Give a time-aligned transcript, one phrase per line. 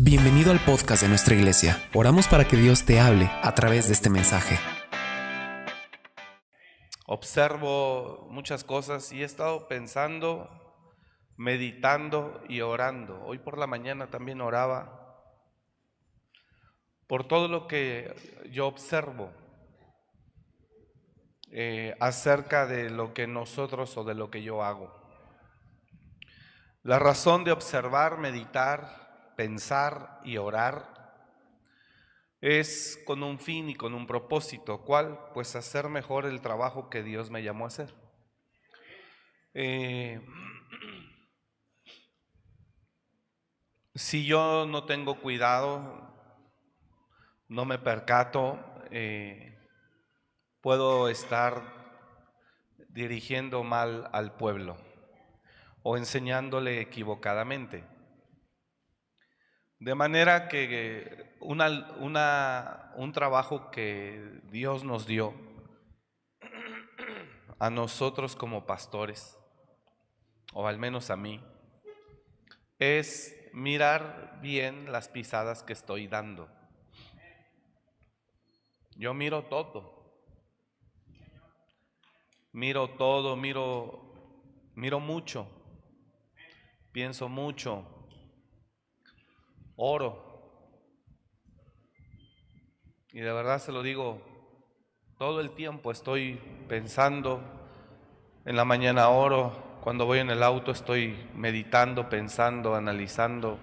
[0.00, 1.88] Bienvenido al podcast de nuestra iglesia.
[1.92, 4.56] Oramos para que Dios te hable a través de este mensaje.
[7.04, 10.48] Observo muchas cosas y he estado pensando,
[11.36, 13.20] meditando y orando.
[13.24, 15.34] Hoy por la mañana también oraba
[17.08, 18.14] por todo lo que
[18.52, 19.32] yo observo
[21.50, 24.94] eh, acerca de lo que nosotros o de lo que yo hago.
[26.84, 29.07] La razón de observar, meditar,
[29.38, 30.92] pensar y orar
[32.40, 34.82] es con un fin y con un propósito.
[34.82, 35.16] ¿Cuál?
[35.32, 37.94] Pues hacer mejor el trabajo que Dios me llamó a hacer.
[39.54, 40.20] Eh,
[43.94, 46.12] si yo no tengo cuidado,
[47.46, 48.58] no me percato,
[48.90, 49.56] eh,
[50.60, 51.62] puedo estar
[52.88, 54.78] dirigiendo mal al pueblo
[55.84, 57.97] o enseñándole equivocadamente.
[59.80, 65.34] De manera que una, un trabajo que Dios nos dio
[67.60, 69.38] a nosotros como pastores,
[70.52, 71.40] o al menos a mí,
[72.80, 76.48] es mirar bien las pisadas que estoy dando.
[78.96, 79.96] Yo miro todo.
[82.50, 84.12] Miro todo, miro,
[84.74, 85.46] miro mucho.
[86.90, 87.97] Pienso mucho
[89.78, 90.26] oro.
[93.12, 94.20] Y de verdad se lo digo,
[95.18, 97.40] todo el tiempo estoy pensando,
[98.44, 103.58] en la mañana oro, cuando voy en el auto estoy meditando, pensando, analizando.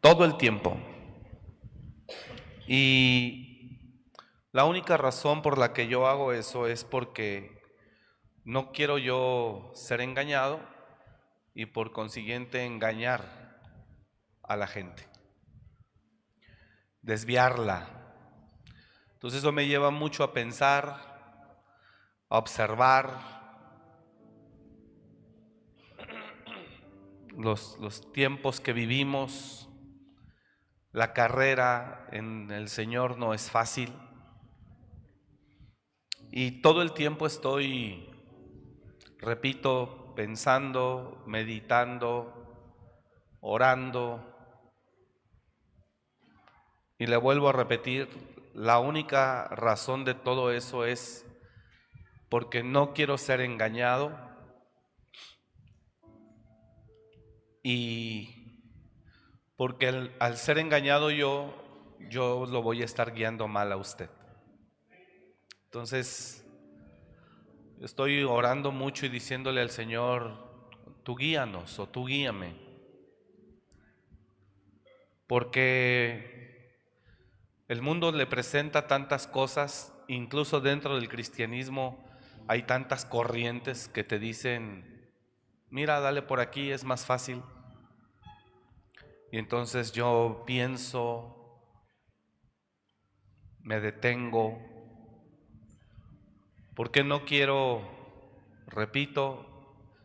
[0.00, 0.78] Todo el tiempo.
[2.66, 3.92] Y
[4.52, 7.60] la única razón por la que yo hago eso es porque
[8.44, 10.75] no quiero yo ser engañado
[11.56, 13.58] y por consiguiente engañar
[14.42, 15.08] a la gente,
[17.00, 17.88] desviarla.
[19.14, 21.62] Entonces eso me lleva mucho a pensar,
[22.28, 23.08] a observar
[27.34, 29.70] los, los tiempos que vivimos.
[30.92, 33.94] La carrera en el Señor no es fácil.
[36.30, 38.10] Y todo el tiempo estoy,
[39.16, 42.32] repito, pensando, meditando,
[43.40, 44.20] orando.
[46.98, 48.08] Y le vuelvo a repetir,
[48.54, 51.26] la única razón de todo eso es
[52.30, 54.18] porque no quiero ser engañado
[57.62, 58.46] y
[59.56, 61.54] porque al ser engañado yo,
[62.08, 64.08] yo lo voy a estar guiando mal a usted.
[65.64, 66.45] Entonces,
[67.82, 70.32] Estoy orando mucho y diciéndole al Señor,
[71.02, 72.54] tú guíanos o tú guíame.
[75.26, 76.80] Porque
[77.68, 82.02] el mundo le presenta tantas cosas, incluso dentro del cristianismo
[82.48, 85.12] hay tantas corrientes que te dicen,
[85.68, 87.42] mira, dale por aquí, es más fácil.
[89.30, 91.60] Y entonces yo pienso,
[93.60, 94.75] me detengo,
[96.76, 97.80] porque no quiero,
[98.66, 99.46] repito,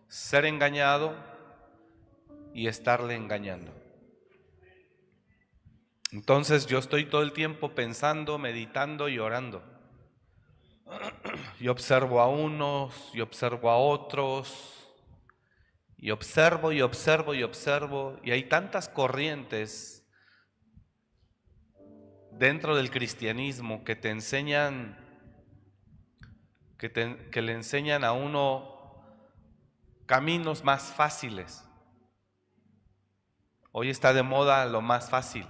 [0.07, 1.13] ser engañado
[2.53, 3.73] y estarle engañando.
[6.13, 9.63] Entonces yo estoy todo el tiempo pensando, meditando y orando.
[11.59, 14.89] Y observo a unos y observo a otros.
[15.97, 18.17] Y observo y observo y observo.
[18.23, 20.03] Y hay tantas corrientes
[22.31, 25.00] dentro del cristianismo que te enseñan
[26.89, 29.03] que, le enseñan a uno
[30.07, 31.63] caminos más fáciles.
[33.71, 35.45] Hoy está de moda lo más fácil.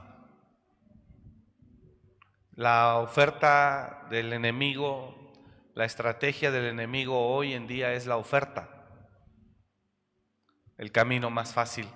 [2.52, 5.16] La oferta del enemigo,
[5.74, 8.68] la estrategia del enemigo hoy en día es la oferta,
[10.78, 11.88] el camino más fácil.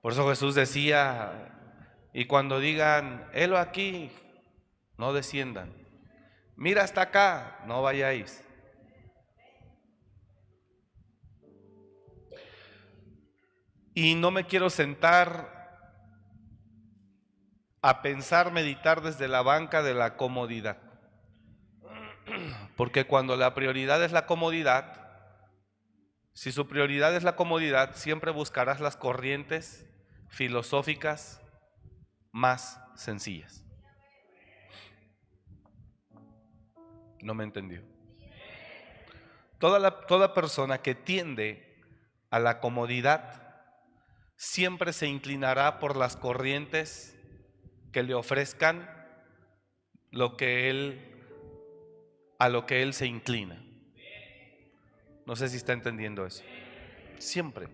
[0.00, 1.50] Por eso Jesús decía,
[2.12, 4.12] y cuando digan, helo aquí,
[4.96, 5.72] no desciendan.
[6.56, 8.44] Mira hasta acá, no vayáis.
[13.94, 15.54] Y no me quiero sentar
[17.80, 20.78] a pensar, meditar desde la banca de la comodidad.
[22.76, 25.04] Porque cuando la prioridad es la comodidad,
[26.32, 29.86] si su prioridad es la comodidad, siempre buscarás las corrientes
[30.28, 31.40] filosóficas
[32.32, 33.63] más sencillas.
[37.24, 37.82] No me entendió.
[39.58, 41.82] Toda, la, toda persona que tiende
[42.30, 43.64] a la comodidad
[44.36, 47.18] siempre se inclinará por las corrientes
[47.92, 48.88] que le ofrezcan
[50.10, 51.10] lo que él
[52.38, 53.64] a lo que él se inclina.
[55.26, 56.44] No sé si está entendiendo eso.
[57.18, 57.68] Siempre.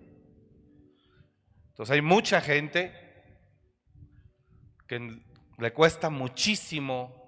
[1.70, 2.94] Entonces hay mucha gente
[4.86, 5.22] que
[5.58, 7.19] le cuesta muchísimo,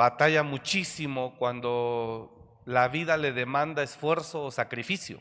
[0.00, 5.20] batalla muchísimo cuando la vida le demanda esfuerzo o sacrificio.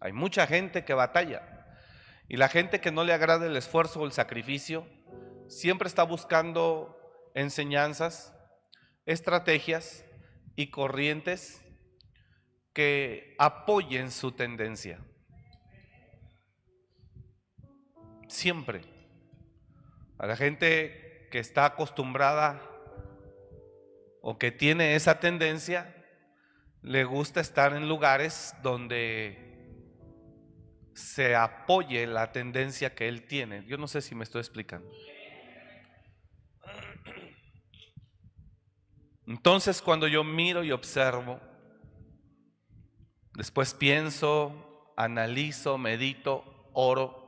[0.00, 1.76] Hay mucha gente que batalla.
[2.28, 4.84] Y la gente que no le agrada el esfuerzo o el sacrificio,
[5.46, 6.98] siempre está buscando
[7.36, 8.34] enseñanzas,
[9.06, 10.04] estrategias
[10.56, 11.64] y corrientes
[12.72, 14.98] que apoyen su tendencia.
[18.26, 18.80] Siempre.
[20.18, 22.67] A la gente que está acostumbrada
[24.30, 26.04] o que tiene esa tendencia,
[26.82, 29.72] le gusta estar en lugares donde
[30.92, 33.64] se apoye la tendencia que él tiene.
[33.64, 34.86] Yo no sé si me estoy explicando.
[39.26, 41.40] Entonces cuando yo miro y observo,
[43.32, 47.24] después pienso, analizo, medito, oro,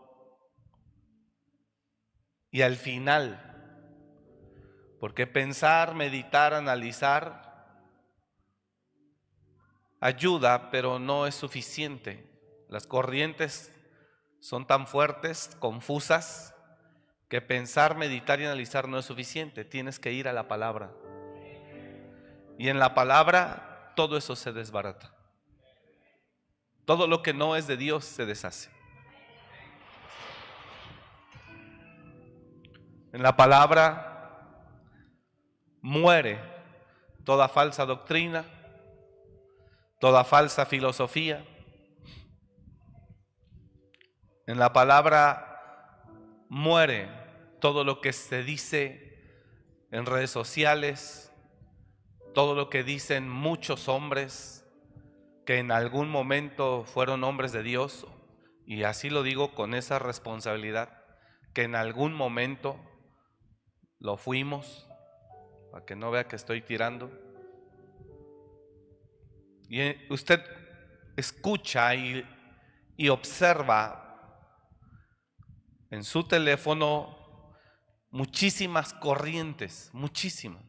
[2.50, 3.49] y al final,
[5.00, 7.50] porque pensar, meditar, analizar,
[9.98, 12.30] ayuda, pero no es suficiente.
[12.68, 13.72] Las corrientes
[14.40, 16.54] son tan fuertes, confusas,
[17.30, 19.64] que pensar, meditar y analizar no es suficiente.
[19.64, 20.92] Tienes que ir a la palabra.
[22.58, 25.14] Y en la palabra todo eso se desbarata.
[26.84, 28.68] Todo lo que no es de Dios se deshace.
[33.12, 34.09] En la palabra
[35.82, 36.38] muere
[37.24, 38.44] toda falsa doctrina,
[40.00, 41.44] toda falsa filosofía,
[44.50, 45.46] en la palabra
[46.48, 47.08] muere
[47.60, 49.06] todo lo que se dice
[49.92, 51.32] en redes sociales,
[52.34, 54.66] todo lo que dicen muchos hombres
[55.46, 58.08] que en algún momento fueron hombres de Dios,
[58.66, 61.00] y así lo digo con esa responsabilidad,
[61.54, 62.76] que en algún momento
[64.00, 64.89] lo fuimos,
[65.70, 67.10] para que no vea que estoy tirando.
[69.68, 70.40] Y eh, usted
[71.16, 72.24] escucha y,
[72.96, 74.06] y observa
[75.90, 77.16] en su teléfono
[78.10, 80.64] muchísimas corrientes, muchísimas.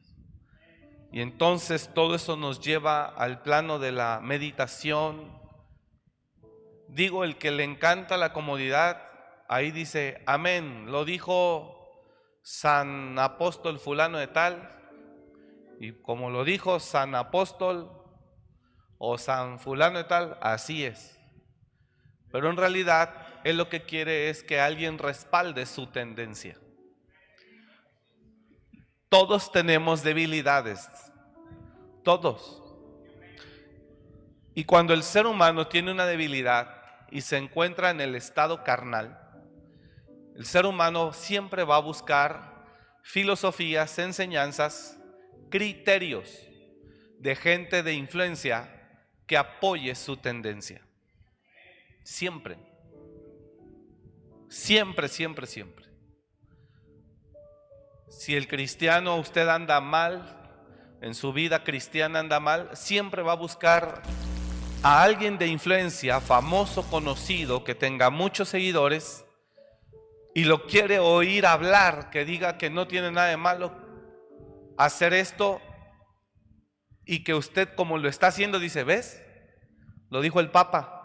[1.12, 5.38] Y entonces todo eso nos lleva al plano de la meditación.
[6.88, 9.02] Digo, el que le encanta la comodidad,
[9.50, 11.78] ahí dice, amén, lo dijo
[12.44, 14.81] San Apóstol fulano de tal,
[15.82, 17.92] y como lo dijo San Apóstol
[19.00, 21.20] o San fulano de tal, así es.
[22.32, 26.56] Pero en realidad él lo que quiere es que alguien respalde su tendencia.
[29.10, 30.88] Todos tenemos debilidades,
[32.04, 32.62] todos.
[34.54, 36.80] Y cuando el ser humano tiene una debilidad
[37.10, 39.20] y se encuentra en el estado carnal,
[40.36, 42.68] el ser humano siempre va a buscar
[43.02, 45.01] filosofías, enseñanzas,
[45.52, 46.48] criterios
[47.20, 48.82] de gente de influencia
[49.28, 50.82] que apoye su tendencia.
[52.04, 52.58] Siempre.
[54.50, 55.86] Siempre, siempre, siempre.
[58.10, 60.40] Si el cristiano usted anda mal,
[61.02, 64.02] en su vida cristiana anda mal, siempre va a buscar
[64.84, 69.24] a alguien de influencia, famoso, conocido, que tenga muchos seguidores
[70.34, 73.91] y lo quiere oír hablar, que diga que no tiene nada de malo
[74.78, 75.62] hacer esto
[77.06, 79.24] y que usted como lo está haciendo dice, ¿ves?
[80.10, 80.98] Lo dijo el Papa.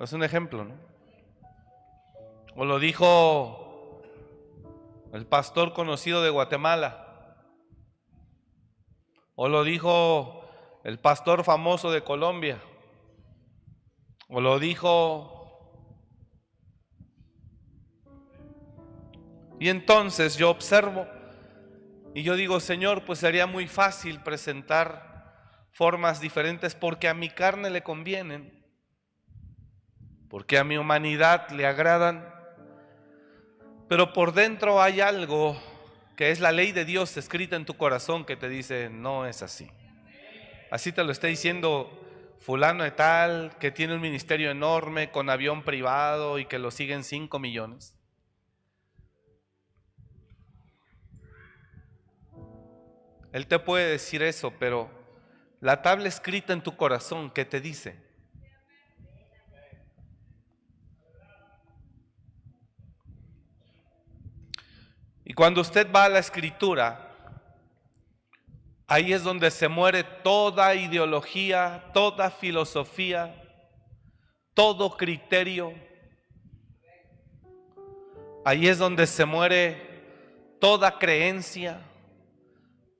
[0.00, 0.74] Es un ejemplo, ¿no?
[2.56, 4.02] O lo dijo
[5.12, 7.36] el pastor conocido de Guatemala.
[9.34, 10.44] O lo dijo
[10.84, 12.62] el pastor famoso de Colombia.
[14.28, 15.38] O lo dijo...
[19.60, 21.06] Y entonces yo observo
[22.14, 27.70] y yo digo, Señor, pues sería muy fácil presentar formas diferentes porque a mi carne
[27.70, 28.64] le convienen,
[30.28, 32.32] porque a mi humanidad le agradan
[33.92, 35.54] pero por dentro hay algo
[36.16, 39.42] que es la ley de Dios escrita en tu corazón que te dice, no es
[39.42, 39.70] así.
[40.70, 41.90] Así te lo está diciendo
[42.40, 47.04] fulano de tal, que tiene un ministerio enorme con avión privado y que lo siguen
[47.04, 47.94] 5 millones.
[53.32, 54.90] Él te puede decir eso, pero
[55.60, 57.96] la tabla escrita en tu corazón que te dice.
[65.24, 67.38] Y cuando usted va a la escritura,
[68.86, 73.34] ahí es donde se muere toda ideología, toda filosofía,
[74.52, 75.72] todo criterio.
[78.44, 81.80] Ahí es donde se muere toda creencia,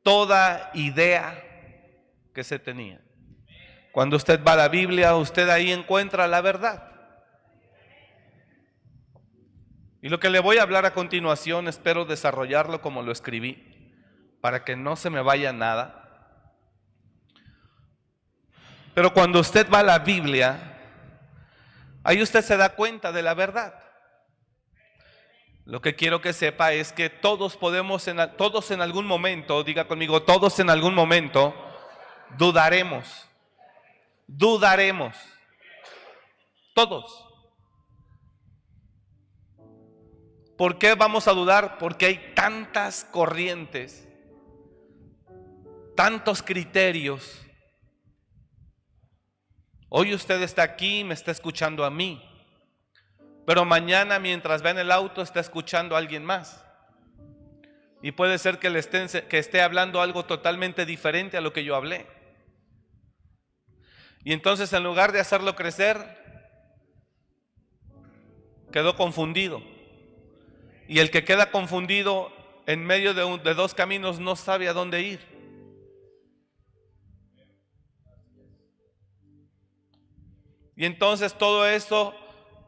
[0.02, 1.42] toda idea
[2.34, 3.00] que se tenía.
[3.92, 6.90] Cuando usted va a la Biblia, usted ahí encuentra la verdad.
[10.00, 13.94] Y lo que le voy a hablar a continuación, espero desarrollarlo como lo escribí,
[14.40, 16.02] para que no se me vaya nada.
[18.94, 20.78] Pero cuando usted va a la Biblia,
[22.02, 23.81] ahí usted se da cuenta de la verdad.
[25.64, 29.86] Lo que quiero que sepa es que todos podemos, en, todos en algún momento, diga
[29.86, 31.54] conmigo, todos en algún momento,
[32.36, 33.28] dudaremos.
[34.26, 35.16] Dudaremos.
[36.74, 37.28] Todos.
[40.56, 41.78] ¿Por qué vamos a dudar?
[41.78, 44.08] Porque hay tantas corrientes,
[45.96, 47.44] tantos criterios.
[49.88, 52.22] Hoy usted está aquí me está escuchando a mí,
[53.46, 56.64] pero mañana mientras va en el auto está escuchando a alguien más.
[58.00, 61.64] Y puede ser que, le estén, que esté hablando algo totalmente diferente a lo que
[61.64, 62.06] yo hablé.
[64.24, 65.96] Y entonces en lugar de hacerlo crecer,
[68.72, 69.62] quedó confundido.
[70.88, 72.32] Y el que queda confundido
[72.66, 75.32] en medio de, de dos caminos no sabe a dónde ir.
[80.76, 82.14] Y entonces todo eso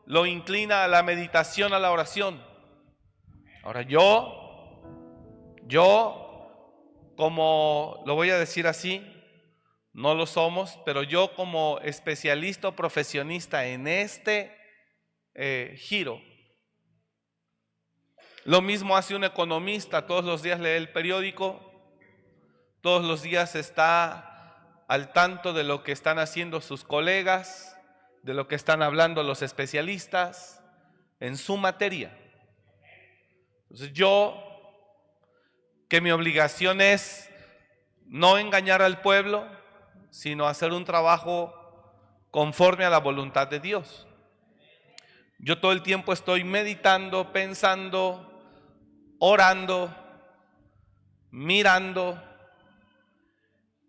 [0.06, 2.42] lo inclina a la meditación, a la oración.
[3.62, 4.82] Ahora yo,
[5.66, 9.02] yo, como lo voy a decir así,
[9.92, 14.54] no lo somos, pero yo como especialista o profesionista en este
[15.34, 16.20] eh, giro,
[18.44, 21.72] lo mismo hace un economista, todos los días lee el periódico,
[22.82, 27.73] todos los días está al tanto de lo que están haciendo sus colegas,
[28.24, 30.62] de lo que están hablando los especialistas
[31.20, 32.18] en su materia.
[33.64, 34.42] Entonces yo,
[35.88, 37.30] que mi obligación es
[38.06, 39.46] no engañar al pueblo,
[40.08, 41.54] sino hacer un trabajo
[42.30, 44.06] conforme a la voluntad de Dios.
[45.38, 48.42] Yo todo el tiempo estoy meditando, pensando,
[49.18, 49.94] orando,
[51.30, 52.22] mirando,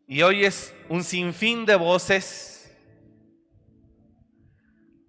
[0.07, 2.54] y hoy es un sinfín de voces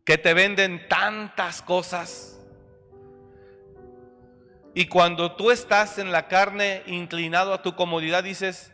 [0.06, 2.40] que te venden tantas cosas.
[4.72, 8.72] Y cuando tú estás en la carne inclinado a tu comodidad, dices,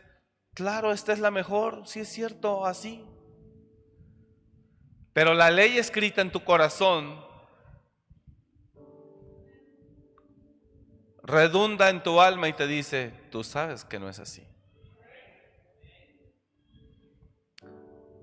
[0.53, 3.03] claro, esta es la mejor, si es cierto, así.
[5.11, 7.25] Pero la ley escrita en tu corazón
[11.23, 14.45] redunda en tu alma y te dice, tú sabes que no es así.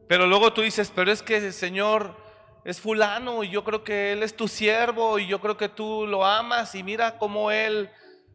[0.07, 2.30] Pero luego tú dices, pero es que Señor
[2.65, 6.07] es fulano y yo creo que Él es tu siervo y yo creo que tú
[6.07, 7.91] lo amas y mira cómo Él,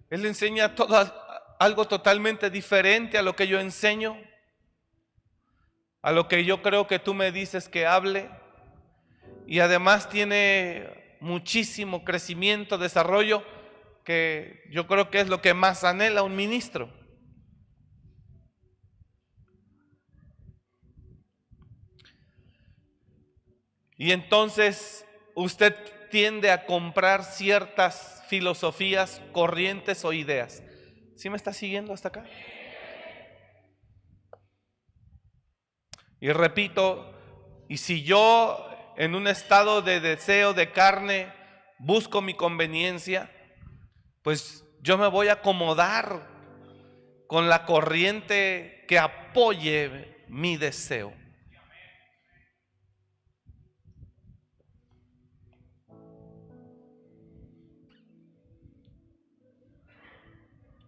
[0.09, 0.97] Él enseña todo,
[1.59, 4.17] algo totalmente diferente a lo que yo enseño,
[6.01, 8.29] a lo que yo creo que tú me dices que hable
[9.47, 13.43] y además tiene muchísimo crecimiento, desarrollo
[14.03, 16.89] que yo creo que es lo que más anhela un ministro.
[23.97, 25.75] Y entonces usted
[26.09, 30.63] tiende a comprar ciertas filosofías, corrientes o ideas.
[31.15, 32.25] ¿Sí me está siguiendo hasta acá?
[36.19, 37.13] Y repito,
[37.67, 41.31] y si yo en un estado de deseo de carne
[41.77, 43.31] busco mi conveniencia,
[44.21, 46.27] pues yo me voy a acomodar
[47.27, 51.13] con la corriente que apoye mi deseo.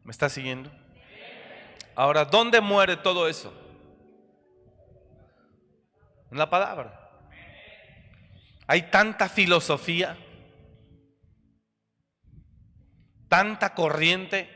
[0.07, 0.71] ¿Me está siguiendo?
[1.93, 3.53] Ahora, ¿dónde muere todo eso?
[6.31, 7.11] En la palabra.
[8.65, 10.17] Hay tanta filosofía
[13.27, 14.49] tanta corriente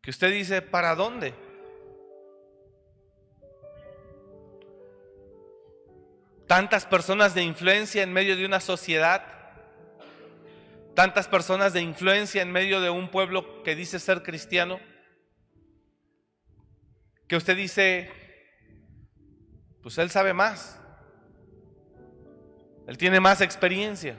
[0.00, 1.34] que usted dice, ¿para dónde?
[6.46, 9.24] Tantas personas de influencia en medio de una sociedad,
[11.02, 14.78] tantas personas de influencia en medio de un pueblo que dice ser cristiano,
[17.26, 18.08] que usted dice,
[19.82, 20.80] Pues él sabe más.
[22.86, 24.16] Él tiene más experiencia.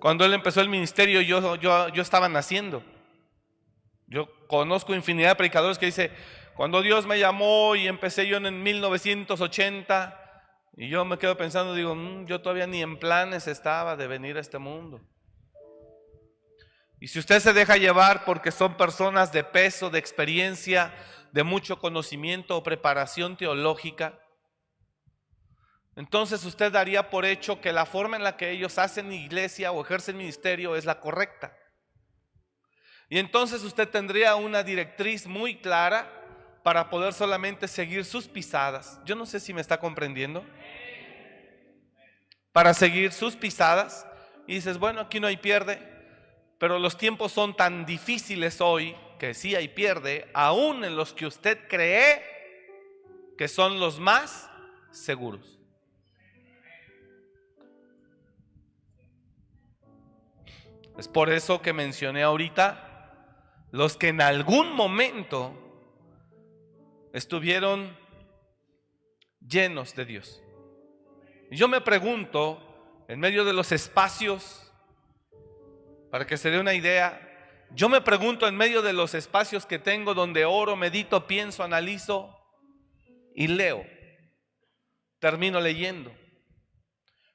[0.00, 2.82] Cuando él empezó el ministerio, yo, yo, yo estaba naciendo.
[4.06, 6.12] Yo conozco infinidad de predicadores que dice,
[6.56, 10.27] cuando Dios me llamó y empecé yo en 1980,
[10.80, 14.36] y yo me quedo pensando, digo, mm, yo todavía ni en planes estaba de venir
[14.36, 15.00] a este mundo.
[17.00, 20.94] Y si usted se deja llevar porque son personas de peso, de experiencia,
[21.32, 24.20] de mucho conocimiento o preparación teológica,
[25.96, 29.84] entonces usted daría por hecho que la forma en la que ellos hacen iglesia o
[29.84, 31.58] ejercen ministerio es la correcta.
[33.08, 36.18] Y entonces usted tendría una directriz muy clara
[36.62, 39.00] para poder solamente seguir sus pisadas.
[39.04, 40.44] Yo no sé si me está comprendiendo.
[42.52, 44.06] Para seguir sus pisadas.
[44.46, 45.78] Y dices, bueno, aquí no hay pierde.
[46.58, 51.26] Pero los tiempos son tan difíciles hoy que sí hay pierde, aún en los que
[51.26, 52.22] usted cree
[53.36, 54.50] que son los más
[54.90, 55.58] seguros.
[60.96, 62.84] Es por eso que mencioné ahorita
[63.70, 65.54] los que en algún momento
[67.12, 67.96] estuvieron
[69.46, 70.42] llenos de Dios.
[71.50, 74.70] Y yo me pregunto, en medio de los espacios,
[76.10, 77.24] para que se dé una idea,
[77.70, 82.34] yo me pregunto en medio de los espacios que tengo donde oro, medito, pienso, analizo
[83.34, 83.84] y leo.
[85.18, 86.12] Termino leyendo.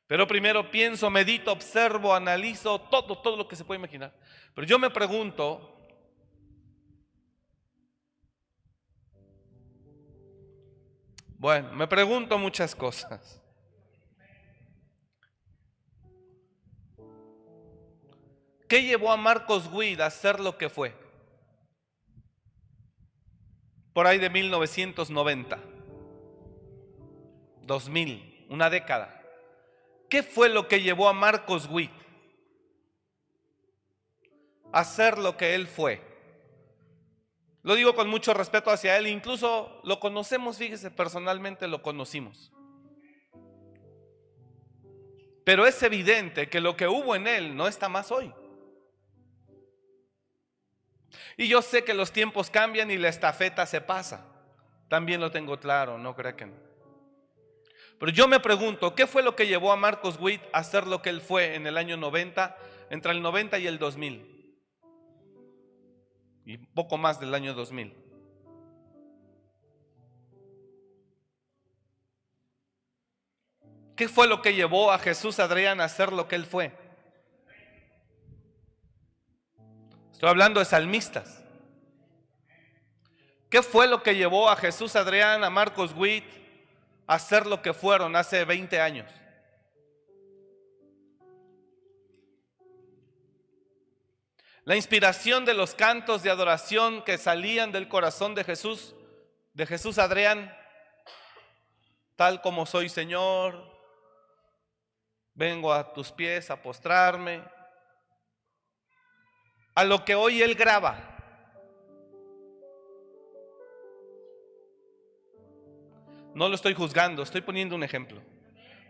[0.07, 4.15] Pero primero pienso, medito, observo, analizo todo, todo lo que se puede imaginar.
[4.53, 5.75] Pero yo me pregunto,
[11.37, 13.42] bueno, me pregunto muchas cosas.
[18.73, 20.95] ¿Qué llevó a Marcos Witt a ser lo que fue?
[23.93, 25.59] Por ahí de 1990,
[27.61, 29.21] 2000, una década.
[30.09, 31.91] ¿Qué fue lo que llevó a Marcos Witt
[34.71, 36.01] a ser lo que él fue?
[37.61, 42.51] Lo digo con mucho respeto hacia él, incluso lo conocemos, fíjese, personalmente lo conocimos.
[45.43, 48.33] Pero es evidente que lo que hubo en él no está más hoy.
[51.37, 54.25] Y yo sé que los tiempos cambian y la estafeta se pasa.
[54.89, 56.53] También lo tengo claro, no creo que no.
[57.99, 61.01] Pero yo me pregunto, ¿qué fue lo que llevó a Marcos Witt a ser lo
[61.01, 62.57] que él fue en el año 90,
[62.89, 64.57] entre el 90 y el 2000?
[66.45, 67.95] Y poco más del año 2000.
[73.95, 76.82] ¿Qué fue lo que llevó a Jesús Adrián a ser lo que él fue?
[80.23, 81.43] Estoy hablando de salmistas.
[83.49, 86.23] ¿Qué fue lo que llevó a Jesús Adrián, a Marcos Witt,
[87.07, 89.11] hacer lo que fueron hace 20 años.
[94.63, 98.95] La inspiración de los cantos de adoración que salían del corazón de Jesús,
[99.53, 100.55] de Jesús Adrián,
[102.15, 103.61] tal como soy Señor,
[105.33, 107.43] vengo a tus pies a postrarme,
[109.75, 111.13] a lo que hoy Él graba.
[116.33, 118.21] No lo estoy juzgando, estoy poniendo un ejemplo.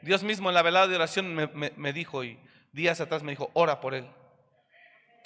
[0.02, 2.40] Dios mismo en la velada de oración me, dijo y
[2.72, 4.06] días atrás me dijo, ora por él.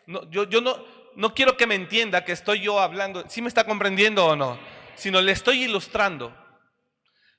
[0.05, 0.77] No, yo, yo no,
[1.15, 4.59] no quiero que me entienda que estoy yo hablando, si me está comprendiendo o no,
[4.95, 6.35] sino le estoy ilustrando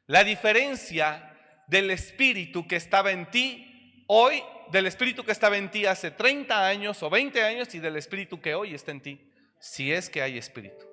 [0.06, 5.86] la diferencia del espíritu que estaba en ti hoy, del espíritu que estaba en ti
[5.86, 9.92] hace 30 años o 20 años y del espíritu que hoy está en ti, si
[9.92, 10.88] es que hay espíritu.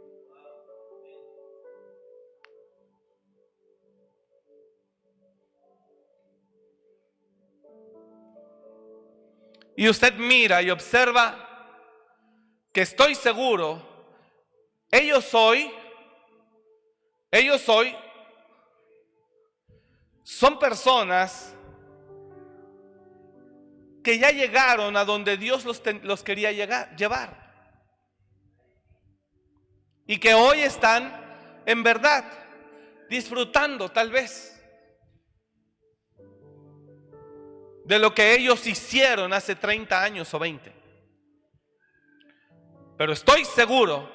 [9.76, 11.42] y usted mira y observa
[12.72, 13.82] que estoy seguro,
[14.90, 15.72] ellos hoy,
[17.32, 17.96] ellos hoy
[20.24, 21.56] son personas
[24.06, 27.44] que ya llegaron a donde Dios los, los quería llegar, llevar.
[30.06, 32.24] Y que hoy están en verdad
[33.10, 34.62] disfrutando tal vez
[37.84, 40.72] de lo que ellos hicieron hace 30 años o 20.
[43.00, 44.08] Pero estoy seguro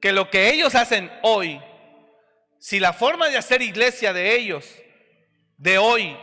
[0.00, 1.60] que lo que ellos hacen hoy,
[2.58, 4.74] si la forma de hacer iglesia de ellos,
[5.56, 6.16] de hoy,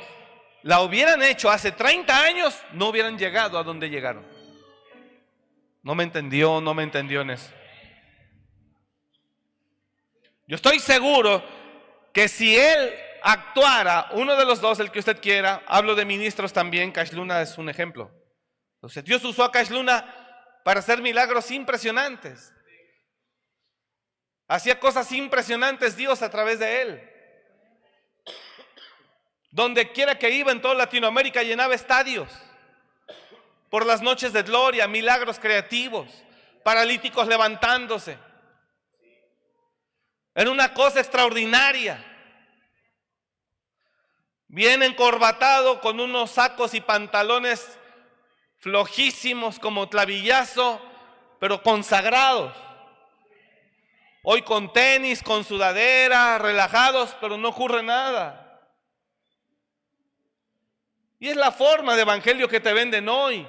[0.63, 4.25] la hubieran hecho hace 30 años, no hubieran llegado a donde llegaron.
[5.83, 7.51] No me entendió, no me entendió en eso.
[10.47, 11.43] Yo estoy seguro
[12.13, 16.53] que si él actuara, uno de los dos, el que usted quiera, hablo de ministros
[16.53, 18.11] también, Cash Luna es un ejemplo.
[18.75, 20.13] Entonces, Dios usó a Cash Luna
[20.63, 22.53] para hacer milagros impresionantes.
[24.47, 27.12] Hacía cosas impresionantes Dios a través de él.
[29.53, 32.27] Donde quiera que iba en toda Latinoamérica llenaba estadios.
[33.69, 36.07] Por las noches de gloria, milagros creativos,
[36.63, 38.17] paralíticos levantándose.
[40.33, 42.03] Era una cosa extraordinaria.
[44.47, 47.77] Bien encorbatado con unos sacos y pantalones
[48.57, 50.81] flojísimos como clavillazo,
[51.39, 52.57] pero consagrados.
[54.23, 58.42] Hoy con tenis, con sudadera, relajados, pero no ocurre nada.
[61.23, 63.47] Y es la forma de evangelio que te venden hoy.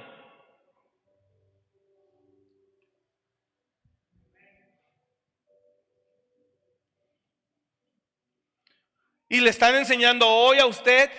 [9.29, 11.11] Y le están enseñando hoy a usted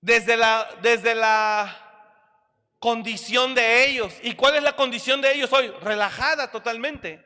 [0.00, 2.10] desde la, desde la
[2.80, 4.12] condición de ellos.
[4.22, 5.68] ¿Y cuál es la condición de ellos hoy?
[5.82, 7.24] Relajada totalmente.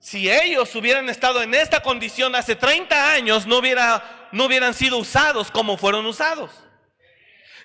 [0.00, 4.98] Si ellos hubieran estado en esta condición hace 30 años, no, hubiera, no hubieran sido
[4.98, 6.50] usados como fueron usados.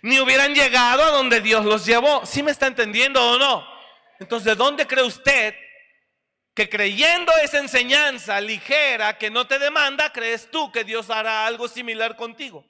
[0.02, 2.26] Ni hubieran llegado a donde Dios los llevó.
[2.26, 3.66] ¿Sí me está entendiendo o no?
[4.20, 5.56] Entonces, ¿de dónde cree usted
[6.54, 11.68] que creyendo esa enseñanza ligera que no te demanda, crees tú que Dios hará algo
[11.68, 12.66] similar contigo?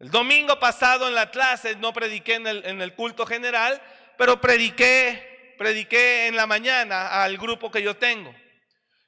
[0.00, 3.80] El domingo pasado en la clase no prediqué en el, culto general,
[4.16, 5.29] pero prediqué,
[5.60, 8.34] prediqué en la mañana al grupo que yo tengo.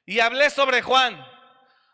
[0.05, 1.19] Y hablé sobre Juan.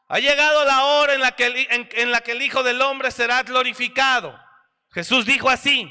[0.10, 3.44] Ha llegado la hora en la que en la que el Hijo del Hombre será
[3.44, 4.38] glorificado.
[4.92, 5.90] Jesús dijo así.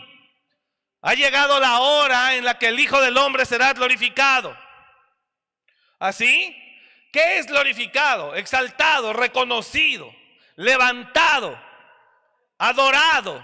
[1.00, 4.54] Ha llegado la hora en la que el Hijo del Hombre será glorificado.
[5.98, 6.54] ¿Así?
[7.10, 8.34] ¿Qué es glorificado?
[8.34, 10.14] Exaltado, reconocido,
[10.56, 11.58] levantado
[12.58, 13.42] adorado.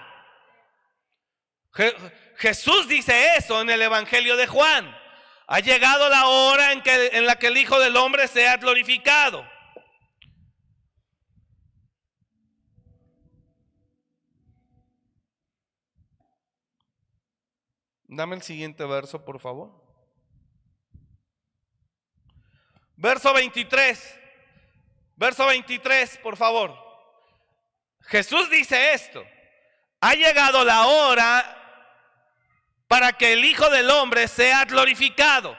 [2.36, 5.03] Jesús dice eso en el Evangelio de Juan.
[5.46, 9.46] Ha llegado la hora en, que, en la que el Hijo del Hombre sea glorificado.
[18.06, 19.72] Dame el siguiente verso, por favor.
[22.96, 24.20] Verso 23.
[25.16, 26.76] Verso 23, por favor.
[28.02, 29.24] Jesús dice esto,
[30.00, 31.63] ha llegado la hora
[32.94, 35.58] para que el Hijo del Hombre sea glorificado.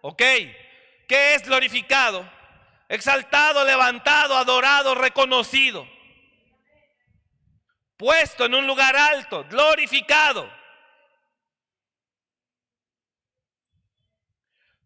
[0.00, 0.18] ¿Ok?
[0.18, 2.28] ¿Qué es glorificado?
[2.88, 5.88] Exaltado, levantado, adorado, reconocido.
[7.96, 10.52] Puesto en un lugar alto, glorificado.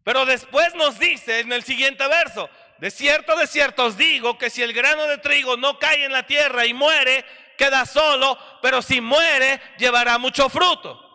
[0.05, 4.51] Pero después nos dice en el siguiente verso, de cierto, de cierto os digo que
[4.51, 7.25] si el grano de trigo no cae en la tierra y muere,
[7.57, 11.07] queda solo, pero si muere, llevará mucho fruto.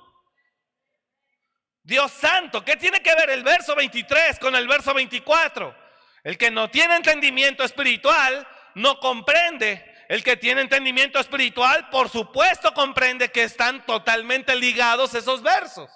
[1.86, 5.76] Dios santo, ¿qué tiene que ver el verso 23 con el verso 24?
[6.24, 9.93] El que no tiene entendimiento espiritual no comprende.
[10.10, 15.91] El que tiene entendimiento espiritual, por supuesto, comprende que están totalmente ligados esos versos.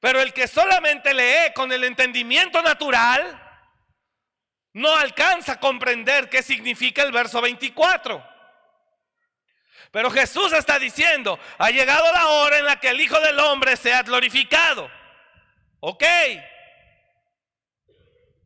[0.00, 3.42] Pero el que solamente lee con el entendimiento natural,
[4.74, 8.35] no alcanza a comprender qué significa el verso 24.
[9.96, 13.78] Pero Jesús está diciendo, ha llegado la hora en la que el Hijo del Hombre
[13.78, 14.90] sea glorificado.
[15.80, 16.04] ¿Ok?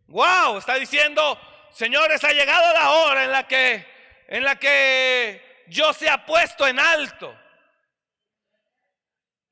[0.07, 1.37] Wow, está diciendo,
[1.73, 3.85] señores, ha llegado la hora en la que
[4.29, 7.37] en la que yo sea puesto en alto.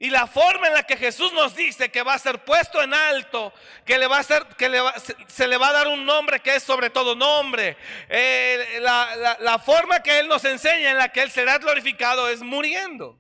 [0.01, 2.95] Y la forma en la que Jesús nos dice que va a ser puesto en
[2.95, 3.53] alto,
[3.85, 4.81] que le va a ser, que le
[5.27, 7.77] se, le va a dar un nombre que es sobre todo nombre.
[8.09, 12.43] Eh, la, la, forma que Él nos enseña en la que Él será glorificado es
[12.43, 13.19] muriendo.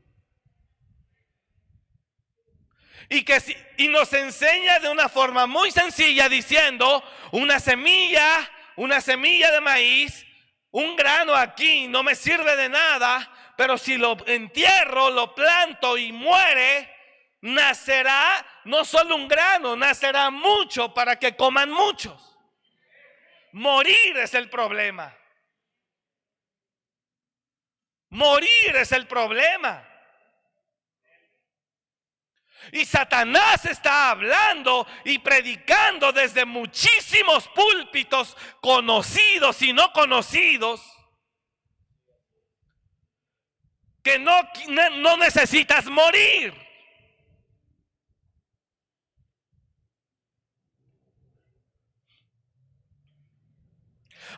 [3.08, 3.42] Y, que,
[3.76, 10.24] y nos enseña de una forma muy sencilla diciendo, una semilla, una semilla de maíz,
[10.70, 16.12] un grano aquí no me sirve de nada pero si lo entierro, lo planto y
[16.12, 16.94] muere,
[17.40, 22.38] nacerá no solo un grano, nacerá mucho para que coman muchos.
[23.50, 25.12] Morir es el problema.
[28.10, 29.84] Morir es el problema.
[32.70, 40.97] Y Satanás está hablando y predicando desde muchísimos púlpitos conocidos y no conocidos
[44.08, 44.40] que no,
[44.96, 46.54] no necesitas morir.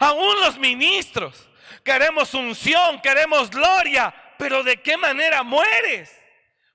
[0.01, 1.49] Aún los ministros,
[1.85, 6.11] queremos unción, queremos gloria, pero ¿de qué manera mueres?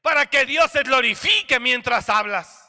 [0.02, 2.62] Para que Dios se glorifique mientras hablas.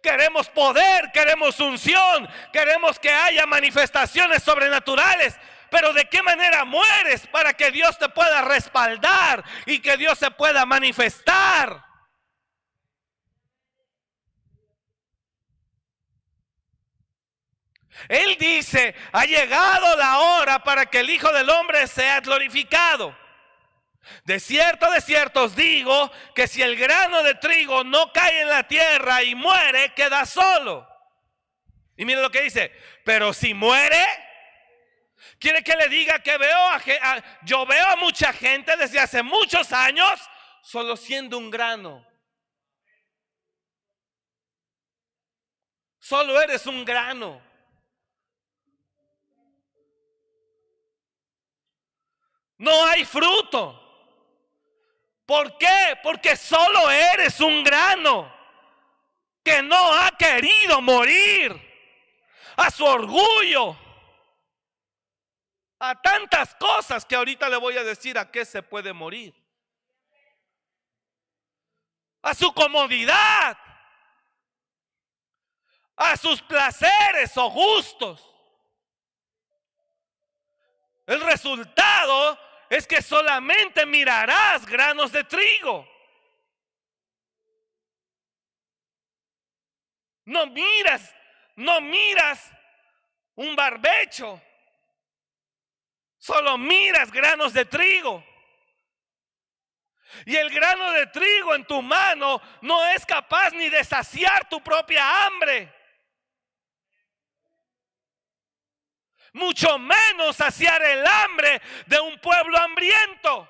[0.00, 5.34] Queremos poder, queremos unción, queremos que haya manifestaciones sobrenaturales,
[5.70, 10.30] pero ¿de qué manera mueres para que Dios te pueda respaldar y que Dios se
[10.30, 11.84] pueda manifestar?
[18.08, 23.16] Él dice, ha llegado la hora para que el Hijo del Hombre sea glorificado.
[24.24, 28.48] De cierto, de cierto os digo que si el grano de trigo no cae en
[28.48, 30.88] la tierra y muere, queda solo.
[31.96, 32.72] Y mire lo que dice,
[33.04, 34.02] pero si muere,
[35.38, 36.80] quiere que le diga que veo a,
[37.42, 40.20] yo veo a mucha gente desde hace muchos años
[40.62, 42.06] solo siendo un grano.
[45.98, 47.42] Solo eres un grano.
[52.58, 53.84] No hay fruto.
[55.26, 55.98] ¿Por qué?
[56.02, 58.34] Porque solo eres un grano
[59.44, 61.54] que no ha querido morir
[62.56, 63.76] a su orgullo,
[65.80, 69.34] a tantas cosas que ahorita le voy a decir a qué se puede morir.
[72.22, 73.56] A su comodidad,
[75.96, 78.34] a sus placeres o gustos.
[81.06, 82.38] El resultado
[82.68, 85.88] es que solamente mirarás granos de trigo.
[90.24, 91.14] No miras,
[91.56, 92.52] no miras
[93.36, 94.42] un barbecho.
[96.18, 98.24] Solo miras granos de trigo.
[100.26, 104.60] Y el grano de trigo en tu mano no es capaz ni de saciar tu
[104.62, 105.78] propia hambre.
[109.38, 113.48] mucho menos saciar el hambre de un pueblo hambriento.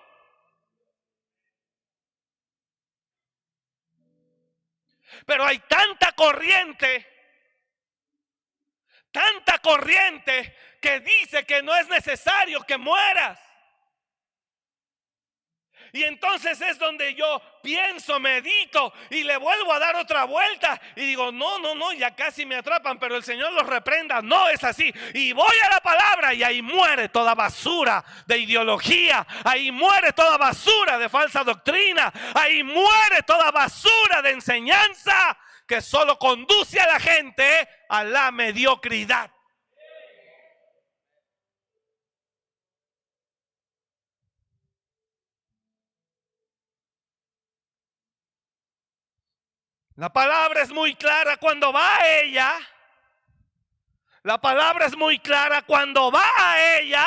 [5.27, 7.07] Pero hay tanta corriente,
[9.11, 13.39] tanta corriente que dice que no es necesario que mueras.
[15.93, 21.07] Y entonces es donde yo pienso, medito y le vuelvo a dar otra vuelta y
[21.07, 24.21] digo, no, no, no, ya casi me atrapan, pero el Señor los reprenda.
[24.21, 24.93] No es así.
[25.15, 30.37] Y voy a la palabra y ahí muere toda basura de ideología, ahí muere toda
[30.37, 35.39] basura de falsa doctrina, ahí muere toda basura de enseñanza
[35.69, 39.31] que solo conduce a la gente a la mediocridad.
[49.95, 52.55] La palabra es muy clara cuando va a ella.
[54.23, 57.07] La palabra es muy clara cuando va a ella.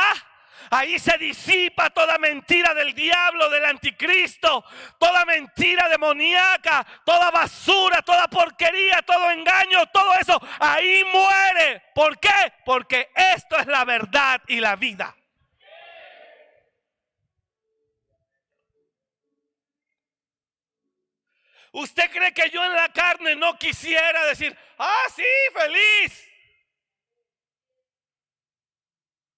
[0.69, 4.63] Ahí se disipa toda mentira del diablo, del anticristo,
[4.97, 10.41] toda mentira demoníaca, toda basura, toda porquería, todo engaño, todo eso.
[10.59, 11.83] Ahí muere.
[11.93, 12.53] ¿Por qué?
[12.65, 15.15] Porque esto es la verdad y la vida.
[21.73, 26.30] ¿Usted cree que yo en la carne no quisiera decir, ah, sí, feliz?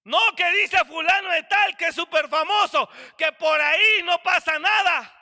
[0.04, 4.58] No, que dice fulano de tal, que es súper famoso, que por ahí no pasa
[4.58, 5.12] nada.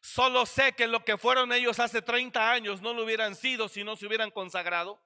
[0.00, 3.82] Solo sé que lo que fueron ellos hace 30 años no lo hubieran sido si
[3.82, 5.02] no se hubieran consagrado.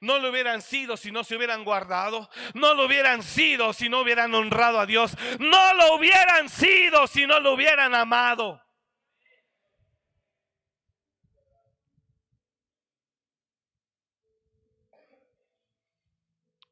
[0.00, 2.30] No lo hubieran sido si no se hubieran guardado.
[2.54, 5.16] No lo hubieran sido si no hubieran honrado a Dios.
[5.38, 8.62] No lo hubieran sido si no lo hubieran amado.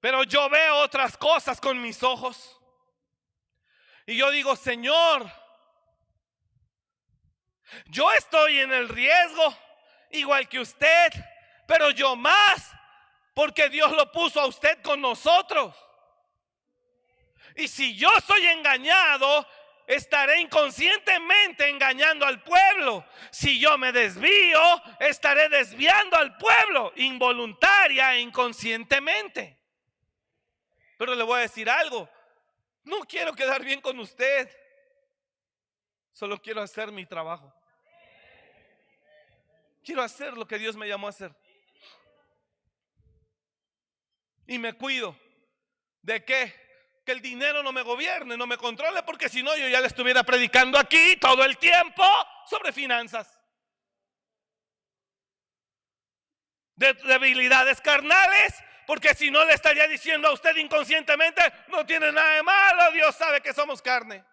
[0.00, 2.58] Pero yo veo otras cosas con mis ojos.
[4.06, 5.30] Y yo digo, Señor,
[7.86, 9.56] yo estoy en el riesgo,
[10.10, 11.12] igual que usted,
[11.68, 12.72] pero yo más,
[13.34, 15.76] porque Dios lo puso a usted con nosotros.
[17.56, 19.46] Y si yo soy engañado,
[19.86, 23.04] estaré inconscientemente engañando al pueblo.
[23.30, 29.59] Si yo me desvío, estaré desviando al pueblo, involuntaria e inconscientemente.
[31.00, 32.06] Pero le voy a decir algo.
[32.84, 34.54] No quiero quedar bien con usted.
[36.12, 37.50] Solo quiero hacer mi trabajo.
[39.82, 41.34] Quiero hacer lo que Dios me llamó a hacer.
[44.46, 45.16] Y me cuido.
[46.02, 46.54] ¿De qué?
[47.06, 49.86] Que el dinero no me gobierne, no me controle, porque si no yo ya le
[49.86, 52.04] estuviera predicando aquí todo el tiempo
[52.44, 53.40] sobre finanzas.
[56.76, 62.34] De debilidades carnales Porque si no le estaría diciendo a usted inconscientemente, no tiene nada
[62.34, 64.24] de malo, Dios sabe que somos carne.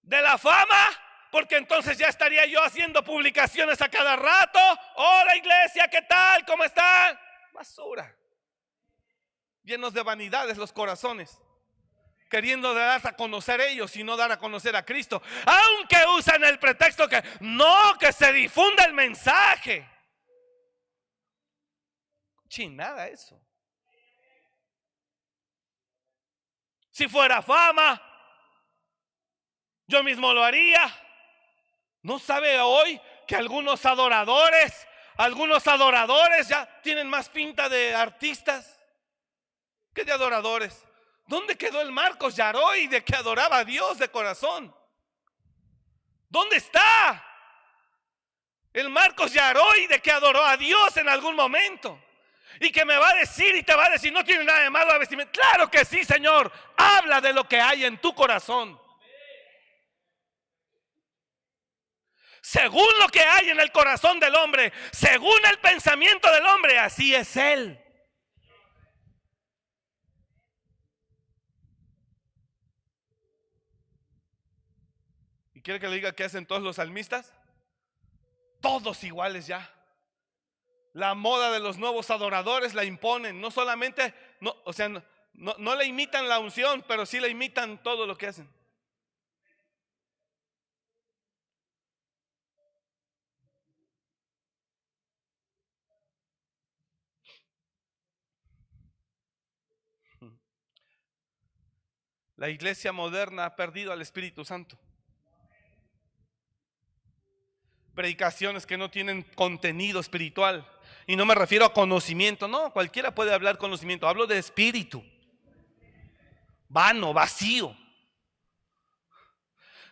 [0.00, 0.88] De la fama,
[1.30, 4.58] porque entonces ya estaría yo haciendo publicaciones a cada rato.
[4.94, 6.42] Hola iglesia, ¿qué tal?
[6.46, 7.20] ¿Cómo están?
[7.52, 8.16] Basura.
[9.62, 11.38] Llenos de vanidades los corazones
[12.30, 15.20] queriendo dar a conocer ellos y no dar a conocer a Cristo.
[15.44, 19.97] Aunque usan el pretexto que no, que se difunda el mensaje.
[22.76, 23.40] Nada eso.
[26.90, 28.02] Si fuera fama,
[29.86, 30.82] yo mismo lo haría.
[32.02, 38.80] ¿No sabe hoy que algunos adoradores, algunos adoradores ya tienen más pinta de artistas
[39.94, 40.84] que de adoradores?
[41.26, 44.74] ¿Dónde quedó el Marcos Yaroy de que adoraba a Dios de corazón?
[46.28, 47.24] ¿Dónde está?
[48.72, 52.02] El Marcos Yaroy de que adoró a Dios en algún momento.
[52.60, 54.70] Y que me va a decir y te va a decir, no tiene nada de
[54.70, 55.30] malo a vestirme.
[55.30, 56.50] Claro que sí, Señor.
[56.76, 58.80] Habla de lo que hay en tu corazón.
[62.40, 67.14] Según lo que hay en el corazón del hombre, según el pensamiento del hombre, así
[67.14, 67.78] es Él.
[75.62, 77.34] ¿Quiere que le diga qué hacen todos los salmistas?
[78.62, 79.77] Todos iguales ya.
[80.98, 83.40] La moda de los nuevos adoradores la imponen.
[83.40, 87.80] No solamente, no, o sea, no, no le imitan la unción, pero sí le imitan
[87.84, 88.50] todo lo que hacen.
[102.34, 104.76] La iglesia moderna ha perdido al Espíritu Santo.
[107.98, 110.64] predicaciones que no tienen contenido espiritual.
[111.08, 115.02] Y no me refiero a conocimiento, no, cualquiera puede hablar conocimiento, hablo de espíritu.
[116.68, 117.74] Vano, vacío.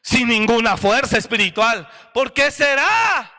[0.03, 1.89] Sin ninguna fuerza espiritual.
[2.13, 3.33] ¿Por qué será?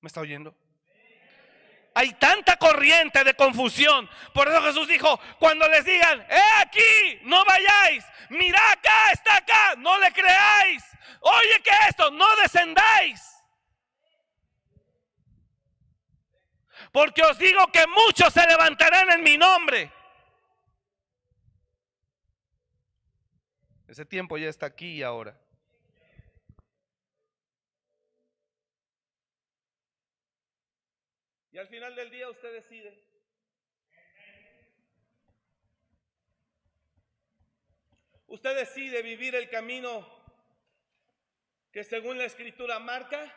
[0.00, 0.59] ¿Me está oyendo?
[1.94, 4.08] Hay tanta corriente de confusión.
[4.32, 9.74] Por eso Jesús dijo, cuando les digan, he aquí, no vayáis, mira acá, está acá,
[9.78, 10.84] no le creáis.
[11.20, 13.26] Oye que esto, no descendáis.
[16.92, 19.92] Porque os digo que muchos se levantarán en mi nombre.
[23.86, 25.36] Ese tiempo ya está aquí y ahora.
[31.60, 32.98] Al final del día usted decide.
[38.28, 40.08] Usted decide vivir el camino
[41.70, 43.34] que según la escritura marca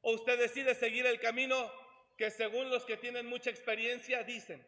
[0.00, 1.70] o usted decide seguir el camino
[2.16, 4.66] que según los que tienen mucha experiencia dicen.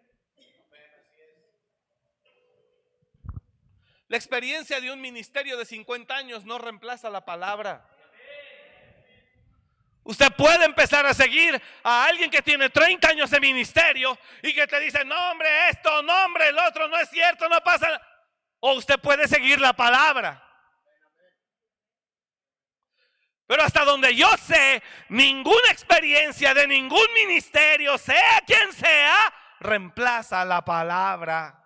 [4.09, 7.88] La experiencia de un ministerio de 50 años no reemplaza la palabra.
[10.09, 14.67] Usted puede empezar a seguir a alguien que tiene 30 años de ministerio y que
[14.67, 18.01] te dice, no hombre, esto, no hombre, el otro, no es cierto, no pasa.
[18.61, 20.43] O usted puede seguir la palabra.
[23.47, 29.15] Pero hasta donde yo sé, ninguna experiencia de ningún ministerio, sea quien sea,
[29.61, 31.63] reemplaza la palabra.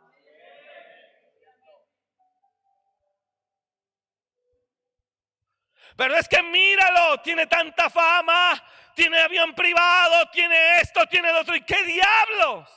[5.97, 8.63] Pero es que míralo, tiene tanta fama,
[8.95, 11.55] tiene avión privado, tiene esto, tiene lo otro.
[11.55, 12.69] ¿Y qué diablos?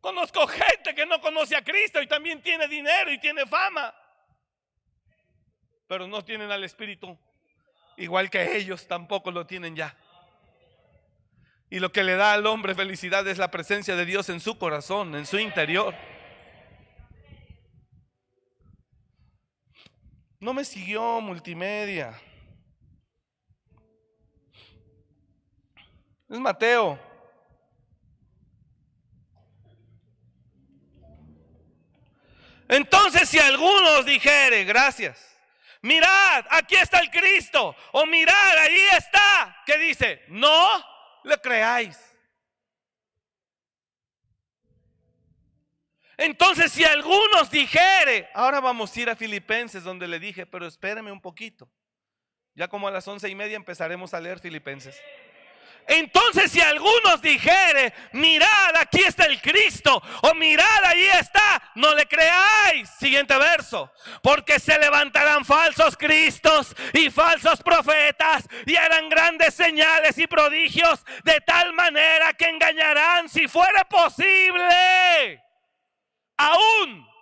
[0.00, 3.94] Conozco gente que no conoce a Cristo y también tiene dinero y tiene fama.
[5.86, 7.18] Pero no tienen al Espíritu.
[7.96, 9.96] Igual que ellos tampoco lo tienen ya.
[11.70, 14.58] Y lo que le da al hombre felicidad es la presencia de Dios en su
[14.58, 15.94] corazón, en su interior.
[20.44, 22.20] No me siguió multimedia.
[26.28, 26.98] Es Mateo.
[32.68, 35.34] Entonces si algunos dijere, gracias,
[35.80, 40.24] mirad, aquí está el Cristo, o mirad, ahí está, ¿qué dice?
[40.28, 40.84] No
[41.24, 42.13] le creáis.
[46.16, 51.10] Entonces, si algunos dijere, ahora vamos a ir a Filipenses, donde le dije, pero espéreme
[51.10, 51.68] un poquito.
[52.54, 54.96] Ya como a las once y media empezaremos a leer Filipenses.
[55.86, 62.06] Entonces si algunos dijere, mirad, aquí está el Cristo, o mirad, ahí está, no le
[62.06, 62.88] creáis.
[62.98, 63.92] Siguiente verso.
[64.22, 71.40] Porque se levantarán falsos Cristos y falsos profetas y harán grandes señales y prodigios de
[71.40, 75.42] tal manera que engañarán, si fuera posible,
[76.44, 77.14] aún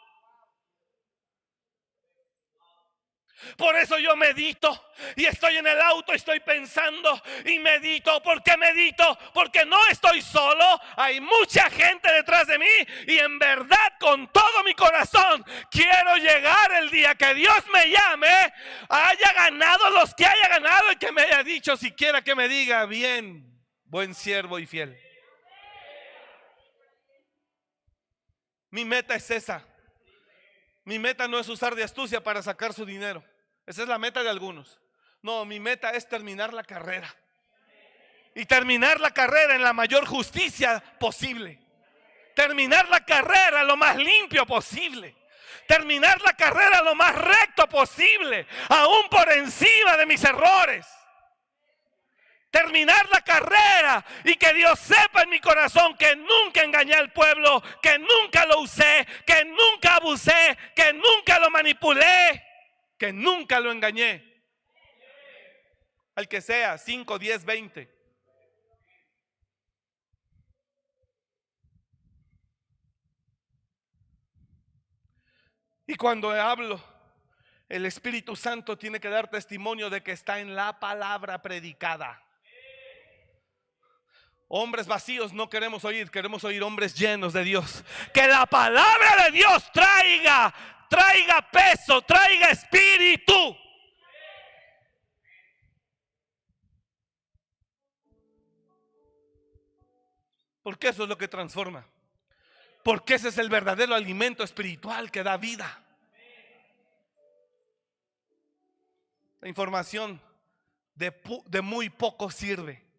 [3.56, 8.22] Por eso yo medito y estoy en el auto, estoy pensando y medito.
[8.22, 9.18] ¿Por qué medito?
[9.34, 12.66] Porque no estoy solo, hay mucha gente detrás de mí
[13.06, 18.52] y en verdad con todo mi corazón quiero llegar el día que Dios me llame,
[18.88, 22.86] haya ganado los que haya ganado y que me haya dicho siquiera que me diga
[22.86, 23.44] bien,
[23.84, 24.98] buen siervo y fiel.
[28.72, 29.62] Mi meta es esa.
[30.84, 33.22] Mi meta no es usar de astucia para sacar su dinero.
[33.66, 34.80] Esa es la meta de algunos.
[35.20, 37.14] No, mi meta es terminar la carrera.
[38.34, 41.60] Y terminar la carrera en la mayor justicia posible.
[42.34, 45.14] Terminar la carrera lo más limpio posible.
[45.68, 48.46] Terminar la carrera lo más recto posible.
[48.70, 50.86] Aún por encima de mis errores.
[52.52, 57.60] Terminar la carrera y que Dios sepa en mi corazón que nunca engañé al pueblo,
[57.82, 62.52] que nunca lo usé, que nunca abusé, que nunca lo manipulé
[63.02, 64.22] que nunca lo engañé.
[66.14, 68.02] Al que sea, 5, 10, 20.
[75.88, 76.80] Y cuando hablo,
[77.68, 82.22] el Espíritu Santo tiene que dar testimonio de que está en la palabra predicada.
[84.54, 87.82] Hombres vacíos no queremos oír, queremos oír hombres llenos de Dios.
[88.12, 90.52] Que la palabra de Dios traiga
[90.92, 93.56] traiga peso, traiga espíritu.
[100.62, 101.86] Porque eso es lo que transforma.
[102.84, 105.82] Porque ese es el verdadero alimento espiritual que da vida.
[109.40, 110.20] La información
[110.94, 111.10] de,
[111.46, 112.91] de, muy poco sirve.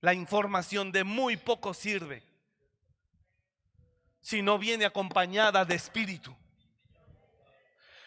[0.00, 2.22] La información de muy poco sirve
[4.20, 6.36] si no viene acompañada de espíritu.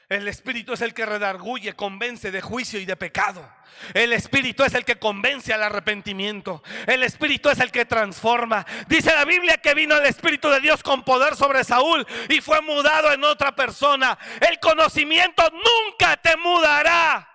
[0.09, 3.47] El Espíritu es el que redarguye, convence de juicio y de pecado.
[3.93, 6.63] El Espíritu es el que convence al arrepentimiento.
[6.87, 8.65] El Espíritu es el que transforma.
[8.87, 12.59] Dice la Biblia que vino el Espíritu de Dios con poder sobre Saúl y fue
[12.61, 14.17] mudado en otra persona.
[14.49, 17.29] El conocimiento nunca te mudará.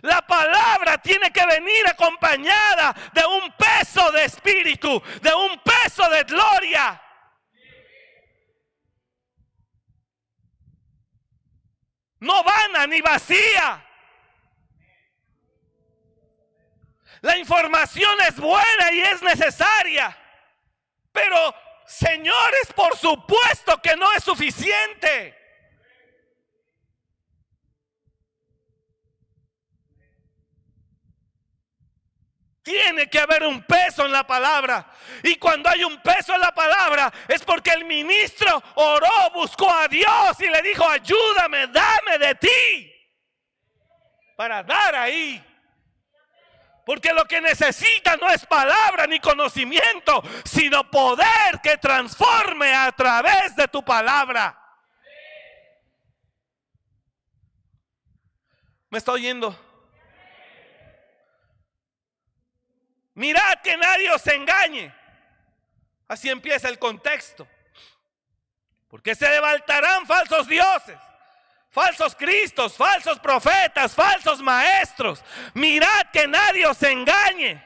[0.00, 6.24] La palabra tiene que venir acompañada de un peso de espíritu, de un peso de
[6.24, 7.00] gloria.
[12.22, 13.84] no vana ni vacía.
[17.20, 20.16] La información es buena y es necesaria,
[21.12, 21.54] pero
[21.86, 25.36] señores, por supuesto que no es suficiente.
[32.62, 34.86] Tiene que haber un peso en la palabra.
[35.24, 39.88] Y cuando hay un peso en la palabra es porque el ministro oró, buscó a
[39.88, 42.92] Dios y le dijo, ayúdame, dame de ti.
[44.36, 45.44] Para dar ahí.
[46.86, 53.56] Porque lo que necesita no es palabra ni conocimiento, sino poder que transforme a través
[53.56, 54.58] de tu palabra.
[58.88, 59.71] ¿Me está oyendo?
[63.14, 64.94] Mirad que nadie os engañe.
[66.08, 67.46] Así empieza el contexto.
[68.88, 70.98] Porque se levantarán falsos dioses,
[71.70, 75.24] falsos cristos, falsos profetas, falsos maestros.
[75.54, 77.64] Mirad que nadie os engañe.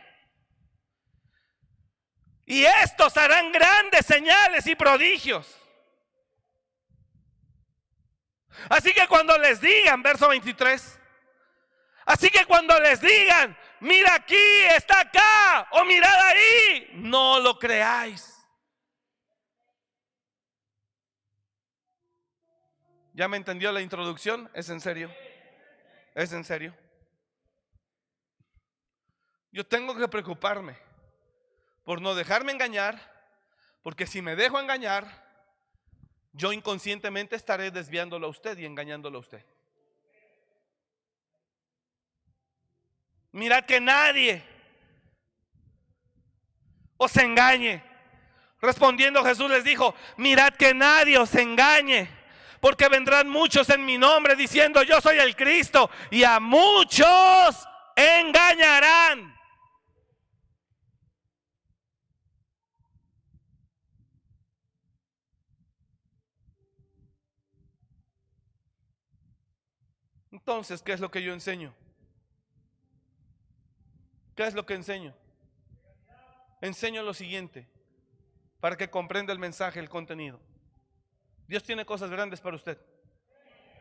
[2.44, 5.52] Y estos harán grandes señales y prodigios.
[8.68, 11.00] Así que cuando les digan, verso 23,
[12.06, 14.36] así que cuando les digan, mira aquí,
[14.76, 18.32] está acá, o mirad ahí, no lo creáis.
[23.12, 24.50] ¿Ya me entendió la introducción?
[24.52, 25.10] ¿Es en serio?
[26.14, 26.76] ¿Es en serio?
[29.50, 30.76] Yo tengo que preocuparme
[31.82, 33.00] por no dejarme engañar,
[33.82, 35.24] porque si me dejo engañar,
[36.32, 39.46] yo inconscientemente estaré desviándolo a usted y engañándolo a usted.
[43.36, 44.42] Mirad que nadie
[46.96, 47.84] os engañe.
[48.62, 52.08] Respondiendo Jesús les dijo, mirad que nadie os engañe,
[52.62, 59.36] porque vendrán muchos en mi nombre diciendo, yo soy el Cristo, y a muchos engañarán.
[70.32, 71.74] Entonces, ¿qué es lo que yo enseño?
[74.36, 75.14] ¿Qué es lo que enseño?
[76.60, 77.66] Enseño lo siguiente,
[78.60, 80.38] para que comprenda el mensaje, el contenido.
[81.48, 82.78] Dios tiene cosas grandes para usted,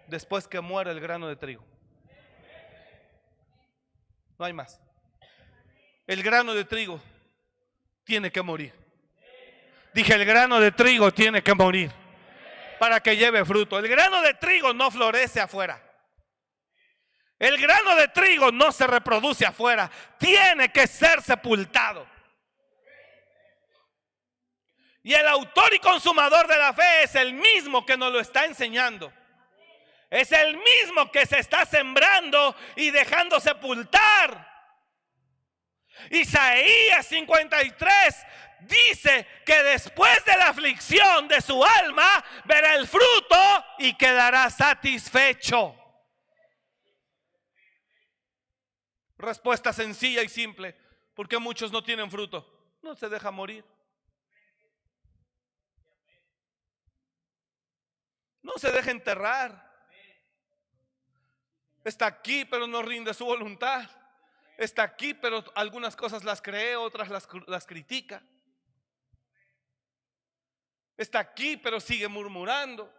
[0.08, 1.64] después que muera el grano de trigo.
[4.40, 4.82] No hay más.
[6.08, 7.02] El grano de trigo
[8.04, 8.74] tiene que morir.
[9.94, 11.92] Dije, el grano de trigo tiene que morir
[12.80, 13.80] para que lleve fruto.
[13.80, 15.82] El grano de trigo no florece afuera.
[17.38, 22.08] El grano de trigo no se reproduce afuera, tiene que ser sepultado.
[25.04, 28.46] Y el autor y consumador de la fe es el mismo que nos lo está
[28.46, 29.14] enseñando.
[30.10, 34.56] Es el mismo que se está sembrando y dejando sepultar.
[36.10, 38.26] Isaías 53
[38.62, 45.85] dice que después de la aflicción de su alma verá el fruto y quedará satisfecho.
[49.18, 50.76] Respuesta sencilla y simple.
[51.14, 52.46] porque muchos no tienen fruto?
[52.82, 53.64] No se deja morir.
[58.42, 59.66] No se deja enterrar.
[61.86, 63.90] Está aquí, pero no rinde su voluntad.
[64.58, 68.22] Está aquí, pero algunas cosas las cree, otras las, las critica.
[70.98, 72.94] Está aquí, pero sigue murmurando.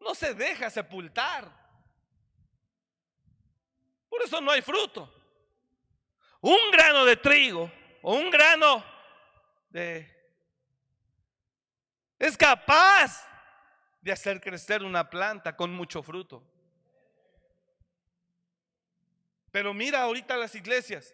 [0.00, 1.63] No se deja sepultar.
[4.14, 5.12] Por eso no hay fruto.
[6.40, 7.68] Un grano de trigo
[8.00, 8.84] o un grano
[9.70, 10.08] de...
[12.16, 13.28] Es capaz
[14.00, 16.44] de hacer crecer una planta con mucho fruto.
[19.50, 21.12] Pero mira ahorita las iglesias.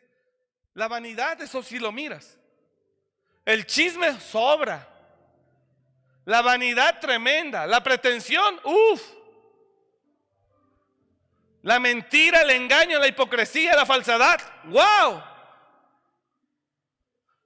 [0.75, 2.39] La vanidad, eso sí lo miras.
[3.47, 4.87] El chisme sobra.
[6.27, 7.67] La vanidad tremenda.
[7.67, 9.20] La pretensión, uff.
[11.63, 14.41] La mentira, el engaño, la hipocresía, la falsedad.
[14.65, 15.23] ¡Wow!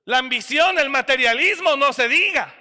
[0.05, 2.55] La ambición, el materialismo, no se diga.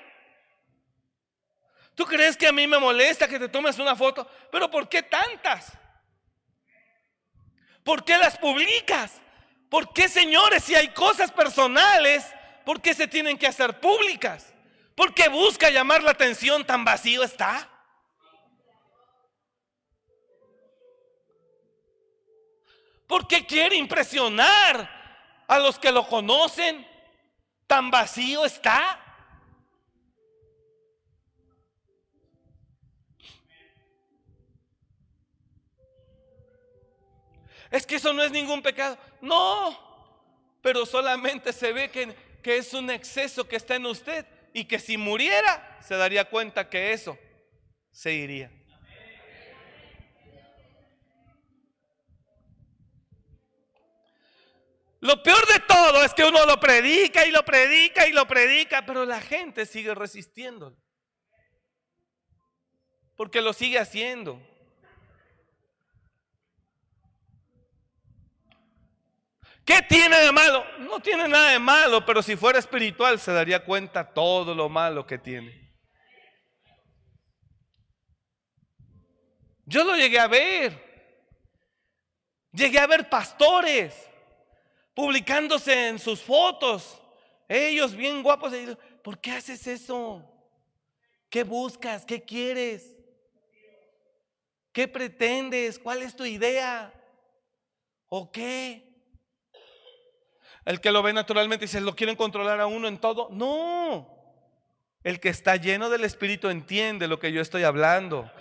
[1.96, 4.28] ¿Tú crees que a mí me molesta que te tomes una foto?
[4.52, 5.72] Pero ¿por qué tantas?
[7.84, 9.22] ¿Por qué las publicas?
[9.70, 12.26] ¿Por qué, señores, si hay cosas personales,
[12.66, 14.54] por qué se tienen que hacer públicas?
[14.96, 17.70] ¿Por qué busca llamar la atención tan vacío está?
[23.14, 24.90] Porque quiere impresionar
[25.48, 26.84] a los que lo conocen.
[27.68, 29.00] Tan vacío está.
[37.70, 38.98] Es que eso no es ningún pecado.
[39.22, 39.78] No,
[40.64, 44.80] pero solamente se ve que, que es un exceso que está en usted y que
[44.80, 47.16] si muriera se daría cuenta que eso
[47.92, 48.52] se iría.
[55.04, 58.86] Lo peor de todo es que uno lo predica y lo predica y lo predica,
[58.86, 60.78] pero la gente sigue resistiendo.
[63.18, 64.42] Porque lo sigue haciendo.
[69.66, 70.64] ¿Qué tiene de malo?
[70.80, 75.06] No tiene nada de malo, pero si fuera espiritual se daría cuenta todo lo malo
[75.06, 75.76] que tiene.
[79.66, 80.82] Yo lo llegué a ver.
[82.54, 84.13] Llegué a ver pastores
[84.94, 87.02] publicándose en sus fotos.
[87.48, 88.54] Ellos bien guapos.
[89.04, 90.24] ¿Por qué haces eso?
[91.30, 92.06] ¿Qué buscas?
[92.06, 92.96] ¿Qué quieres?
[94.72, 95.78] ¿Qué pretendes?
[95.80, 96.94] ¿Cuál es tu idea?
[98.10, 98.90] ¿O qué?
[100.66, 103.30] El que lo ve naturalmente dice, ¿lo quieren controlar a uno en todo?
[103.32, 104.10] No.
[105.04, 108.32] El que está lleno del Espíritu entiende lo que yo estoy hablando.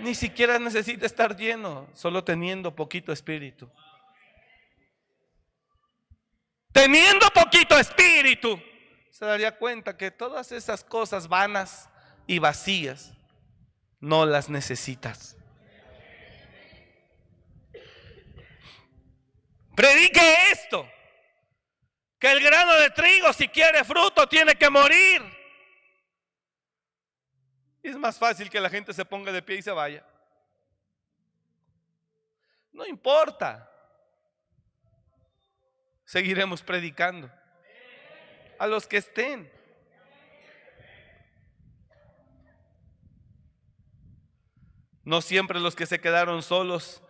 [0.00, 3.68] Ni siquiera necesita estar lleno, solo teniendo poquito espíritu
[6.78, 8.62] teniendo poquito espíritu,
[9.10, 11.90] se daría cuenta que todas esas cosas vanas
[12.24, 13.12] y vacías
[13.98, 15.36] no las necesitas.
[19.74, 20.20] Predique
[20.52, 20.88] esto,
[22.20, 25.20] que el grano de trigo si quiere fruto tiene que morir.
[27.82, 30.06] Es más fácil que la gente se ponga de pie y se vaya.
[32.70, 33.67] No importa
[36.08, 37.30] seguiremos predicando.
[38.58, 39.50] A los que estén.
[45.04, 47.02] No siempre los que se quedaron solos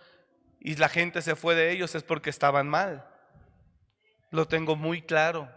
[0.60, 3.08] y la gente se fue de ellos es porque estaban mal.
[4.30, 5.48] Lo tengo muy claro.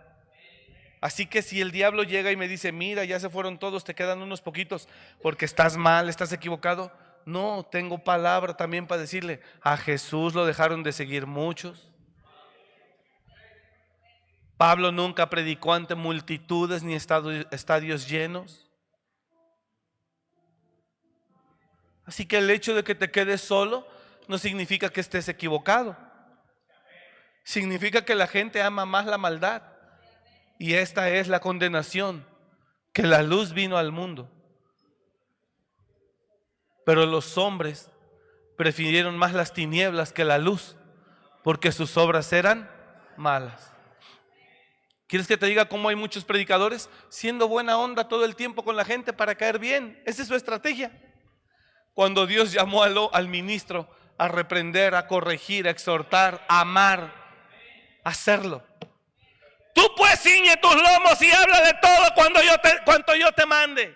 [1.02, 3.96] Así que si el diablo llega y me dice, mira, ya se fueron todos, te
[3.96, 4.88] quedan unos poquitos,
[5.20, 6.92] porque estás mal, estás equivocado,
[7.26, 11.91] no, tengo palabra también para decirle, a Jesús lo dejaron de seguir muchos.
[14.62, 18.70] Pablo nunca predicó ante multitudes ni estadios llenos.
[22.06, 23.88] Así que el hecho de que te quedes solo
[24.28, 25.98] no significa que estés equivocado.
[27.44, 29.64] Significa que la gente ama más la maldad.
[30.60, 32.24] Y esta es la condenación,
[32.94, 34.30] que la luz vino al mundo.
[36.86, 37.90] Pero los hombres
[38.58, 40.76] prefirieron más las tinieblas que la luz,
[41.44, 42.70] porque sus obras eran
[43.18, 43.72] malas.
[45.12, 48.78] ¿Quieres que te diga cómo hay muchos predicadores siendo buena onda todo el tiempo con
[48.78, 50.02] la gente para caer bien?
[50.06, 50.90] Esa es su estrategia.
[51.94, 57.14] Cuando Dios llamó al, ministro a reprender, a corregir, a exhortar, a amar,
[58.06, 58.66] a hacerlo.
[59.76, 63.46] Tú pues ciñe tus lomos y habla de todo cuando yo te, cuanto yo te
[63.46, 63.94] mande.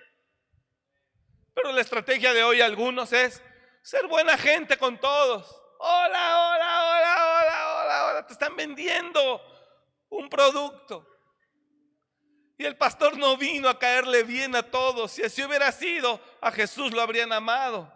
[1.54, 3.42] Pero la estrategia de hoy algunos es
[3.84, 5.62] ser buena gente con todos.
[5.80, 8.28] Hola, hola, hola, hola, hola, hola.
[8.28, 9.55] Te están vendiendo
[10.10, 11.08] un producto.
[12.58, 15.12] Y el pastor no vino a caerle bien a todos.
[15.12, 17.92] Si así hubiera sido, a Jesús lo habrían amado.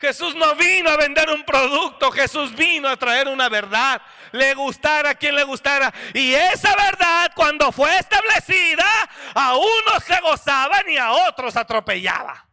[0.00, 4.00] Jesús no vino a vender un producto, Jesús vino a traer una verdad.
[4.30, 5.92] Le gustara a quien le gustara.
[6.14, 8.86] Y esa verdad, cuando fue establecida,
[9.34, 12.47] a unos se gozaban y a otros atropellaba.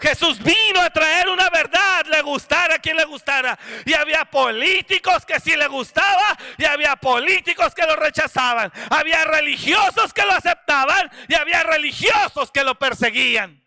[0.00, 3.58] Jesús vino a traer una verdad, le gustara quien le gustara.
[3.84, 8.72] Y había políticos que sí le gustaba y había políticos que lo rechazaban.
[8.90, 13.62] Había religiosos que lo aceptaban y había religiosos que lo perseguían.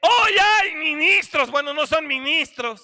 [0.00, 2.82] Hoy hay ministros, bueno, no son ministros,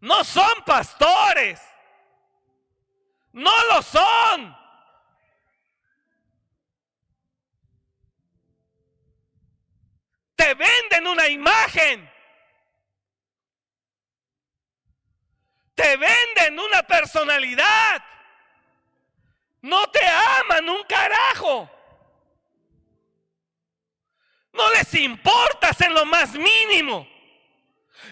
[0.00, 1.60] no son pastores,
[3.32, 4.61] no lo son.
[10.42, 12.10] Te venden una imagen.
[15.74, 18.02] Te venden una personalidad.
[19.60, 21.70] No te aman un carajo.
[24.52, 27.08] No les importas en lo más mínimo.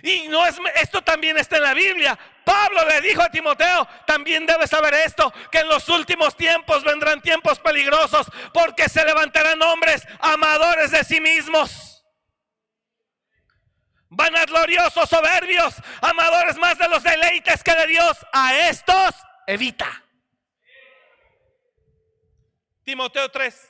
[0.04, 2.16] Y no es esto también está en la Biblia.
[2.44, 7.20] Pablo le dijo a Timoteo, también debes saber esto, que en los últimos tiempos vendrán
[7.20, 11.89] tiempos peligrosos porque se levantarán hombres amadores de sí mismos
[14.10, 19.14] vanagloriosos, soberbios, amadores más de los deleites que de Dios, a estos
[19.46, 20.04] evita.
[22.84, 23.68] Timoteo 3.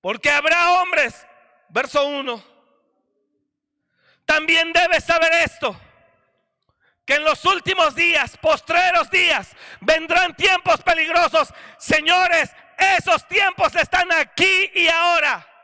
[0.00, 1.26] Porque habrá hombres,
[1.68, 2.42] verso 1,
[4.24, 5.78] también debes saber esto,
[7.04, 11.52] que en los últimos días, postreros días, vendrán tiempos peligrosos.
[11.78, 15.55] Señores, esos tiempos están aquí y ahora.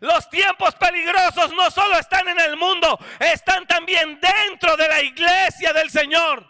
[0.00, 5.72] Los tiempos peligrosos no solo están en el mundo, están también dentro de la iglesia
[5.72, 6.46] del Señor.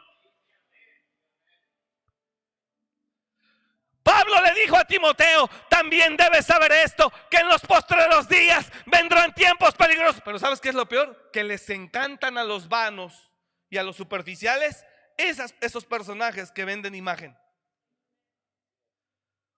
[4.03, 9.35] Pablo le dijo a Timoteo, también debes saber esto, que en los postreros días vendrán
[9.35, 10.23] tiempos peligrosos.
[10.25, 11.31] Pero ¿sabes qué es lo peor?
[11.33, 13.33] Que les encantan a los vanos
[13.69, 14.87] y a los superficiales
[15.17, 17.37] esos personajes que venden imagen.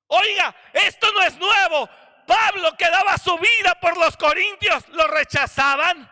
[0.07, 1.91] Oiga, esto no es nuevo.
[2.29, 6.09] Pablo que daba su vida por los corintios, lo rechazaban,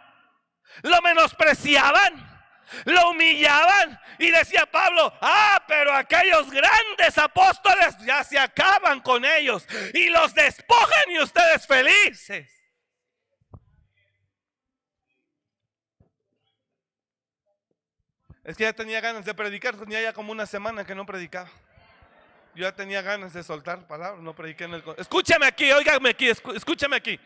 [0.83, 2.43] lo menospreciaban,
[2.87, 9.67] lo humillaban y decía Pablo, ah, pero aquellos grandes apóstoles ya se acaban con ellos
[9.93, 12.51] y los despojan y ustedes felices.
[18.43, 21.51] Es que ya tenía ganas de predicar, tenía ya como una semana que no predicaba.
[22.57, 24.85] Yo ya tenía ganas de soltar palabras, no prediqué en el...
[24.97, 27.21] Escúchame aquí, óigame aquí, escúchame aquí.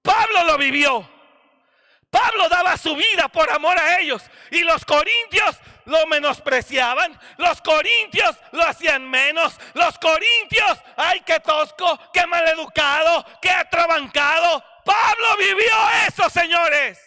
[0.00, 1.06] Pablo lo vivió.
[2.08, 8.38] Pablo daba su vida por amor a ellos y los corintios lo menospreciaban, los corintios
[8.52, 14.64] lo hacían menos, los corintios, ay, qué tosco, qué maleducado, qué atrabancado.
[14.82, 15.74] Pablo vivió
[16.06, 16.98] eso, señores.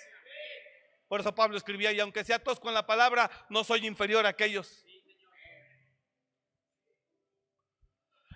[1.08, 4.30] Por eso Pablo escribía, y aunque sea tosco en la palabra, no soy inferior a
[4.30, 4.86] aquellos.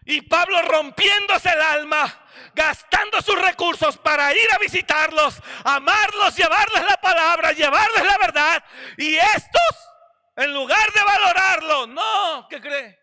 [0.06, 6.98] Y Pablo rompiéndose el alma, gastando sus recursos para ir a visitarlos, amarlos, llevarles la
[6.98, 8.64] palabra, llevarles la verdad.
[8.98, 9.90] Y estos,
[10.36, 13.00] en lugar de valorarlo, no, ¿qué cree?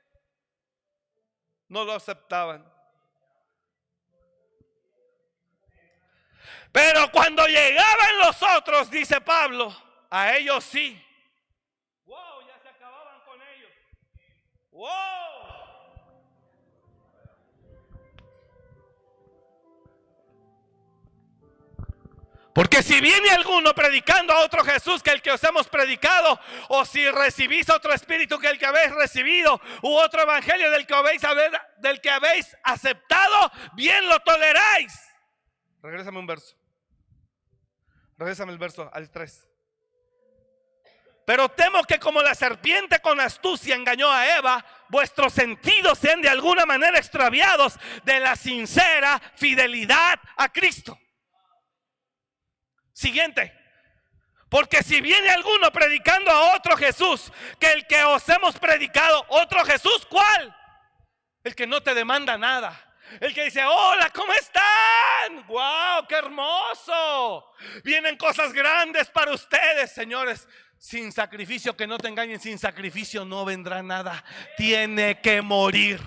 [1.68, 2.70] No lo aceptaban.
[6.70, 9.76] Pero cuando llegaban los otros, dice Pablo,
[10.09, 11.05] a ellos sí.
[12.05, 13.72] Wow, ya se acababan con ellos.
[14.70, 15.41] Wow.
[22.55, 26.38] Porque si viene alguno predicando a otro Jesús que el que os hemos predicado,
[26.68, 30.94] o si recibís otro espíritu que el que habéis recibido, u otro evangelio del que
[30.94, 31.22] habéis,
[31.78, 34.92] del que habéis aceptado, bien lo toleráis.
[35.82, 36.55] Regrésame un verso.
[38.18, 39.48] Regrésame el verso al 3.
[41.24, 46.28] Pero temo que como la serpiente con astucia engañó a Eva, vuestros sentidos sean de
[46.28, 50.98] alguna manera extraviados de la sincera fidelidad a Cristo.
[53.03, 53.53] Siguiente.
[54.48, 59.64] Porque si viene alguno predicando a otro Jesús, que el que os hemos predicado, otro
[59.64, 60.57] Jesús, ¿cuál?
[61.42, 62.78] El que no te demanda nada.
[63.18, 65.46] El que dice, hola, ¿cómo están?
[65.48, 66.07] ¡Wow!
[66.09, 67.53] ¡Qué hermoso!
[67.82, 70.46] Vienen cosas grandes para ustedes, señores.
[70.78, 74.24] Sin sacrificio, que no te engañen, sin sacrificio no vendrá nada.
[74.57, 76.00] Tiene que morir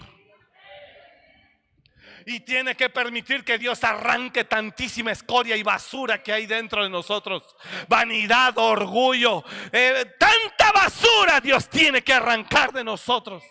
[2.25, 6.89] y tiene que permitir que Dios arranque tantísima escoria y basura que hay dentro de
[6.89, 7.55] nosotros.
[7.87, 13.43] Vanidad, orgullo, eh, tanta basura Dios tiene que arrancar de nosotros.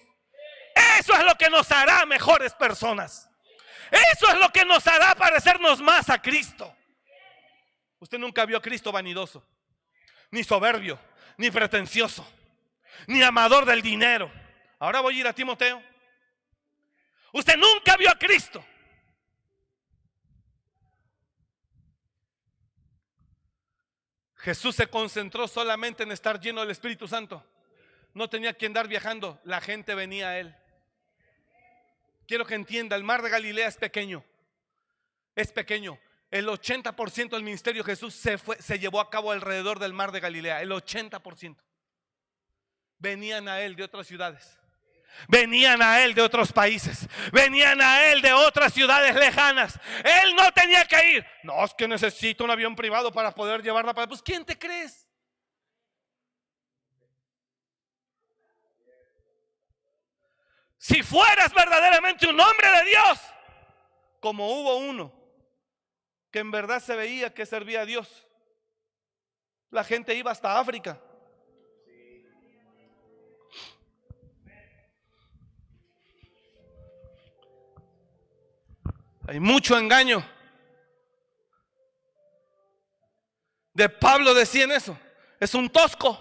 [0.98, 3.30] Eso es lo que nos hará mejores personas.
[4.12, 6.74] Eso es lo que nos hará parecernos más a Cristo.
[8.00, 9.46] Usted nunca vio a Cristo vanidoso,
[10.32, 10.98] ni soberbio,
[11.36, 12.26] ni pretencioso,
[13.06, 14.32] ni amador del dinero.
[14.80, 15.93] Ahora voy a ir a Timoteo.
[17.34, 18.64] Usted nunca vio a Cristo.
[24.36, 27.44] Jesús se concentró solamente en estar lleno del Espíritu Santo.
[28.12, 30.54] No tenía que andar viajando, la gente venía a él.
[32.28, 34.24] Quiero que entienda, el mar de Galilea es pequeño.
[35.34, 35.98] Es pequeño.
[36.30, 40.12] El 80% del ministerio de Jesús se, fue, se llevó a cabo alrededor del mar
[40.12, 40.62] de Galilea.
[40.62, 41.56] El 80%.
[42.98, 44.60] Venían a él de otras ciudades.
[45.28, 49.78] Venían a él de otros países, venían a él de otras ciudades lejanas.
[50.04, 51.26] Él no tenía que ir.
[51.42, 54.06] No, es que necesito un avión privado para poder llevarla para...
[54.06, 55.08] Pues ¿quién te crees?
[60.76, 63.20] Si fueras verdaderamente un hombre de Dios,
[64.20, 65.14] como hubo uno
[66.30, 68.26] que en verdad se veía que servía a Dios,
[69.70, 71.00] la gente iba hasta África
[79.26, 80.24] Hay mucho engaño.
[83.72, 84.98] De Pablo decían eso.
[85.40, 86.20] Es un tosco.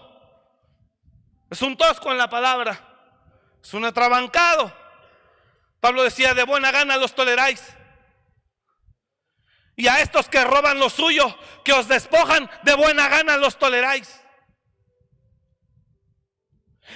[1.50, 2.80] Es un tosco en la palabra.
[3.64, 4.74] Es un atrabancado.
[5.80, 7.62] Pablo decía, de buena gana los toleráis.
[9.76, 14.22] Y a estos que roban lo suyo, que os despojan, de buena gana los toleráis.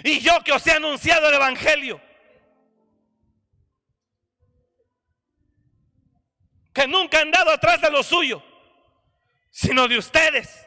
[0.03, 2.01] Y yo que os he anunciado el Evangelio,
[6.77, 8.43] que nunca han dado atrás de lo suyo,
[9.49, 10.63] sino de ustedes.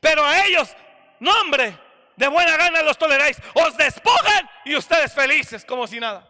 [0.00, 0.74] Pero a ellos,
[1.20, 1.78] nombre,
[2.16, 6.26] de buena gana los toleráis, os despojan y ustedes felices como si nada.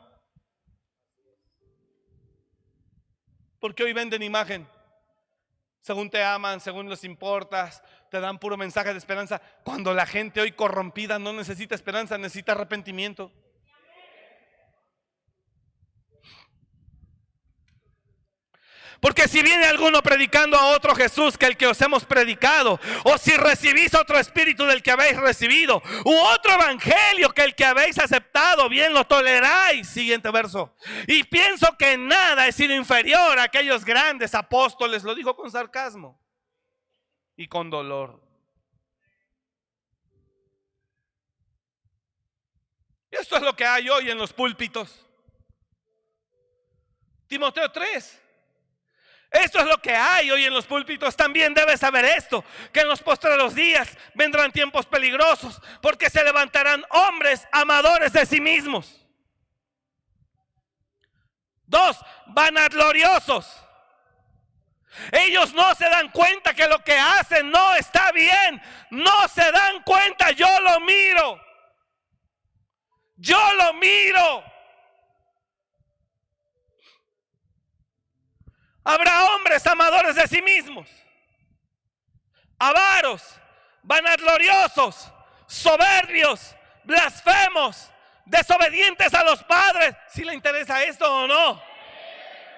[3.61, 4.68] Porque hoy venden imagen.
[5.80, 9.40] Según te aman, según les importas, te dan puro mensaje de esperanza.
[9.62, 13.30] Cuando la gente hoy corrompida no necesita esperanza, necesita arrepentimiento.
[19.03, 23.18] Porque si viene alguno predicando a otro Jesús que el que os hemos predicado, o
[23.18, 27.98] si recibís otro espíritu del que habéis recibido, u otro evangelio que el que habéis
[27.98, 29.88] aceptado, bien lo toleráis.
[29.88, 30.76] Siguiente verso.
[31.09, 36.16] Y pienso que nada he sido inferior a aquellos grandes apóstoles, lo dijo con sarcasmo
[37.34, 38.22] y con dolor.
[43.11, 45.05] Esto es lo que hay hoy en los púlpitos.
[47.26, 48.21] Timoteo 3.
[49.32, 51.16] Esto es lo que hay hoy en los púlpitos.
[51.16, 56.84] También debes saber esto, que en los postreros días vendrán tiempos peligrosos, porque se levantarán
[56.90, 59.00] hombres amadores de sí mismos.
[61.64, 63.62] Dos, vanagloriosos.
[65.10, 68.60] Ellos no se dan cuenta que lo que hacen no está bien.
[68.90, 71.40] No se dan cuenta, yo lo miro.
[73.16, 74.51] Yo lo miro.
[78.84, 80.88] Habrá hombres amadores de sí mismos,
[82.58, 83.22] avaros,
[83.82, 85.12] vanagloriosos,
[85.46, 87.90] soberbios, blasfemos,
[88.24, 89.94] desobedientes a los padres.
[90.08, 91.62] Si le interesa esto o no.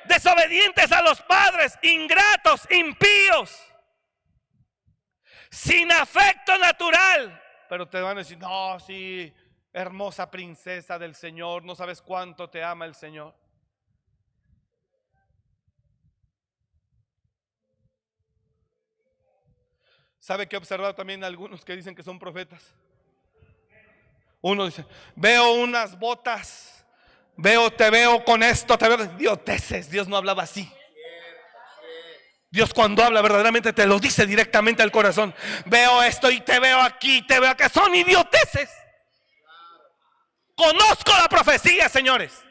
[0.07, 3.59] desobedientes a los padres, ingratos, impíos,
[5.51, 7.43] sin afecto natural.
[7.69, 9.33] Pero te van a decir, no, sí,
[9.73, 13.35] hermosa princesa del Señor, no sabes cuánto te ama el Señor.
[20.25, 22.63] ¿Sabe que he observado también algunos que dicen que son profetas?
[24.41, 26.83] Uno dice, veo unas botas,
[27.37, 29.05] veo, te veo con esto, te veo.
[29.19, 30.73] Idioteces, Dios no hablaba así.
[32.51, 35.35] Dios cuando habla verdaderamente te lo dice directamente al corazón.
[35.67, 38.71] Veo esto y te veo aquí, te veo que son idioteces.
[40.55, 42.43] Conozco la profecía, señores.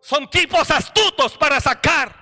[0.00, 2.19] Son tipos astutos para sacar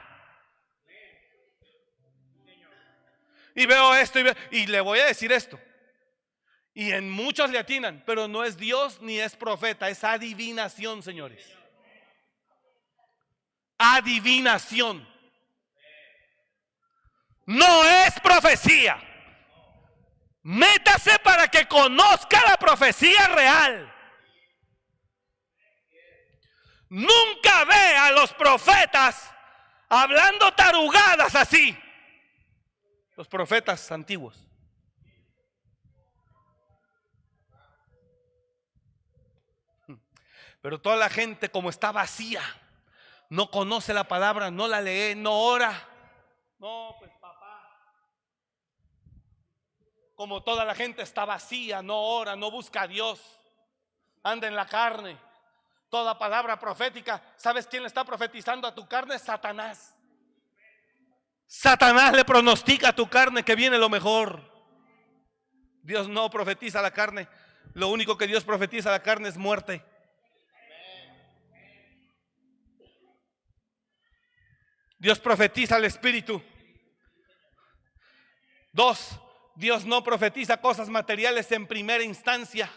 [3.59, 4.20] y veo esto
[4.52, 5.61] y, le voy a decir esto.
[6.74, 11.44] Y en muchos le atinan, pero no es Dios ni es profeta, es adivinación, señores.
[13.76, 15.09] Adivinación.
[17.46, 18.96] No es profecía.
[20.44, 23.92] Métase para que conozca la profecía real.
[26.90, 29.34] Nunca ve a los profetas
[29.88, 31.76] hablando tarugadas así
[33.18, 34.46] los profetas antiguos.
[40.62, 42.42] Pero toda la gente como está vacía,
[43.28, 45.72] no conoce la palabra, no la lee, no ora.
[46.60, 47.92] No, pues papá.
[50.14, 53.20] Como toda la gente está vacía, no ora, no busca a Dios,
[54.22, 55.18] anda en la carne.
[55.88, 59.18] Toda palabra profética, ¿sabes quién le está profetizando a tu carne?
[59.18, 59.97] Satanás.
[61.49, 64.53] Satanás le pronostica a tu carne que viene lo mejor.
[65.82, 67.26] Dios no profetiza la carne.
[67.72, 69.82] Lo único que Dios profetiza a la carne es muerte.
[74.99, 76.42] Dios profetiza al espíritu.
[78.72, 79.18] Dos,
[79.57, 82.70] Dios no profetiza cosas materiales en primera instancia.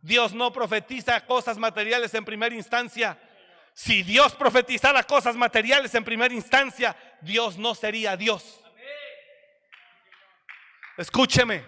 [0.00, 3.18] Dios no profetiza cosas materiales en primera instancia.
[3.74, 8.62] Si Dios profetizara cosas materiales en primera instancia, Dios no sería Dios.
[10.96, 11.64] Escúcheme.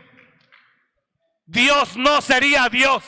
[1.44, 3.02] Dios no sería Dios.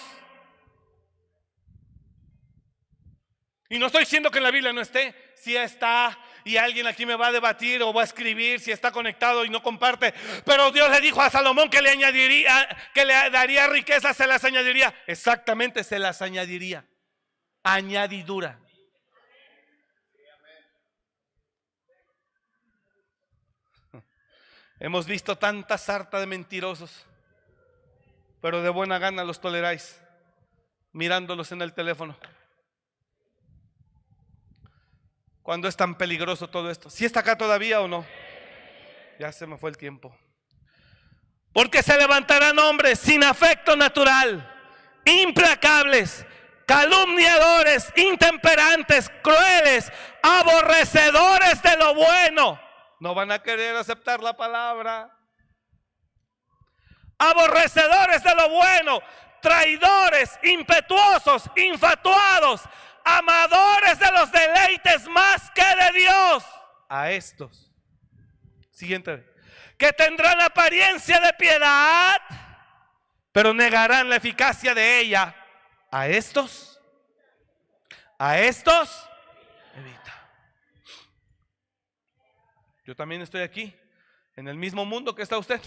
[3.68, 5.14] Y no estoy diciendo que en la Biblia no esté.
[5.36, 8.90] Si está y alguien aquí me va a debatir o va a escribir si está
[8.90, 10.12] conectado y no comparte.
[10.44, 14.42] Pero Dios le dijo a Salomón que le añadiría, que le daría riqueza, se las
[14.42, 14.92] añadiría.
[15.06, 16.84] Exactamente, se las añadiría.
[17.62, 18.58] Añadidura.
[24.80, 27.04] Hemos visto tanta sarta de mentirosos,
[28.40, 30.00] pero de buena gana los toleráis,
[30.92, 32.16] mirándolos en el teléfono.
[35.42, 36.90] Cuando es tan peligroso todo esto?
[36.90, 38.06] ¿Si está acá todavía o no?
[39.18, 40.16] Ya se me fue el tiempo.
[41.52, 44.48] Porque se levantarán hombres sin afecto natural,
[45.04, 46.24] implacables,
[46.66, 49.90] calumniadores, intemperantes, crueles,
[50.22, 52.67] aborrecedores de lo bueno
[53.00, 55.14] no van a querer aceptar la palabra.
[57.18, 59.00] Aborrecedores de lo bueno,
[59.40, 62.62] traidores, impetuosos, infatuados,
[63.04, 66.44] amadores de los deleites más que de Dios.
[66.88, 67.70] A estos.
[68.70, 69.24] Siguiente.
[69.76, 72.20] Que tendrán apariencia de piedad,
[73.32, 75.34] pero negarán la eficacia de ella.
[75.90, 76.80] A estos.
[78.18, 79.07] A estos
[82.88, 83.76] Yo también estoy aquí,
[84.34, 85.60] en el mismo mundo que está usted.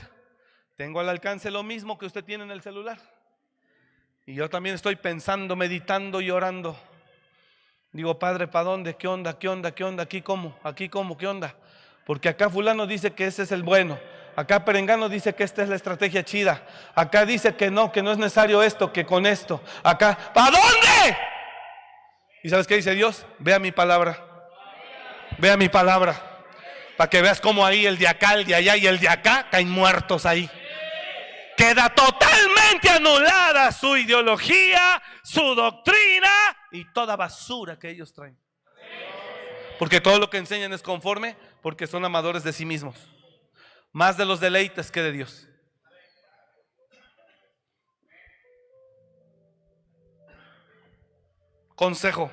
[0.76, 2.97] Tengo al alcance lo mismo que usted tiene en el celular.
[4.26, 6.76] Y yo también estoy pensando, meditando y orando.
[7.91, 8.95] Digo, Padre, ¿para dónde?
[8.95, 9.38] ¿Qué onda?
[9.38, 9.69] ¿Qué onda?
[9.69, 10.01] ¿Qué onda?
[10.01, 10.57] ¿Aquí cómo?
[10.63, 11.15] ¿Aquí cómo?
[11.15, 11.55] ¿Qué onda?
[12.07, 13.99] Porque acá fulano dice que ese es el bueno.
[14.36, 16.65] Acá Perengano dice que esta es la estrategia chida.
[16.95, 19.61] Acá dice que no, que no es necesario esto, que con esto.
[19.84, 21.17] Acá, ¿para dónde?
[22.41, 23.28] ¿Y sabes qué dice Dios?
[23.38, 24.17] Vea mi palabra.
[25.38, 26.30] Vea mi palabra.
[26.98, 29.48] Para que veas cómo ahí el de acá, el de allá y el de acá
[29.50, 30.50] caen muertos ahí.
[31.58, 36.32] Queda totalmente anulada su ideología, su doctrina
[36.72, 38.38] y toda basura que ellos traen.
[39.78, 42.96] Porque todo lo que enseñan es conforme porque son amadores de sí mismos.
[43.92, 45.48] Más de los deleites que de Dios.
[51.76, 52.32] Consejo.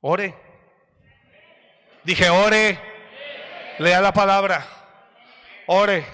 [0.00, 0.51] Ore.
[2.04, 2.78] Dije, ore,
[3.78, 4.66] lea la palabra,
[5.66, 6.04] ore,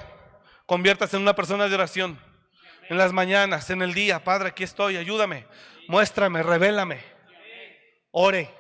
[0.67, 2.21] conviértase en una persona de oración.
[2.91, 5.47] En las mañanas, en el día, Padre, aquí estoy, ayúdame,
[5.89, 7.03] muéstrame, revélame.
[8.11, 8.55] Ore.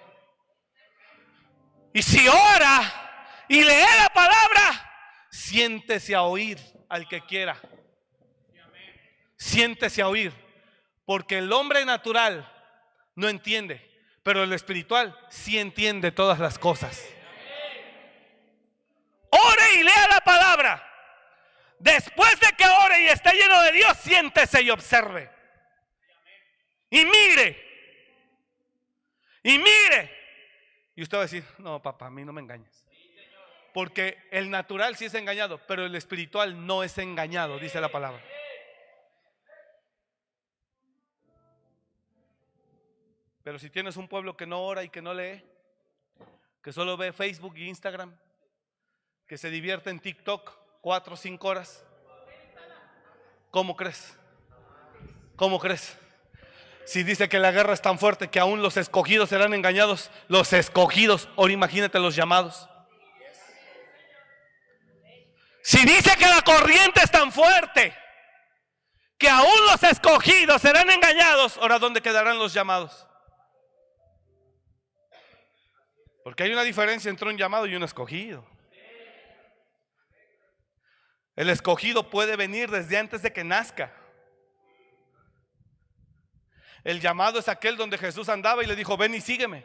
[1.94, 6.58] Y si ora y lee la palabra, siéntese a oír
[6.88, 7.58] al que quiera.
[9.36, 10.32] Siéntese a oír.
[11.06, 12.50] Porque el hombre natural
[13.14, 13.82] no entiende,
[14.22, 17.02] pero el espiritual sí entiende todas las cosas.
[19.30, 20.84] Ore y lea la palabra.
[21.78, 25.30] Después de que ore y esté lleno de Dios, siéntese y observe.
[26.90, 27.68] Y mire.
[29.42, 30.18] Y mire.
[30.96, 32.84] Y usted va a decir, no, papá, a mí no me engañes.
[33.72, 38.22] Porque el natural sí es engañado, pero el espiritual no es engañado, dice la palabra.
[43.44, 45.44] Pero si tienes un pueblo que no ora y que no lee,
[46.62, 48.18] que solo ve Facebook e Instagram,
[49.28, 50.50] que se divierte en TikTok
[50.80, 51.84] cuatro o cinco horas,
[53.50, 54.16] ¿cómo crees?
[55.36, 55.96] ¿Cómo crees?
[56.86, 60.54] Si dice que la guerra es tan fuerte que aún los escogidos serán engañados, los
[60.54, 62.70] escogidos, ahora imagínate los llamados.
[65.62, 67.94] Si dice que la corriente es tan fuerte
[69.18, 73.06] que aún los escogidos serán engañados, ahora ¿dónde quedarán los llamados?
[76.24, 78.57] Porque hay una diferencia entre un llamado y un escogido.
[81.38, 83.92] El escogido puede venir desde antes de que nazca.
[86.82, 89.64] El llamado es aquel donde Jesús andaba y le dijo, ven y sígueme.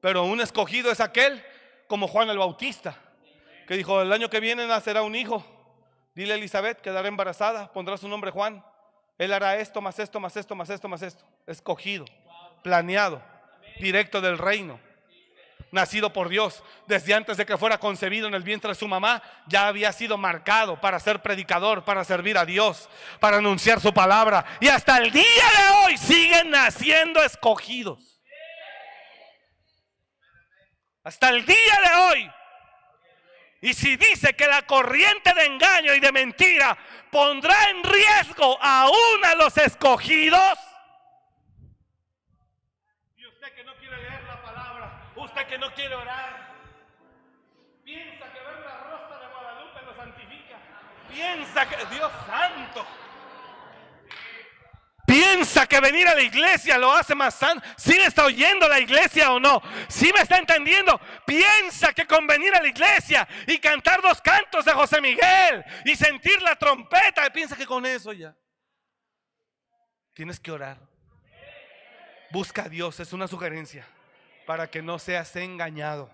[0.00, 1.44] Pero un escogido es aquel
[1.88, 2.96] como Juan el Bautista,
[3.66, 5.44] que dijo, el año que viene nacerá un hijo.
[6.14, 8.64] Dile a Elizabeth, quedará embarazada, pondrá su nombre Juan.
[9.18, 11.24] Él hará esto, más esto, más esto, más esto, más esto.
[11.48, 12.04] Escogido,
[12.62, 13.20] planeado,
[13.80, 14.78] directo del reino.
[15.72, 19.22] Nacido por Dios, desde antes de que fuera concebido en el vientre de su mamá,
[19.46, 24.44] ya había sido marcado para ser predicador, para servir a Dios, para anunciar su palabra.
[24.60, 28.20] Y hasta el día de hoy siguen naciendo escogidos.
[31.04, 32.30] Hasta el día de hoy.
[33.62, 36.76] Y si dice que la corriente de engaño y de mentira
[37.10, 40.58] pondrá en riesgo aún a los escogidos,
[43.16, 46.52] y usted que no quiere leer la palabra, usted que no quiere orar,
[47.84, 50.58] piensa que ver la rosa de Guadalupe lo santifica,
[51.08, 52.86] piensa que Dios santo.
[55.06, 57.66] Piensa que venir a la iglesia lo hace más santo.
[57.76, 59.60] ¿Sí me está oyendo la iglesia o no?
[59.88, 60.98] ¿Sí me está entendiendo?
[61.26, 65.96] Piensa que con venir a la iglesia y cantar dos cantos de José Miguel y
[65.96, 68.34] sentir la trompeta, piensa que con eso ya.
[70.14, 70.78] Tienes que orar.
[72.30, 73.86] Busca a Dios, es una sugerencia,
[74.46, 76.10] para que no seas engañado.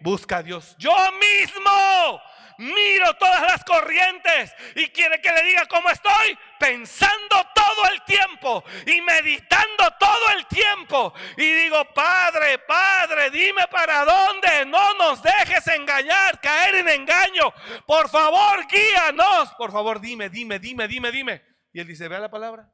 [0.00, 0.76] Busca a Dios.
[0.78, 2.20] Yo mismo
[2.58, 8.64] miro todas las corrientes y quiere que le diga cómo estoy, pensando todo el tiempo
[8.86, 11.14] y meditando todo el tiempo.
[11.36, 17.52] Y digo, Padre, Padre, dime para dónde, no nos dejes engañar, caer en engaño.
[17.86, 19.52] Por favor, guíanos.
[19.56, 21.42] Por favor, dime, dime, dime, dime, dime.
[21.72, 22.70] Y él dice, vea la palabra.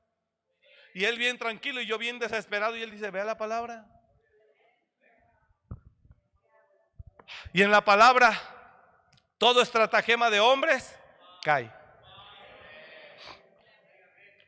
[0.94, 3.86] Y él bien tranquilo y yo bien desesperado y él dice, vea la palabra.
[7.53, 8.39] Y en la palabra,
[9.39, 10.97] todo estratagema de hombres
[11.43, 11.72] cae.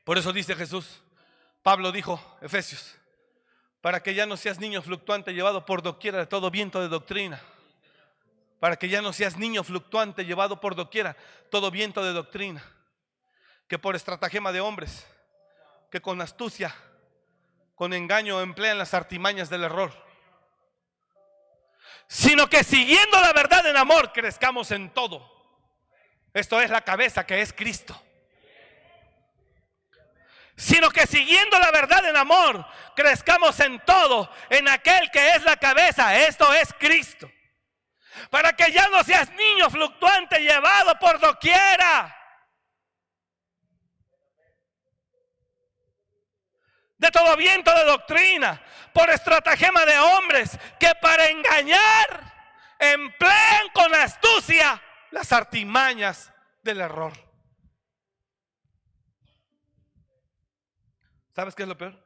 [0.05, 1.03] Por eso dice Jesús,
[1.62, 2.97] Pablo dijo, Efesios,
[3.80, 7.41] para que ya no seas niño fluctuante llevado por doquiera de todo viento de doctrina.
[8.61, 11.16] Para que ya no seas niño fluctuante llevado por doquiera
[11.51, 12.62] todo viento de doctrina.
[13.66, 15.07] Que por estratagema de hombres,
[15.91, 16.74] que con astucia,
[17.74, 20.11] con engaño emplean las artimañas del error
[22.12, 25.32] sino que siguiendo la verdad en amor crezcamos en todo.
[26.34, 27.98] Esto es la cabeza que es Cristo.
[30.54, 35.56] Sino que siguiendo la verdad en amor crezcamos en todo, en aquel que es la
[35.56, 37.32] cabeza, esto es Cristo.
[38.28, 42.14] Para que ya no seas niño fluctuante llevado por doquiera.
[47.03, 52.32] De todo viento de doctrina, por estratagema de hombres que para engañar
[52.78, 54.80] emplean con astucia
[55.11, 56.32] las artimañas
[56.62, 57.12] del error.
[61.34, 62.00] ¿Sabes qué es lo peor?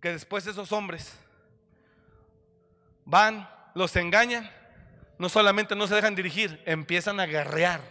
[0.00, 1.14] Que después esos hombres
[3.04, 4.50] van, los engañan,
[5.18, 7.82] no solamente no se dejan dirigir, empiezan a guerrear,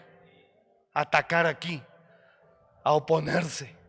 [0.96, 1.84] a atacar aquí,
[2.84, 3.85] a oponerse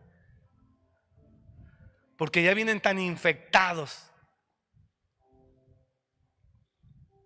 [2.17, 4.11] porque ya vienen tan infectados.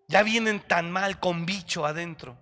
[0.07, 2.37] Ya vienen tan mal con bicho adentro.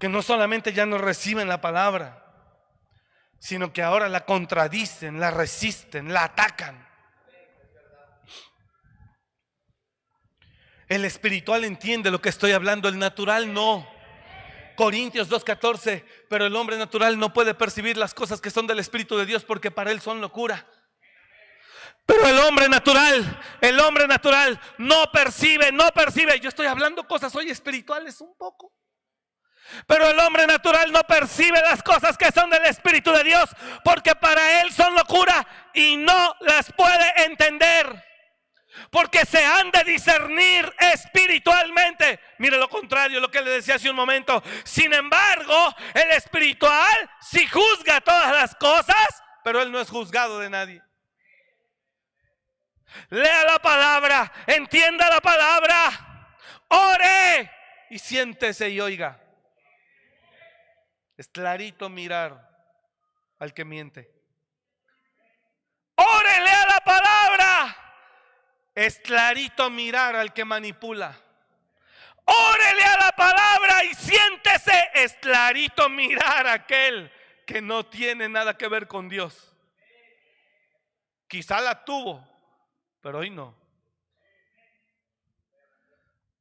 [0.00, 2.24] que no solamente ya no reciben la palabra,
[3.38, 6.88] sino que ahora la contradicen, la resisten, la atacan.
[10.88, 13.86] El espiritual entiende lo que estoy hablando, el natural no.
[14.80, 19.14] Corintios 2.14, pero el hombre natural no puede percibir las cosas que son del Espíritu
[19.18, 20.66] de Dios porque para él son locura.
[22.06, 26.40] Pero el hombre natural, el hombre natural no percibe, no percibe.
[26.40, 28.72] Yo estoy hablando cosas hoy espirituales un poco.
[29.86, 33.50] Pero el hombre natural no percibe las cosas que son del Espíritu de Dios
[33.84, 38.09] porque para él son locura y no las puede entender.
[38.90, 42.20] Porque se han de discernir espiritualmente.
[42.38, 44.42] Mire lo contrario, lo que le decía hace un momento.
[44.64, 50.50] Sin embargo, el espiritual sí juzga todas las cosas, pero él no es juzgado de
[50.50, 50.82] nadie.
[53.10, 56.34] Lea la palabra, entienda la palabra,
[56.68, 57.50] ore
[57.90, 59.20] y siéntese y oiga.
[61.16, 62.48] Es clarito mirar
[63.38, 64.10] al que miente.
[65.96, 67.89] Ore, lea la palabra.
[68.80, 71.14] Es clarito mirar al que manipula.
[72.24, 74.90] Órele a la palabra y siéntese.
[74.94, 77.12] Es clarito mirar a aquel
[77.46, 79.54] que no tiene nada que ver con Dios.
[81.28, 82.26] Quizá la tuvo,
[83.02, 83.54] pero hoy no.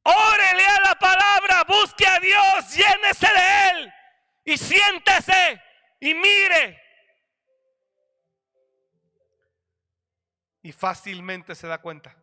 [0.04, 3.94] Órele a la palabra, busque a Dios, llénese de Él
[4.46, 5.62] y siéntese
[6.00, 6.82] y mire.
[10.64, 12.16] Y fácilmente se da cuenta.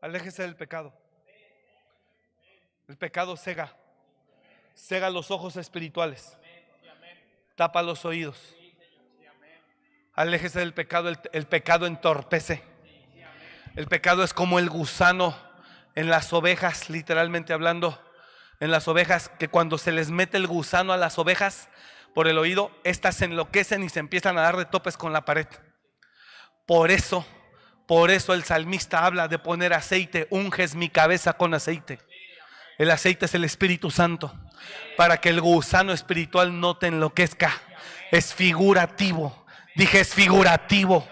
[0.00, 0.92] Aléjese del pecado.
[2.86, 3.76] El pecado cega.
[4.74, 6.38] Cega los ojos espirituales.
[7.56, 8.56] Tapa los oídos.
[10.14, 11.12] Aléjese del pecado.
[11.32, 12.62] El, pecado entorpece.
[13.74, 15.36] El pecado es como el gusano
[15.96, 18.00] en las ovejas, literalmente hablando.
[18.60, 21.68] En las ovejas, que cuando se les mete el gusano a las ovejas
[22.14, 25.24] por el oído, estas se enloquecen y se empiezan a dar de topes con la
[25.24, 25.46] pared.
[26.66, 27.24] Por eso
[27.88, 31.98] por eso el salmista habla de poner aceite, unges mi cabeza con aceite.
[32.76, 34.38] El aceite es el Espíritu Santo,
[34.98, 37.50] para que el gusano espiritual no te enloquezca.
[38.10, 39.46] Es figurativo.
[39.74, 41.08] Dije, es figurativo.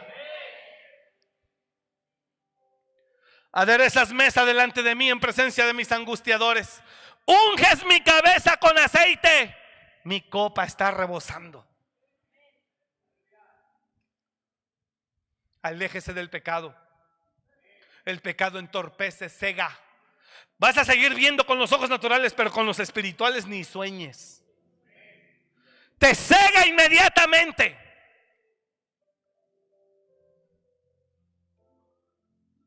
[3.53, 6.83] Aderezas mesa delante de mí en presencia de mis angustiadores.
[7.25, 9.57] Unges mi cabeza con aceite.
[10.05, 11.66] Mi copa está rebosando.
[15.67, 16.77] Aléjese del pecado.
[18.05, 19.77] El pecado entorpece, cega.
[20.59, 24.45] Vas a seguir viendo con los ojos naturales, pero con los espirituales ni sueñes.
[25.99, 27.77] Te cega inmediatamente.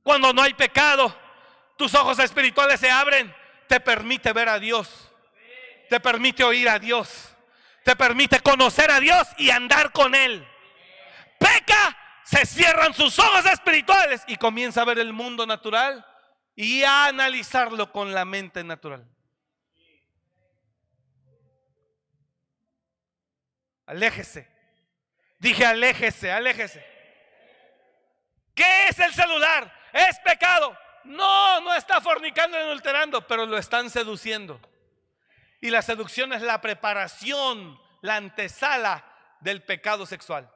[0.03, 1.17] Cuando no hay pecado,
[1.77, 3.33] tus ojos espirituales se abren,
[3.67, 5.09] te permite ver a Dios,
[5.89, 7.33] te permite oír a Dios,
[7.85, 10.45] te permite conocer a Dios y andar con Él.
[11.37, 11.98] Peca
[12.29, 16.05] se cierran sus ojos espirituales y comienza a ver el mundo natural
[16.55, 19.03] y a analizarlo con la mente natural.
[23.87, 24.47] Aléjese.
[25.39, 26.85] Dije, aléjese, aléjese.
[28.53, 29.73] ¿Qué es el celular?
[29.91, 30.77] ¿Es pecado?
[31.05, 34.61] No, no está fornicando y adulterando, pero lo están seduciendo.
[35.61, 39.03] Y la seducción es la preparación, la antesala
[39.39, 40.47] del pecado sexual.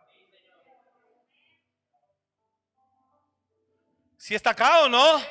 [4.24, 5.22] ¿Si está acá o no?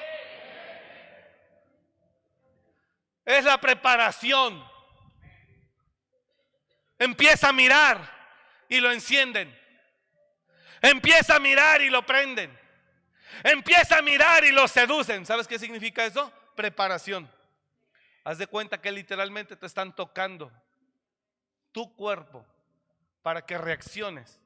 [3.24, 4.62] Es la preparación.
[6.98, 8.06] Empieza a mirar
[8.68, 9.58] y lo encienden.
[10.82, 12.54] Empieza a mirar y lo prenden.
[13.42, 15.24] Empieza a mirar y lo seducen.
[15.24, 16.30] ¿Sabes qué significa eso?
[16.54, 17.32] Preparación.
[18.24, 20.52] Haz de cuenta que literalmente te están tocando
[21.72, 22.44] tu cuerpo
[23.22, 24.41] para que reacciones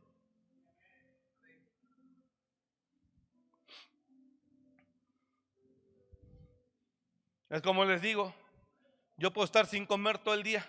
[7.48, 8.34] Es como les digo,
[9.16, 10.66] yo puedo estar sin comer todo el día,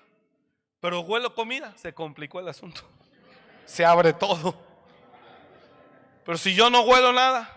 [0.79, 2.81] pero huelo comida, se complicó el asunto.
[3.65, 4.55] Se abre todo.
[6.23, 7.53] Pero si yo no huelo nada,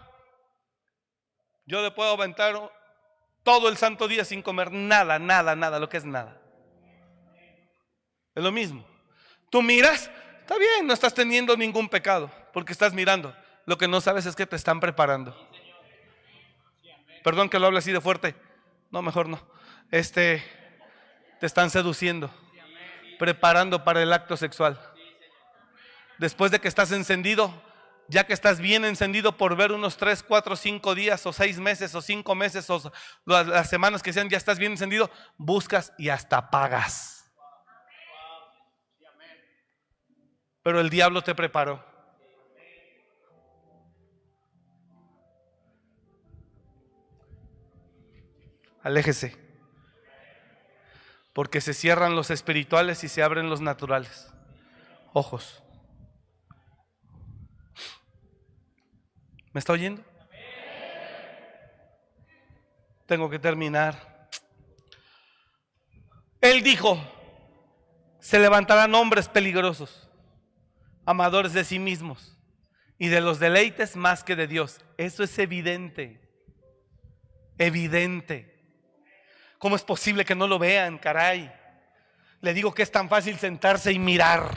[1.66, 2.72] yo le puedo aventar
[3.42, 6.40] todo el santo día sin comer nada, nada, nada, lo que es nada.
[8.34, 8.84] Es lo mismo.
[9.50, 10.10] Tú miras,
[10.40, 13.34] está bien, no estás teniendo ningún pecado, porque estás mirando.
[13.66, 15.36] Lo que no sabes es que te están preparando.
[17.22, 18.34] Perdón que lo hable así de fuerte
[18.90, 19.40] no, mejor no.
[19.90, 20.42] Este,
[21.40, 22.30] te están seduciendo,
[23.18, 24.80] preparando para el acto sexual.
[26.18, 27.62] Después de que estás encendido,
[28.08, 31.94] ya que estás bien encendido por ver unos 3, 4, 5 días o 6 meses
[31.94, 32.92] o 5 meses o
[33.24, 37.32] las semanas que sean, ya estás bien encendido, buscas y hasta pagas.
[40.62, 41.89] Pero el diablo te preparó.
[48.90, 49.36] Aléjese.
[51.32, 54.28] Porque se cierran los espirituales y se abren los naturales.
[55.12, 55.62] Ojos.
[59.52, 60.02] ¿Me está oyendo?
[63.06, 64.28] Tengo que terminar.
[66.40, 66.98] Él dijo,
[68.18, 70.10] se levantarán hombres peligrosos,
[71.06, 72.36] amadores de sí mismos
[72.98, 74.80] y de los deleites más que de Dios.
[74.96, 76.28] Eso es evidente,
[77.56, 78.49] evidente.
[79.60, 81.52] ¿Cómo es posible que no lo vean, caray?
[82.40, 84.50] Le digo que es tan fácil sentarse y mirar.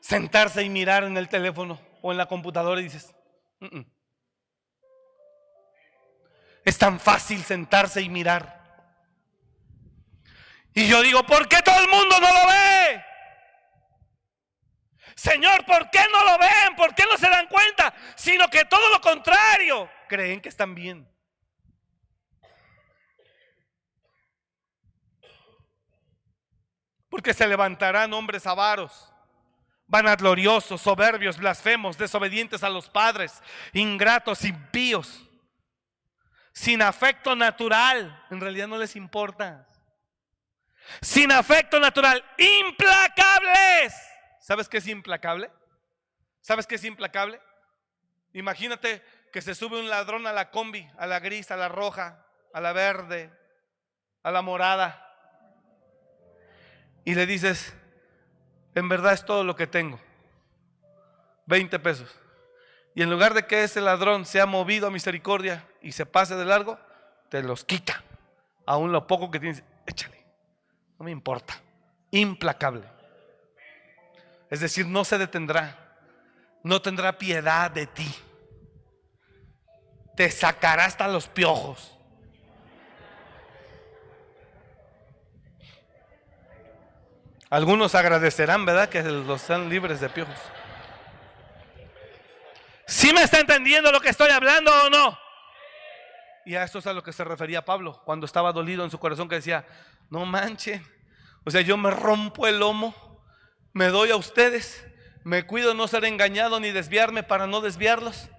[0.00, 3.14] Sentarse y mirar en el teléfono o en la computadora y dices,
[6.64, 8.60] es tan fácil sentarse y mirar.
[10.74, 13.04] Y yo digo, ¿por qué todo el mundo no lo ve?
[15.14, 16.74] Señor, ¿por qué no lo ven?
[16.76, 17.94] ¿Por qué no se dan cuenta?
[18.16, 21.13] Sino que todo lo contrario, creen que están bien.
[27.14, 29.08] Porque se levantarán hombres avaros
[29.86, 33.40] vanagloriosos, soberbios, blasfemos, desobedientes a los padres,
[33.72, 35.24] ingratos, impíos,
[36.52, 39.64] sin afecto natural, en realidad no les importa,
[41.00, 43.94] sin afecto natural, implacables.
[44.40, 45.52] ¿Sabes qué es implacable?
[46.40, 47.40] ¿Sabes qué es implacable?
[48.32, 52.26] Imagínate que se sube un ladrón a la combi, a la gris, a la roja,
[52.52, 53.30] a la verde,
[54.24, 55.03] a la morada,
[57.04, 57.74] y le dices,
[58.74, 60.00] en verdad es todo lo que tengo.
[61.46, 62.08] 20 pesos.
[62.94, 66.44] Y en lugar de que ese ladrón sea movido a misericordia y se pase de
[66.44, 66.78] largo,
[67.28, 68.02] te los quita.
[68.66, 70.24] Aún lo poco que tienes, échale.
[70.98, 71.60] No me importa.
[72.10, 72.86] Implacable.
[74.48, 75.96] Es decir, no se detendrá.
[76.62, 78.14] No tendrá piedad de ti.
[80.16, 81.93] Te sacará hasta los piojos.
[87.54, 88.88] Algunos agradecerán, ¿verdad?
[88.88, 90.34] Que los sean libres de piojos.
[92.84, 95.16] ¿Sí me está entendiendo lo que estoy hablando o no?
[96.44, 98.98] Y a eso es a lo que se refería Pablo cuando estaba dolido en su
[98.98, 99.64] corazón que decía,
[100.10, 100.84] no manchen,
[101.44, 103.22] o sea, yo me rompo el lomo,
[103.72, 104.84] me doy a ustedes,
[105.22, 108.30] me cuido no ser engañado ni desviarme para no desviarlos.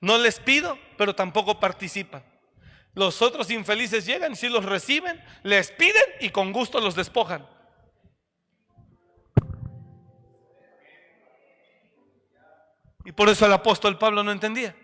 [0.00, 2.33] No les pido, pero tampoco participan.
[2.94, 7.46] Los otros infelices llegan, si los reciben, les piden y con gusto los despojan.
[13.04, 14.74] Y por eso el apóstol Pablo no entendía.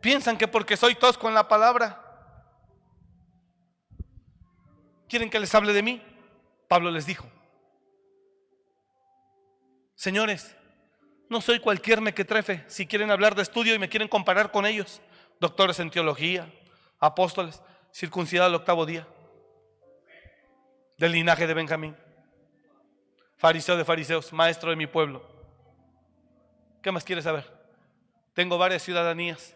[0.00, 2.04] Piensan que porque soy tosco en la palabra,
[5.08, 6.02] quieren que les hable de mí.
[6.68, 7.26] Pablo les dijo,
[9.94, 10.57] señores,
[11.28, 12.64] no soy cualquier mequetrefe.
[12.66, 15.00] Si quieren hablar de estudio y me quieren comparar con ellos,
[15.40, 16.50] doctores en teología,
[16.98, 19.06] apóstoles, circuncidado el octavo día,
[20.96, 21.96] del linaje de Benjamín,
[23.36, 25.22] fariseo de fariseos, maestro de mi pueblo.
[26.82, 27.52] ¿Qué más quieres saber?
[28.32, 29.54] Tengo varias ciudadanías,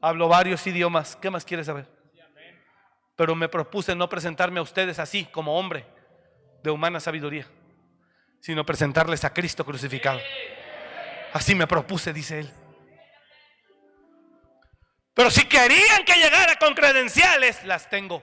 [0.00, 1.16] hablo varios idiomas.
[1.16, 1.86] ¿Qué más quieres saber?
[3.16, 5.84] Pero me propuse no presentarme a ustedes así, como hombre
[6.62, 7.46] de humana sabiduría
[8.40, 10.20] sino presentarles a Cristo crucificado.
[11.32, 12.50] Así me propuse, dice él.
[15.14, 18.22] Pero si querían que llegara con credenciales, las tengo.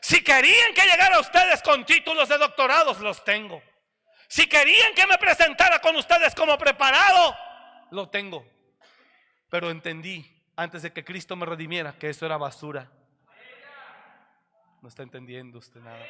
[0.00, 3.62] Si querían que llegara a ustedes con títulos de doctorados, los tengo.
[4.28, 7.36] Si querían que me presentara con ustedes como preparado,
[7.92, 8.44] lo tengo.
[9.48, 12.90] Pero entendí antes de que Cristo me redimiera que eso era basura.
[14.82, 16.04] No está entendiendo usted nada.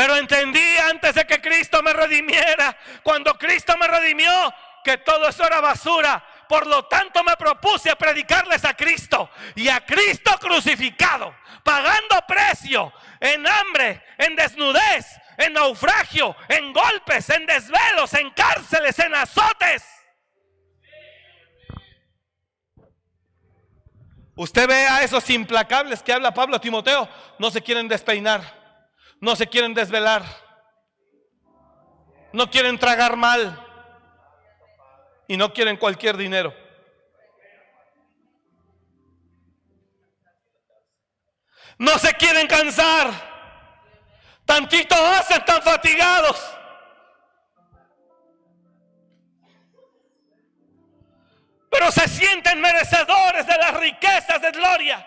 [0.00, 4.32] Pero entendí antes de que Cristo me redimiera, cuando Cristo me redimió,
[4.82, 6.24] que todo eso era basura.
[6.48, 12.90] Por lo tanto me propuse predicarles a Cristo y a Cristo crucificado, pagando precio
[13.20, 15.04] en hambre, en desnudez,
[15.36, 19.84] en naufragio, en golpes, en desvelos, en cárceles, en azotes.
[24.34, 27.06] Usted ve a esos implacables que habla Pablo a Timoteo,
[27.38, 28.59] no se quieren despeinar
[29.20, 30.24] no se quieren desvelar,
[32.32, 33.66] no quieren tragar mal
[35.28, 36.54] y no quieren cualquier dinero.
[41.78, 43.10] No se quieren cansar.
[44.44, 46.36] Tantito hacen tan fatigados.
[51.70, 55.06] Pero se sienten merecedores de las riquezas de gloria.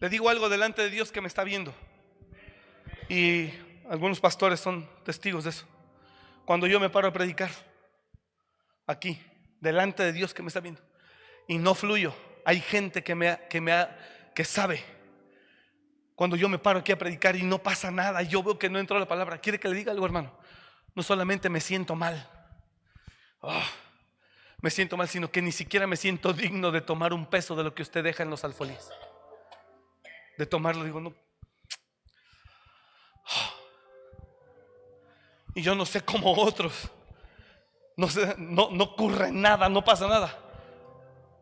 [0.00, 1.74] Le digo algo delante de Dios que me está viendo.
[3.08, 3.50] Y
[3.90, 5.66] algunos pastores son testigos de eso.
[6.44, 7.50] Cuando yo me paro a predicar,
[8.86, 9.20] aquí,
[9.60, 10.80] delante de Dios que me está viendo,
[11.48, 12.14] y no fluyo,
[12.44, 13.88] hay gente que me, que me
[14.34, 14.82] que sabe.
[16.14, 18.78] Cuando yo me paro aquí a predicar y no pasa nada, yo veo que no
[18.78, 20.38] entró la palabra, ¿quiere que le diga algo, hermano?
[20.94, 22.28] No solamente me siento mal,
[23.42, 23.68] ah,
[24.60, 27.64] me siento mal, sino que ni siquiera me siento digno de tomar un peso de
[27.64, 28.90] lo que usted deja en los alfolíes
[30.38, 30.84] de tomarlo.
[30.84, 31.12] Digo, no.
[35.54, 36.90] Y yo no sé cómo otros.
[37.96, 40.38] No, sé, no, no ocurre nada, no pasa nada.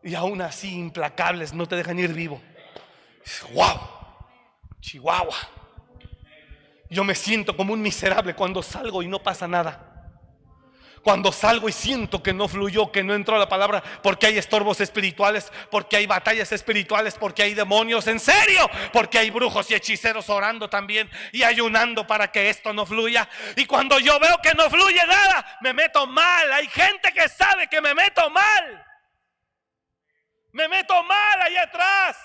[0.02, 2.40] Y aún así, implacables, no te dejan ir vivo.
[3.52, 3.78] ¡Wow!
[4.81, 5.36] Chihuahua.
[6.89, 9.95] Yo me siento como un miserable cuando salgo y no pasa nada.
[11.07, 14.81] Cuando salgo y siento que no fluyó, que no entró la palabra, porque hay estorbos
[14.81, 20.28] espirituales, porque hay batallas espirituales, porque hay demonios, en serio, porque hay brujos y hechiceros
[20.28, 23.28] orando también y ayunando para que esto no fluya.
[23.55, 26.53] Y cuando yo veo que no fluye nada, me meto mal.
[26.53, 28.85] Hay gente que sabe que me meto mal.
[30.51, 32.16] Me meto mal ahí atrás.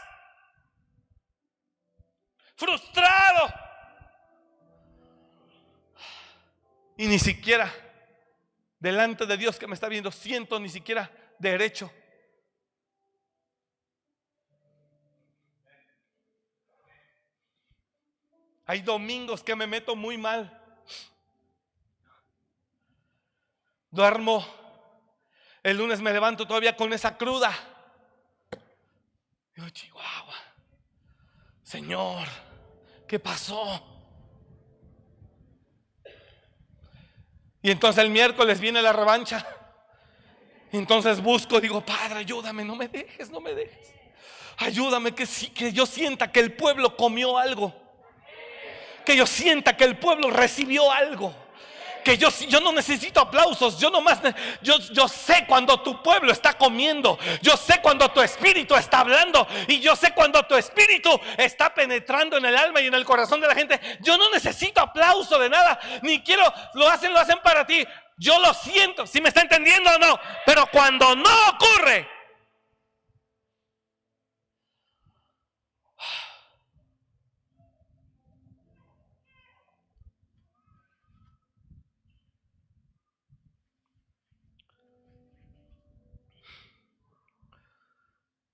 [2.56, 3.54] Frustrado.
[6.98, 7.72] Y ni siquiera
[8.82, 11.10] delante de Dios que me está viendo, siento ni siquiera
[11.40, 11.90] derecho.
[18.66, 20.58] Hay domingos que me meto muy mal.
[23.92, 24.46] Duermo.
[25.62, 27.54] El lunes me levanto todavía con esa cruda.
[29.56, 30.36] Digo, Chihuahua.
[31.62, 32.28] Señor,
[33.08, 33.91] ¿qué pasó?
[37.62, 39.46] Y entonces el miércoles viene la revancha.
[40.72, 43.94] Y entonces busco, digo, Padre, ayúdame, no me dejes, no me dejes.
[44.58, 47.74] Ayúdame que, que yo sienta que el pueblo comió algo.
[49.06, 51.36] Que yo sienta que el pueblo recibió algo
[52.04, 54.20] que yo, yo no necesito aplausos, yo nomás,
[54.62, 59.48] yo, yo sé cuando tu pueblo está comiendo, yo sé cuando tu espíritu está hablando
[59.68, 63.42] y yo sé cuando tu espíritu está penetrando en el alma y en el corazón
[63.42, 63.80] de la gente.
[64.02, 67.86] Yo no necesito aplauso de nada, ni quiero, lo hacen, lo hacen para ti.
[68.18, 72.08] Yo lo siento, si me está entendiendo o no, pero cuando no ocurre,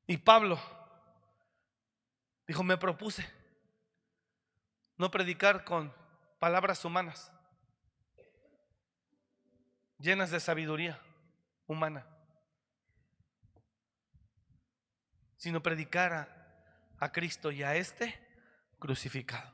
[0.07, 0.57] Y Pablo
[2.47, 3.29] dijo, me propuse
[4.95, 5.93] no predicar con
[6.39, 7.31] palabras humanas,
[9.99, 10.99] llenas de sabiduría
[11.67, 12.07] humana,
[15.35, 16.13] sino predicar
[16.99, 18.17] a, Cristo y a este
[18.79, 19.53] crucificado.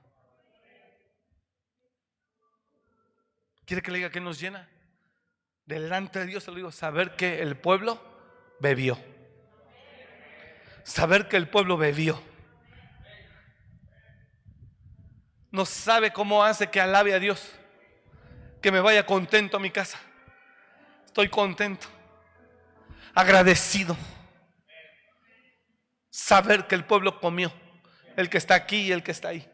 [3.65, 4.69] ¿Quiere que le diga que nos llena?
[5.65, 8.01] Delante de Dios se lo digo, saber que el pueblo
[8.59, 9.12] bebió
[10.83, 12.21] saber que el pueblo bebió.
[15.51, 17.53] No sabe cómo hace que alabe a Dios,
[18.61, 19.99] que me vaya contento a mi casa.
[21.05, 21.87] Estoy contento,
[23.13, 23.95] agradecido.
[26.09, 27.51] Saber que el pueblo comió,
[28.15, 29.49] el que está aquí y el que está ahí.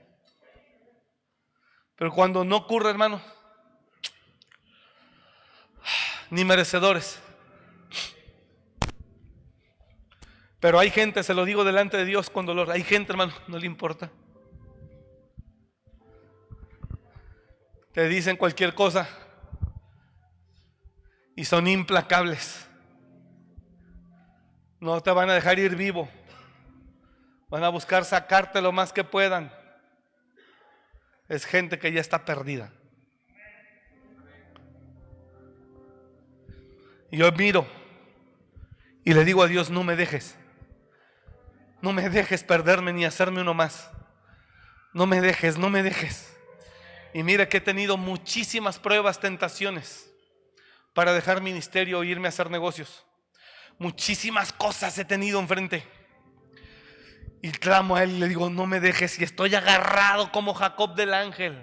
[1.96, 3.22] Pero cuando no ocurre, hermano,
[6.30, 7.22] ni merecedores.
[10.60, 13.58] Pero hay gente, se lo digo delante de Dios con dolor, hay gente, hermano, no
[13.58, 14.12] le importa.
[17.94, 19.10] Te dicen cualquier cosa
[21.36, 22.68] y son implacables.
[24.80, 26.10] No te van a dejar ir vivo.
[27.50, 29.52] Van a buscar sacarte lo más que puedan.
[31.28, 32.72] Es gente que ya está perdida.
[37.12, 37.66] Y yo miro
[39.04, 40.39] y le digo a Dios, no me dejes.
[41.82, 43.90] No me dejes perderme ni hacerme uno más.
[44.94, 46.36] No me dejes, no me dejes.
[47.14, 50.10] Y mira que he tenido muchísimas pruebas, tentaciones
[50.94, 53.06] para dejar ministerio o irme a hacer negocios.
[53.78, 55.88] Muchísimas cosas he tenido enfrente.
[57.42, 59.18] Y clamo a él y le digo, no me dejes.
[59.20, 61.58] Y estoy agarrado como Jacob del ángel.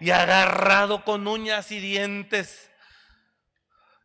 [0.00, 2.70] Y agarrado con uñas y dientes.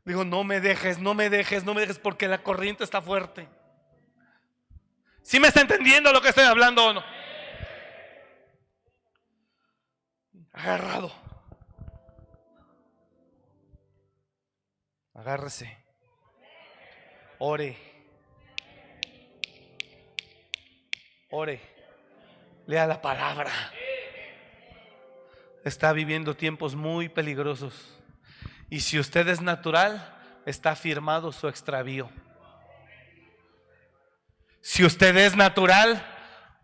[0.05, 3.49] Digo, no me dejes, no me dejes, no me dejes porque la corriente está fuerte.
[5.27, 7.03] ¿Sí me está entendiendo lo que estoy hablando o no?
[10.53, 11.11] Agarrado.
[15.13, 15.77] Agárrese.
[17.39, 17.75] Ore.
[21.31, 21.59] Ore.
[22.65, 23.51] Lea la palabra.
[25.65, 27.99] Está viviendo tiempos muy peligrosos.
[28.69, 32.09] Y si usted es natural, está firmado su extravío.
[34.68, 36.06] Si usted es natural,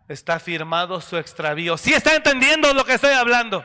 [0.08, 1.78] está firmado su extravío.
[1.78, 3.64] Si está entendiendo lo que estoy hablando?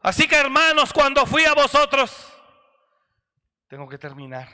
[0.00, 2.12] Así que hermanos, cuando fui a vosotros,
[3.66, 4.48] tengo que terminar,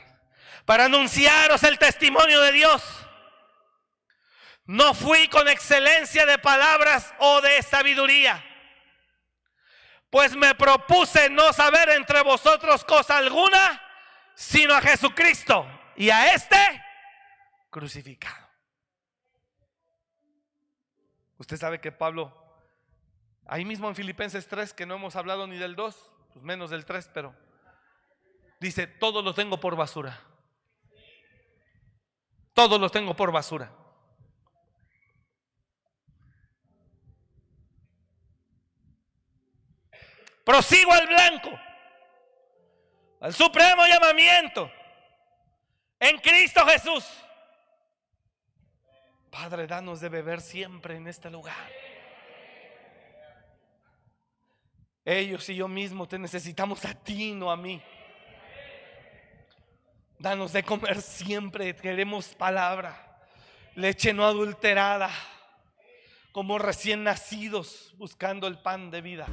[0.65, 2.83] para anunciaros el testimonio de Dios.
[4.65, 8.43] No fui con excelencia de palabras o de sabiduría
[10.09, 13.81] pues me propuse no saber entre vosotros cosa alguna,
[14.35, 16.57] sino a Jesucristo y a este
[17.69, 18.47] crucificado.
[21.37, 22.33] Usted sabe que Pablo,
[23.45, 26.85] ahí mismo en Filipenses 3, que no hemos hablado ni del 2, pues menos del
[26.85, 27.35] 3, pero
[28.59, 30.19] dice, todo lo tengo por basura.
[32.53, 33.71] Todo lo tengo por basura.
[40.47, 41.59] Prosigo al blanco,
[43.19, 44.71] al supremo llamamiento
[45.99, 47.05] en Cristo Jesús.
[49.29, 51.69] Padre, danos de beber siempre en este lugar.
[55.03, 57.81] Ellos y yo mismo te necesitamos a ti, no a mí.
[60.17, 63.19] Danos de comer siempre, queremos palabra,
[63.75, 65.09] leche no adulterada,
[66.31, 69.27] como recién nacidos buscando el pan de vida.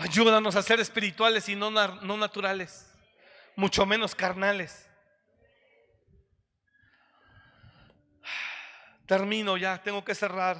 [0.00, 2.88] Ayúdanos a ser espirituales y no, no naturales,
[3.56, 4.88] mucho menos carnales.
[9.06, 10.56] Termino ya, tengo que cerrar.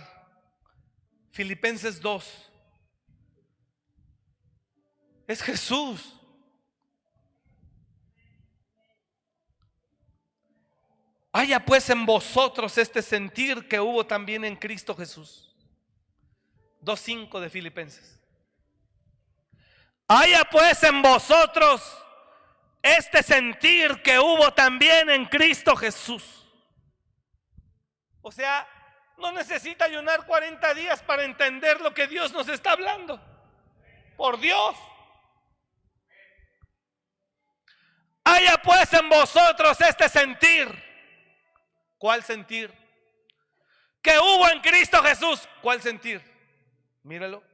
[1.31, 2.51] Filipenses 2.
[5.29, 6.15] Es Jesús.
[11.31, 15.55] Haya pues en vosotros este sentir que hubo también en Cristo Jesús.
[16.83, 18.18] 2.5 de Filipenses.
[20.09, 21.83] Haya pues en vosotros
[22.83, 26.47] este sentir que hubo también en Cristo Jesús.
[28.23, 28.67] O sea,
[29.19, 33.21] no necesita ayunar 40 días para entender lo que Dios nos está hablando.
[34.17, 34.77] Por Dios.
[38.25, 40.69] Haya pues en vosotros este sentir.
[41.99, 42.73] ¿Cuál sentir?
[44.01, 45.47] Que hubo en Cristo Jesús.
[45.61, 46.23] ¿Cuál sentir?
[47.03, 47.48] Míralo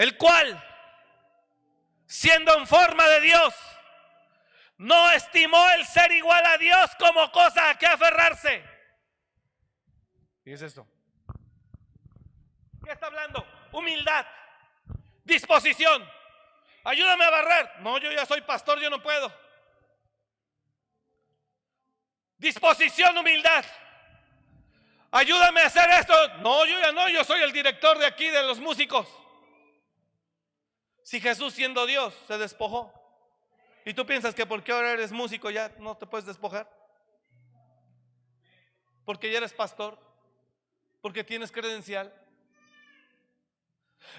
[0.00, 0.58] el cual,
[2.06, 3.54] siendo en forma de Dios,
[4.78, 8.64] no estimó el ser igual a Dios como cosa a que aferrarse.
[10.46, 10.88] ¿Y es esto?
[12.82, 13.46] ¿Qué está hablando?
[13.72, 14.24] Humildad,
[15.22, 16.10] disposición.
[16.82, 17.70] Ayúdame a barrer.
[17.80, 19.30] No, yo ya soy pastor, yo no puedo.
[22.38, 23.66] Disposición, humildad.
[25.10, 26.14] Ayúdame a hacer esto.
[26.38, 29.06] No, yo ya no, yo soy el director de aquí de los músicos.
[31.10, 32.94] Si Jesús siendo Dios se despojó.
[33.84, 36.70] ¿Y tú piensas que porque ahora eres músico ya no te puedes despojar?
[39.04, 39.98] Porque ya eres pastor.
[41.00, 42.14] Porque tienes credencial.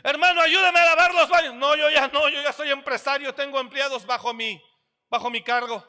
[0.03, 1.55] Hermano, ayúdame a lavar los baños.
[1.55, 4.61] No, yo ya no, yo ya soy empresario, tengo empleados bajo mi
[5.09, 5.81] bajo mi cargo.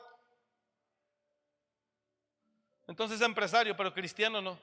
[2.87, 4.57] Entonces empresario, pero cristiano no.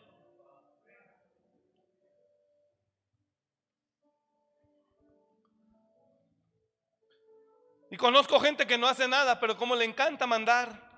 [7.99, 10.89] Conozco gente que no hace nada, pero como le encanta mandar.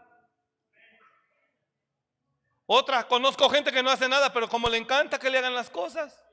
[2.66, 5.70] Otra, conozco gente que no hace nada, pero como le encanta que le hagan las
[5.70, 6.24] cosas.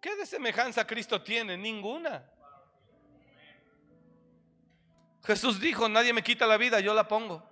[0.00, 1.56] ¿Qué de semejanza Cristo tiene?
[1.56, 2.28] Ninguna.
[5.22, 7.48] Jesús dijo, nadie me quita la vida, yo la pongo.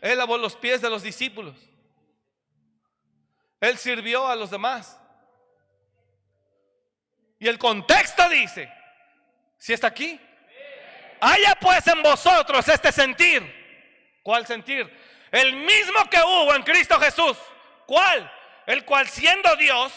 [0.00, 1.56] Él lavó los pies de los discípulos.
[3.60, 4.98] Él sirvió a los demás.
[7.38, 8.72] Y el contexto dice,
[9.58, 10.18] si está aquí?
[11.20, 13.42] Haya pues en vosotros este sentir.
[14.22, 14.88] ¿Cuál sentir?
[15.30, 17.36] El mismo que hubo en Cristo Jesús.
[17.86, 18.30] ¿Cuál?
[18.66, 19.92] El cual siendo Dios,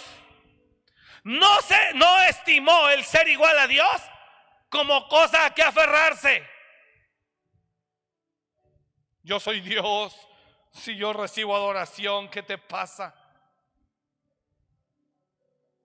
[1.24, 4.02] no, se, no estimó el ser igual a Dios
[4.70, 6.48] como cosa a que aferrarse.
[9.24, 10.16] Yo soy Dios.
[10.72, 13.14] Si yo recibo adoración, ¿qué te pasa?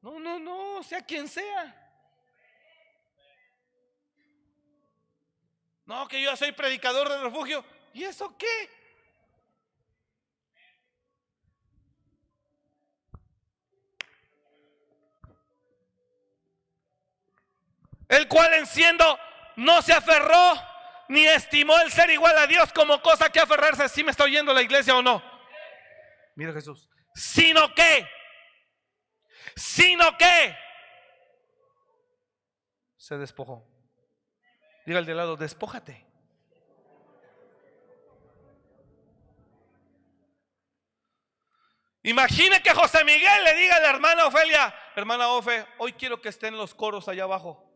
[0.01, 1.86] No, no, no, sea quien sea.
[5.87, 7.65] No, que yo soy predicador de refugio.
[7.95, 8.71] ¿Y eso qué?
[18.09, 19.19] El cual en siendo
[19.57, 20.55] no se aferró
[21.09, 23.89] ni estimó el ser igual a Dios como cosa que aferrarse.
[23.89, 25.23] ¿Si me está oyendo la iglesia o no?
[26.35, 26.89] Mira Jesús.
[27.15, 28.09] Sino que,
[29.55, 30.57] sino que
[32.97, 33.76] se despojó.
[34.87, 36.07] Diga al de lado, despójate.
[42.05, 46.29] Imagine que José Miguel le diga a la hermana Ofelia, hermana Ofe, hoy quiero que
[46.29, 47.69] estén los coros allá abajo.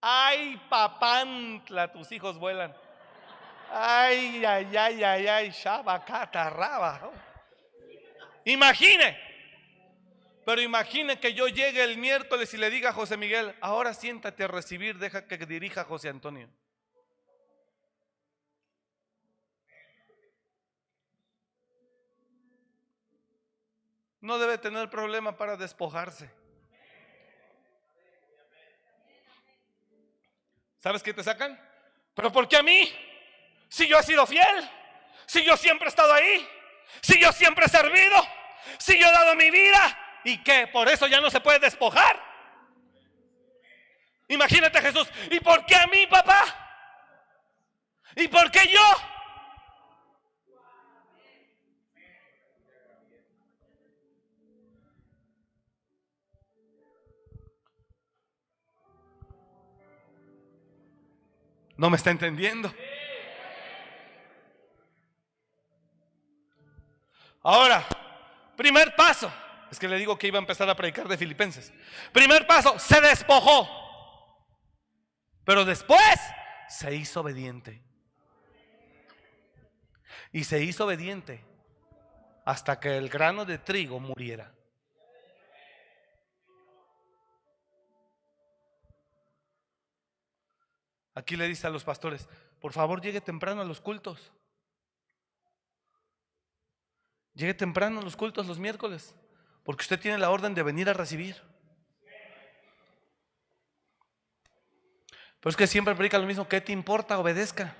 [0.00, 2.72] Ay, papantla, tus hijos vuelan.
[3.72, 7.10] Ay, ay, ay, ay, ay, shabacata, raba.
[8.44, 9.31] Imagine.
[10.44, 14.44] Pero imagine que yo llegue el miércoles y le diga a José Miguel, ahora siéntate
[14.44, 16.48] a recibir, deja que dirija a José Antonio.
[24.20, 26.30] No debe tener problema para despojarse.
[30.78, 31.60] ¿Sabes qué te sacan?
[32.14, 32.92] Pero ¿por qué a mí?
[33.68, 34.70] Si yo he sido fiel,
[35.26, 36.48] si yo siempre he estado ahí,
[37.00, 38.16] si yo siempre he servido,
[38.78, 42.20] si yo he dado mi vida y que por eso ya no se puede despojar.
[44.28, 46.44] Imagínate Jesús, ¿y por qué a mí, papá?
[48.16, 48.80] ¿Y por qué yo?
[61.76, 62.72] ¿No me está entendiendo?
[67.42, 67.84] Ahora,
[68.56, 69.32] primer paso.
[69.72, 71.72] Es que le digo que iba a empezar a predicar de Filipenses.
[72.12, 73.66] Primer paso, se despojó.
[75.46, 76.20] Pero después
[76.68, 77.82] se hizo obediente.
[80.30, 81.42] Y se hizo obediente
[82.44, 84.54] hasta que el grano de trigo muriera.
[91.14, 92.28] Aquí le dice a los pastores,
[92.60, 94.34] por favor llegue temprano a los cultos.
[97.32, 99.14] Llegue temprano a los cultos los miércoles,
[99.64, 101.36] porque usted tiene la orden de venir a recibir.
[105.40, 107.18] Pero es que siempre predica lo mismo, ¿qué te importa?
[107.18, 107.74] Obedezca.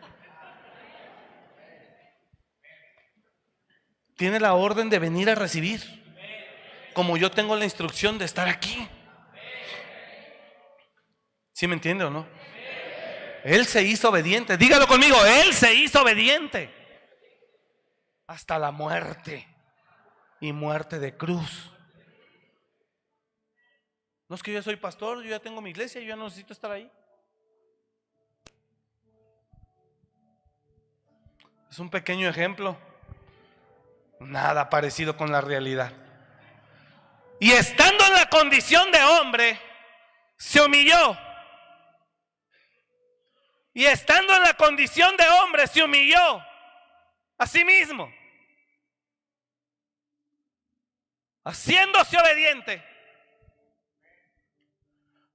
[4.17, 5.81] Tiene la orden de venir a recibir,
[6.93, 8.89] como yo tengo la instrucción de estar aquí.
[11.53, 12.27] ¿Sí me entiende o no?
[13.45, 14.57] Él se hizo obediente.
[14.57, 16.73] Dígalo conmigo, Él se hizo obediente.
[18.27, 19.47] Hasta la muerte.
[20.41, 21.72] Y muerte de cruz.
[24.33, 26.55] No es que yo soy pastor, yo ya tengo mi iglesia, yo ya no necesito
[26.55, 26.91] estar ahí.
[31.71, 32.79] Es un pequeño ejemplo.
[34.21, 35.93] Nada parecido con la realidad.
[37.41, 39.61] Y estando en la condición de hombre,
[40.39, 41.15] se humilló
[43.75, 46.43] y estando en la condición de hombre se humilló
[47.37, 48.11] a sí mismo,
[51.45, 52.92] haciéndose obediente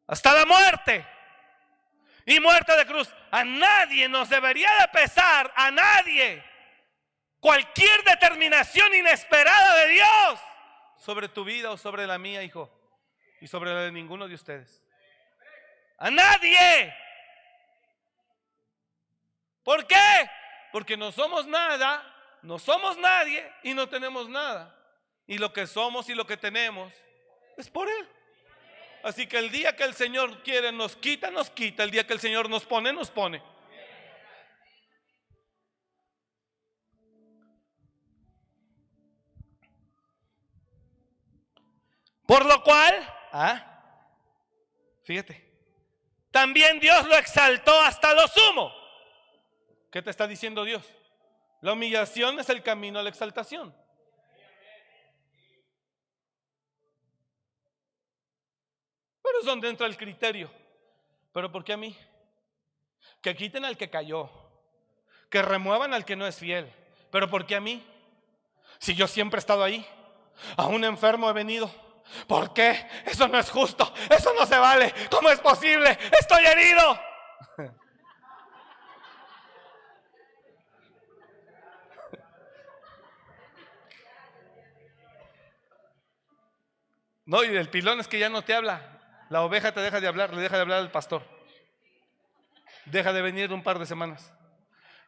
[0.08, 1.06] hasta la muerte
[2.26, 3.14] y muerte de cruz.
[3.32, 6.44] A nadie nos debería de pesar, a nadie,
[7.40, 10.40] cualquier determinación inesperada de Dios
[10.98, 12.72] sobre tu vida o sobre la mía, hijo,
[13.40, 14.84] y sobre la de ninguno de ustedes.
[15.98, 16.96] A nadie.
[19.64, 20.30] ¿Por qué?
[20.72, 22.04] Porque no somos nada,
[22.42, 24.74] no somos nadie y no tenemos nada.
[25.26, 26.94] Y lo que somos y lo que tenemos
[27.58, 28.17] es por Él.
[29.08, 31.82] Así que el día que el Señor quiere nos quita, nos quita.
[31.86, 33.42] El día que el Señor nos pone, nos pone.
[42.26, 42.96] Por lo cual,
[43.32, 43.82] ¿ah?
[45.06, 45.42] fíjate,
[46.30, 48.74] también Dios lo exaltó hasta lo sumo.
[49.90, 50.84] ¿Qué te está diciendo Dios?
[51.62, 53.74] La humillación es el camino a la exaltación.
[59.40, 60.50] es donde entra el criterio.
[61.34, 61.98] Pero ¿por qué a mí?
[63.22, 64.30] Que quiten al que cayó,
[65.30, 66.72] que remuevan al que no es fiel.
[67.12, 67.86] Pero ¿por qué a mí?
[68.80, 69.86] Si yo siempre he estado ahí,
[70.56, 71.70] a un enfermo he venido.
[72.28, 72.88] ¿Por qué?
[73.06, 74.94] Eso no es justo, eso no se vale.
[75.12, 75.98] ¿Cómo es posible?
[76.20, 77.00] Estoy herido.
[87.28, 88.97] No, y del pilón es que ya no te habla.
[89.30, 91.24] La oveja te deja de hablar, le deja de hablar al pastor.
[92.86, 94.32] Deja de venir un par de semanas.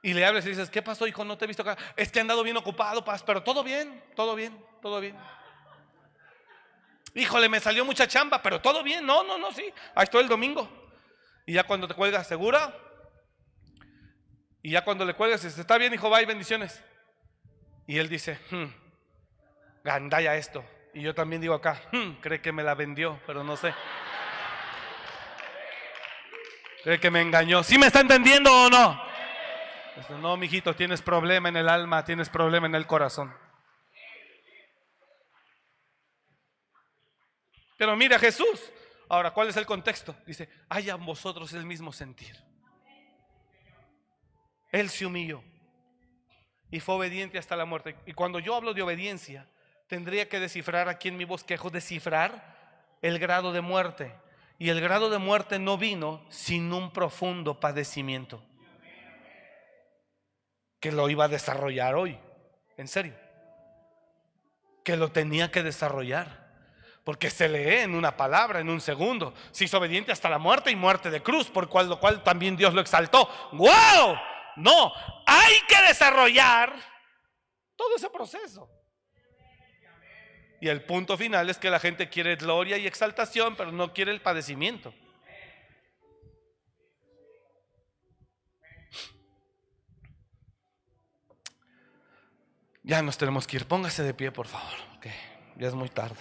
[0.02, 1.26] Y le hablas y dices, ¿qué pasó, hijo?
[1.26, 1.78] No te he visto acá.
[1.96, 5.18] Es que he andado bien ocupado, paz, pero todo bien, todo bien, todo bien.
[7.16, 9.06] Híjole, me salió mucha chamba, pero todo bien.
[9.06, 9.66] No, no, no, sí.
[9.96, 10.70] Ahí estoy el domingo.
[11.46, 12.74] Y ya cuando te cuelgas, ¿segura?
[14.62, 16.84] Y ya cuando le cuelgas, dices, está bien, hijo, bye, bendiciones.
[17.88, 18.66] Y él dice, hmm,
[19.84, 20.64] gandaya esto.
[20.94, 23.74] Y yo también digo acá, hmm, cree que me la vendió, pero no sé.
[26.90, 27.62] Cree que me engañó.
[27.62, 29.00] ¿Sí me está entendiendo o no?
[30.22, 33.32] No, mijito, tienes problema en el alma, tienes problema en el corazón.
[37.78, 38.72] Pero mira Jesús.
[39.08, 40.16] Ahora, ¿cuál es el contexto?
[40.26, 42.36] Dice, haya vosotros el mismo sentir.
[44.72, 45.44] Él se humilló
[46.72, 47.98] y fue obediente hasta la muerte.
[48.08, 49.48] Y cuando yo hablo de obediencia,
[49.86, 54.12] tendría que descifrar aquí en mi bosquejo, descifrar el grado de muerte.
[54.60, 58.44] Y el grado de muerte no vino sin un profundo padecimiento
[60.82, 62.20] que lo iba a desarrollar hoy.
[62.78, 63.16] En serio.
[64.84, 66.50] Que lo tenía que desarrollar.
[67.06, 69.34] Porque se lee en una palabra, en un segundo.
[69.52, 72.58] Se hizo obediente hasta la muerte y muerte de cruz, por cual, lo cual también
[72.58, 73.30] Dios lo exaltó.
[73.54, 74.18] ¡Wow!
[74.58, 74.94] No,
[75.26, 76.76] hay que desarrollar
[77.78, 78.70] todo ese proceso.
[80.62, 84.12] Y el punto final es que la gente quiere gloria y exaltación, pero no quiere
[84.12, 84.94] el padecimiento.
[92.84, 93.68] Ya nos tenemos que ir.
[93.68, 94.74] Póngase de pie, por favor.
[95.00, 95.14] Que
[95.58, 96.20] ya es muy tarde.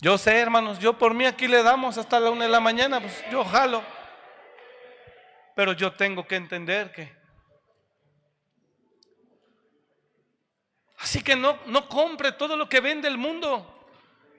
[0.00, 3.00] Yo sé, hermanos, yo por mí aquí le damos hasta la una de la mañana,
[3.00, 3.82] pues yo jalo.
[5.54, 7.17] Pero yo tengo que entender que.
[10.98, 13.88] Así que no, no compre todo lo que vende el mundo,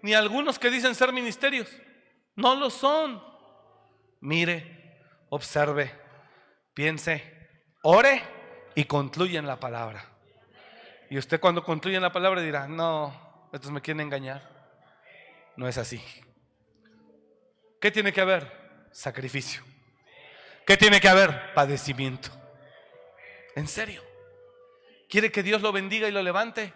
[0.02, 1.69] ni algunos que dicen ser ministerios.
[2.36, 3.23] No lo son.
[4.22, 4.99] Mire,
[5.30, 5.91] observe,
[6.73, 7.49] piense,
[7.84, 8.22] ore
[8.76, 10.06] y concluye en la palabra.
[11.10, 14.48] Y usted cuando concluye en la palabra dirá, no, estos me quieren engañar.
[15.56, 16.02] No es así.
[17.81, 18.90] ¿Qué tiene que haber?
[18.91, 19.64] Sacrificio.
[20.68, 21.53] ¿Qué tiene que haber?
[21.53, 22.30] Padecimiento.
[23.56, 24.09] ¿En serio?
[25.10, 26.72] ¿Quiere que Dios lo bendiga y lo levante?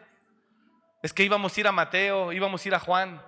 [1.03, 3.23] Es que íbamos a ir a Mateo, íbamos a ir a Juan.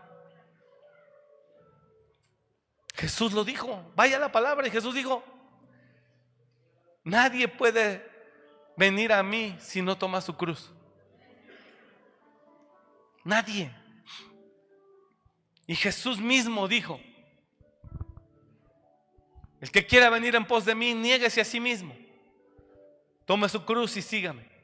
[2.95, 5.23] Jesús lo dijo, vaya la palabra y Jesús dijo,
[7.03, 8.09] nadie puede
[8.75, 10.71] venir a mí si no toma su cruz.
[13.23, 13.71] Nadie.
[15.67, 16.99] Y Jesús mismo dijo,
[19.61, 21.95] el que quiera venir en pos de mí, niéguese a sí mismo.
[23.25, 24.54] Tome su cruz y sígame.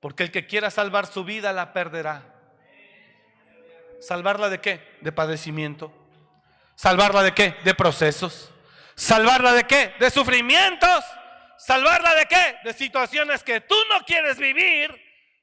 [0.00, 2.22] Porque el que quiera salvar su vida la perderá.
[4.00, 4.96] ¿Salvarla de qué?
[5.02, 5.92] De padecimiento.
[6.74, 7.56] ¿Salvarla de qué?
[7.64, 8.50] De procesos.
[8.94, 9.94] ¿Salvarla de qué?
[10.00, 11.04] De sufrimientos.
[11.58, 12.56] ¿Salvarla de qué?
[12.64, 14.98] De situaciones que tú no quieres vivir,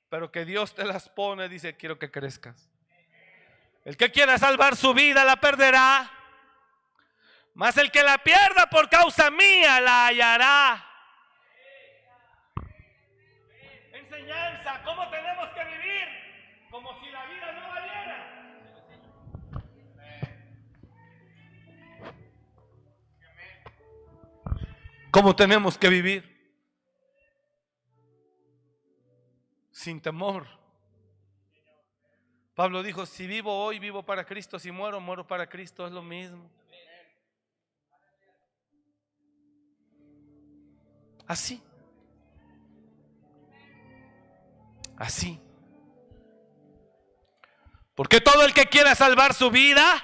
[0.09, 1.47] pero que Dios te las pone.
[1.47, 2.71] Dice, quiero que crezcas.
[3.85, 6.11] El que quiera salvar su vida la perderá.
[7.53, 10.86] Mas el que la pierda por causa mía la hallará.
[14.84, 16.07] ¿Cómo tenemos que vivir?
[16.69, 18.38] Como si la vida no valiera.
[25.11, 26.38] ¿Cómo tenemos que vivir?
[29.72, 30.48] Sin temor.
[32.53, 36.02] Pablo dijo, si vivo hoy, vivo para Cristo, si muero, muero para Cristo, es lo
[36.02, 36.49] mismo.
[41.27, 41.61] Así.
[44.97, 45.39] Así.
[47.95, 50.03] Porque todo el que quiera salvar su vida,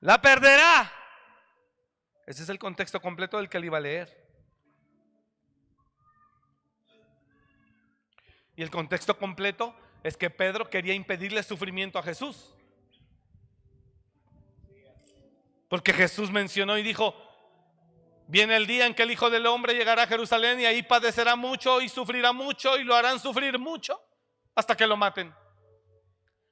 [0.00, 0.92] la perderá.
[2.26, 4.20] Ese es el contexto completo del que él iba a leer.
[8.56, 12.54] Y el contexto completo es que Pedro quería impedirle sufrimiento a Jesús.
[15.68, 17.14] Porque Jesús mencionó y dijo,
[18.30, 21.34] viene el día en que el Hijo del Hombre llegará a Jerusalén y ahí padecerá
[21.34, 24.00] mucho y sufrirá mucho y lo harán sufrir mucho
[24.54, 25.34] hasta que lo maten.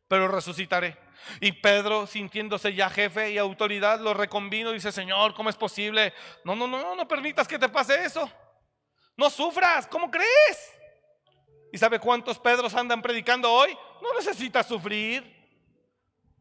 [0.09, 0.99] Pero resucitaré.
[1.41, 6.13] Y Pedro, sintiéndose ya jefe y autoridad, lo reconvino y dice, Señor, ¿cómo es posible?
[6.45, 8.31] No, no, no, no permitas que te pase eso.
[9.17, 10.75] No sufras, ¿cómo crees?
[11.73, 13.77] ¿Y sabe cuántos Pedros andan predicando hoy?
[14.03, 15.37] No necesitas sufrir.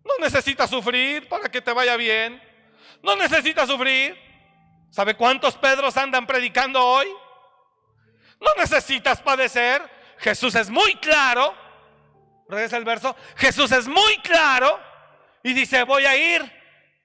[0.03, 2.41] No necesitas sufrir para que te vaya bien.
[3.03, 4.26] No necesitas sufrir.
[4.89, 7.07] ¿Sabe cuántos Pedros andan predicando hoy?
[8.39, 9.81] No necesitas padecer.
[10.19, 11.55] Jesús es muy claro.
[12.49, 13.15] Regresa el verso.
[13.35, 14.79] Jesús es muy claro
[15.43, 16.53] y dice, voy a ir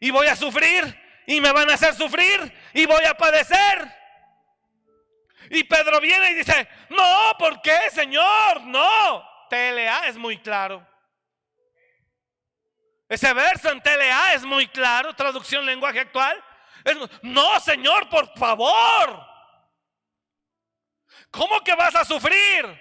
[0.01, 4.03] y voy a sufrir y me van a hacer sufrir y voy a padecer.
[5.51, 8.63] Y Pedro viene y dice, no, ¿por qué, Señor?
[8.63, 9.23] No.
[9.51, 10.87] TLA es muy claro.
[13.07, 16.43] Ese verso en TLA es muy claro, traducción lenguaje actual.
[17.23, 19.27] No, Señor, por favor.
[21.31, 22.81] ¿Cómo que vas a sufrir?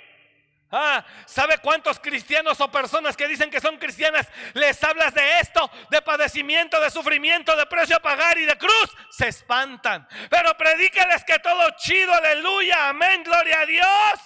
[0.73, 5.69] Ah, ¿sabe cuántos cristianos o personas que dicen que son cristianas les hablas de esto,
[5.89, 8.95] de padecimiento, de sufrimiento, de precio a pagar y de cruz?
[9.09, 10.07] Se espantan.
[10.29, 14.21] Pero predíqueles que todo chido, aleluya, amén, gloria a Dios.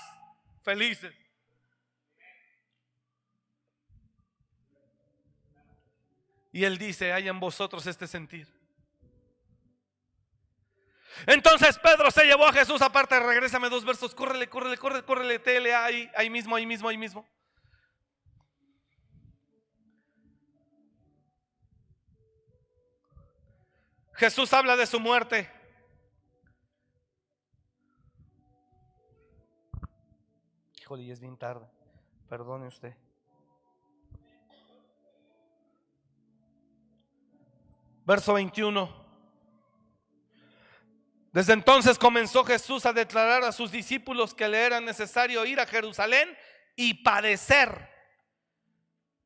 [0.63, 1.15] Felices.
[6.51, 8.54] Y él dice, hay en vosotros este sentir.
[11.25, 15.73] Entonces Pedro se llevó a Jesús aparte, regrésame dos versos, córrele, córrele, córrele, córrele, tele
[15.73, 17.25] ahí, ahí mismo, ahí mismo, ahí mismo.
[24.15, 25.51] Jesús habla de su muerte.
[30.79, 31.67] Híjole, es bien tarde.
[32.29, 32.95] Perdone usted.
[38.05, 39.04] Verso 21.
[41.35, 45.65] Desde entonces comenzó Jesús a declarar a sus discípulos que le era necesario ir a
[45.65, 46.33] Jerusalén
[46.77, 47.89] y padecer.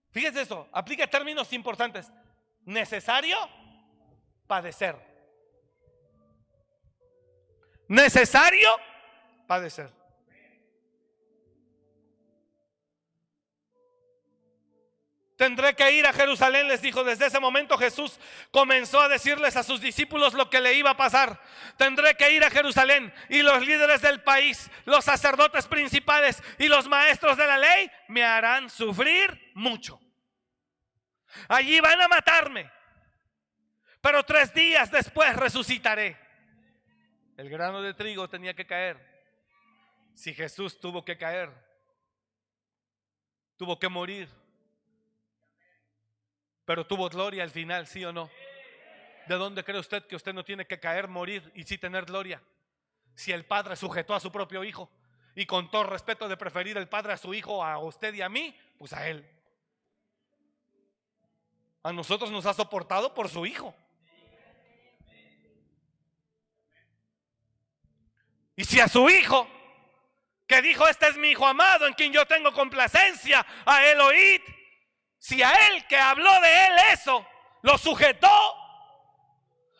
[0.09, 2.11] Fíjense eso, aplica términos importantes.
[2.65, 3.37] Necesario,
[4.47, 4.95] padecer.
[7.87, 8.69] Necesario,
[9.45, 9.98] padecer.
[15.39, 17.01] Tendré que ir a Jerusalén, les dijo.
[17.05, 18.19] Desde ese momento Jesús
[18.51, 21.41] comenzó a decirles a sus discípulos lo que le iba a pasar.
[21.77, 26.89] Tendré que ir a Jerusalén y los líderes del país, los sacerdotes principales y los
[26.89, 30.01] maestros de la ley me harán sufrir mucho.
[31.47, 32.69] Allí van a matarme,
[34.01, 36.17] pero tres días después resucitaré.
[37.37, 38.99] El grano de trigo tenía que caer.
[40.15, 41.49] Si Jesús tuvo que caer,
[43.55, 44.38] tuvo que morir
[46.69, 48.29] pero tuvo gloria al final, ¿sí o no?
[49.25, 52.43] ¿De dónde cree usted que usted no tiene que caer, morir y sí tener gloria?
[53.15, 54.87] Si el Padre sujetó a su propio Hijo
[55.33, 58.29] y con todo respeto de preferir el Padre a su Hijo, a usted y a
[58.29, 59.27] mí, pues a Él.
[61.81, 63.75] A nosotros nos ha soportado por su Hijo.
[68.55, 69.49] Y si a su Hijo,
[70.45, 74.41] que dijo, este es mi Hijo amado en quien yo tengo complacencia, a Él oíd,
[75.19, 77.25] si a él que habló de él eso,
[77.61, 78.29] lo sujetó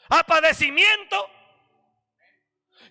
[0.10, 1.30] a padecimiento.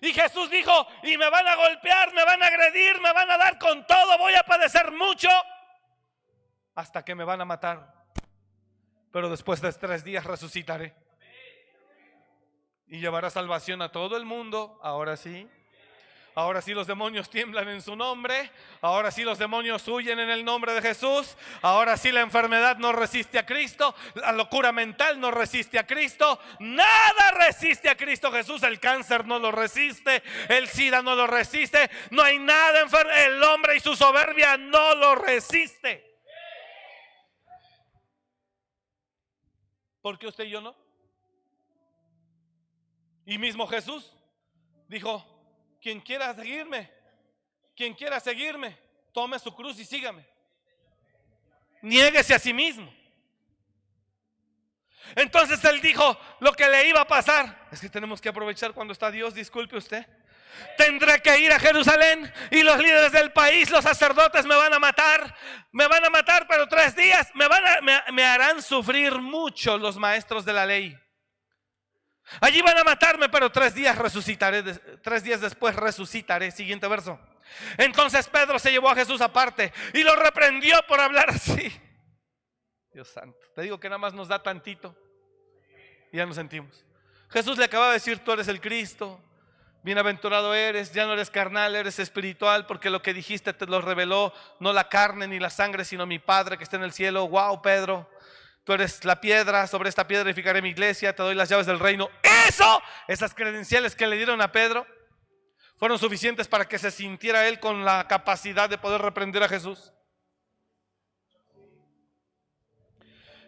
[0.01, 3.37] Y Jesús dijo, y me van a golpear, me van a agredir, me van a
[3.37, 5.29] dar con todo, voy a padecer mucho
[6.75, 7.93] hasta que me van a matar.
[9.11, 10.95] Pero después de tres días resucitaré.
[12.87, 15.47] Y llevará salvación a todo el mundo, ahora sí.
[16.39, 18.49] Ahora sí los demonios tiemblan en su nombre.
[18.79, 21.35] Ahora sí los demonios huyen en el nombre de Jesús.
[21.61, 23.93] Ahora sí la enfermedad no resiste a Cristo.
[24.15, 26.39] La locura mental no resiste a Cristo.
[26.59, 28.63] Nada resiste a Cristo Jesús.
[28.63, 30.23] El cáncer no lo resiste.
[30.47, 31.91] El SIDA no lo resiste.
[32.11, 33.11] No hay nada enfermo.
[33.11, 36.09] El hombre y su soberbia no lo resiste.
[40.01, 40.73] ¿Por qué usted y yo no?
[43.25, 44.15] Y mismo Jesús
[44.87, 45.38] dijo,
[45.81, 46.91] quien quiera seguirme,
[47.75, 48.77] quien quiera seguirme,
[49.13, 50.25] tome su cruz y sígame.
[51.81, 52.93] Niéguese a sí mismo.
[55.15, 57.67] Entonces él dijo lo que le iba a pasar.
[57.71, 60.05] Es que tenemos que aprovechar cuando está Dios, disculpe usted.
[60.77, 64.79] Tendré que ir a Jerusalén y los líderes del país, los sacerdotes me van a
[64.79, 65.33] matar,
[65.71, 69.95] me van a matar, pero tres días me, van a, me harán sufrir mucho los
[69.97, 70.97] maestros de la ley.
[72.41, 74.63] Allí van a matarme, pero tres días resucitaré,
[75.01, 76.51] tres días después resucitaré.
[76.51, 77.19] Siguiente verso.
[77.77, 81.71] Entonces Pedro se llevó a Jesús aparte y lo reprendió por hablar así.
[82.93, 84.95] Dios santo, te digo que nada más nos da tantito
[86.11, 86.85] y ya nos sentimos.
[87.29, 89.21] Jesús le acaba de decir, tú eres el Cristo,
[89.83, 94.33] bienaventurado eres, ya no eres carnal, eres espiritual, porque lo que dijiste te lo reveló
[94.59, 97.27] no la carne ni la sangre, sino mi Padre que está en el cielo.
[97.27, 98.09] Wow, Pedro.
[98.69, 101.79] Tú eres la piedra, sobre esta piedra edificaré mi iglesia, te doy las llaves del
[101.79, 102.07] reino.
[102.47, 104.85] Eso, esas credenciales que le dieron a Pedro,
[105.75, 109.91] fueron suficientes para que se sintiera él con la capacidad de poder reprender a Jesús.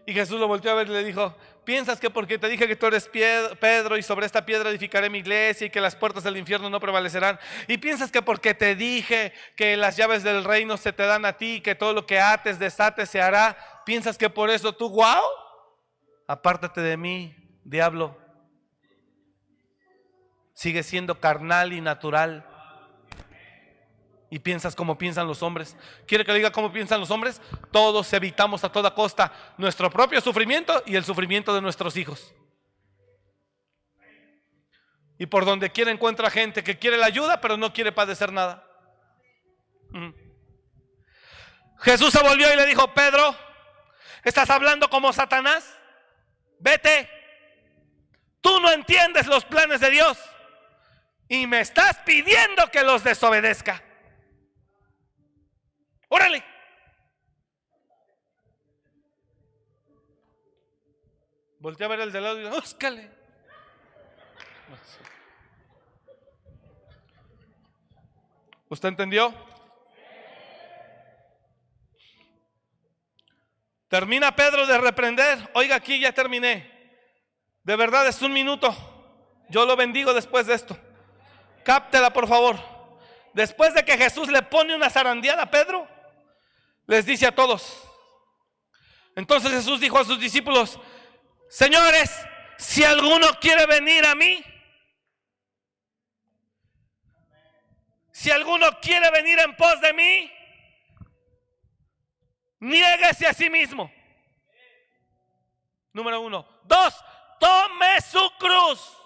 [0.08, 2.76] Y Jesús lo volteó a ver y le dijo, piensas que porque te dije que
[2.76, 3.10] tú eres
[3.60, 6.80] Pedro y sobre esta piedra edificaré mi iglesia y que las puertas del infierno no
[6.80, 7.40] prevalecerán.
[7.68, 11.38] Y piensas que porque te dije que las llaves del reino se te dan a
[11.38, 13.58] ti, que todo lo que ates, desates se hará.
[13.86, 15.24] Piensas que por eso tú, wow,
[16.28, 18.18] apártate de mí, diablo.
[20.54, 22.51] Sigue siendo carnal y natural
[24.32, 25.76] y piensas como piensan los hombres.
[26.08, 27.42] ¿Quiere que le diga cómo piensan los hombres?
[27.70, 32.34] Todos evitamos a toda costa nuestro propio sufrimiento y el sufrimiento de nuestros hijos.
[35.20, 38.66] Y por donde quiera encuentra gente que quiere la ayuda, pero no quiere padecer nada.
[41.82, 43.36] Jesús se volvió y le dijo, Pedro,
[44.24, 45.78] ¿estás hablando como Satanás?
[46.58, 47.10] Vete.
[48.40, 50.18] Tú no entiendes los planes de Dios
[51.28, 53.84] y me estás pidiendo que los desobedezca.
[56.14, 56.44] Órale.
[61.60, 63.10] Voltea a ver el de lado y ¡óscale!
[68.68, 69.34] ¿Usted entendió?
[73.88, 75.50] Termina Pedro de reprender.
[75.54, 76.70] Oiga, aquí ya terminé.
[77.64, 78.76] De verdad es un minuto.
[79.48, 80.78] Yo lo bendigo después de esto.
[81.64, 82.58] Cáptela, por favor.
[83.34, 85.88] Después de que Jesús le pone una zarandeada a Pedro,
[86.92, 87.88] les dice a todos.
[89.16, 90.78] Entonces Jesús dijo a sus discípulos,
[91.50, 92.12] señores,
[92.58, 94.44] si alguno quiere venir a mí,
[98.12, 100.32] si alguno quiere venir en pos de mí,
[102.60, 103.90] niéguese a sí mismo.
[105.94, 106.46] Número uno.
[106.64, 106.94] Dos,
[107.40, 108.98] tome su cruz.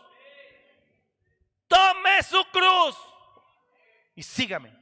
[1.67, 2.97] Tome su cruz.
[4.15, 4.75] Y sígame.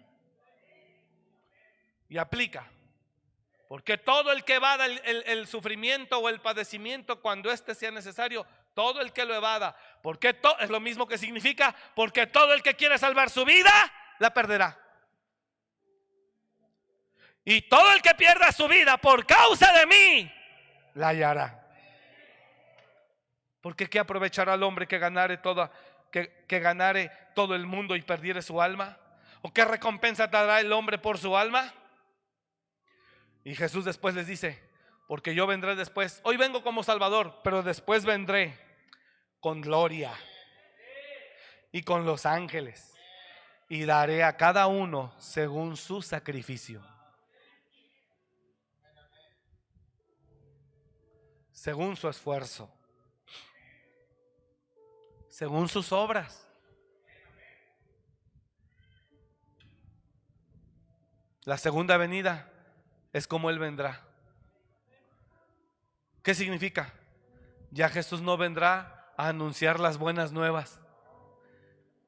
[2.08, 2.73] Y aplica.
[3.74, 8.46] Porque todo el que evada el, sufrimiento o el padecimiento cuando éste sea necesario,
[8.76, 12.76] todo el que lo evada, porque es lo mismo que significa, porque todo el que
[12.76, 13.72] quiere salvar su vida,
[14.20, 14.78] la perderá.
[17.44, 20.32] Y todo el que pierda su vida por causa de mí,
[20.94, 21.68] la hallará.
[23.60, 25.72] Porque ¿qué aprovechará el hombre que ganare, toda,
[26.12, 29.00] que, que ganare todo el mundo y perdiere su alma?
[29.42, 31.74] ¿O qué recompensa dará el hombre por su alma?
[33.44, 34.62] Y Jesús después les dice,
[35.08, 36.22] porque yo vendré después.
[36.24, 38.58] Hoy vengo como Salvador, pero después vendré
[39.40, 40.14] con gloria
[41.72, 42.94] y con los ángeles.
[43.68, 46.86] Y daré a cada uno según su sacrificio.
[51.52, 52.74] Según su esfuerzo.
[55.30, 56.48] Según sus obras.
[61.44, 62.53] La segunda venida
[63.14, 64.02] es como Él vendrá.
[66.24, 66.94] ¿Qué significa?
[67.72, 70.80] Ya Jesús no vendrá a anunciar las buenas nuevas.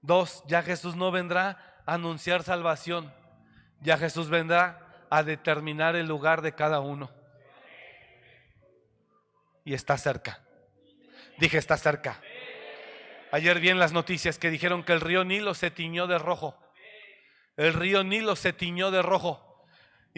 [0.01, 3.13] Dos, ya Jesús no vendrá a anunciar salvación.
[3.81, 7.11] Ya Jesús vendrá a determinar el lugar de cada uno.
[9.63, 10.41] Y está cerca.
[11.37, 12.19] Dije, está cerca.
[13.31, 16.57] Ayer vi en las noticias que dijeron que el río Nilo se tiñó de rojo.
[17.57, 19.44] El río Nilo se tiñó de rojo.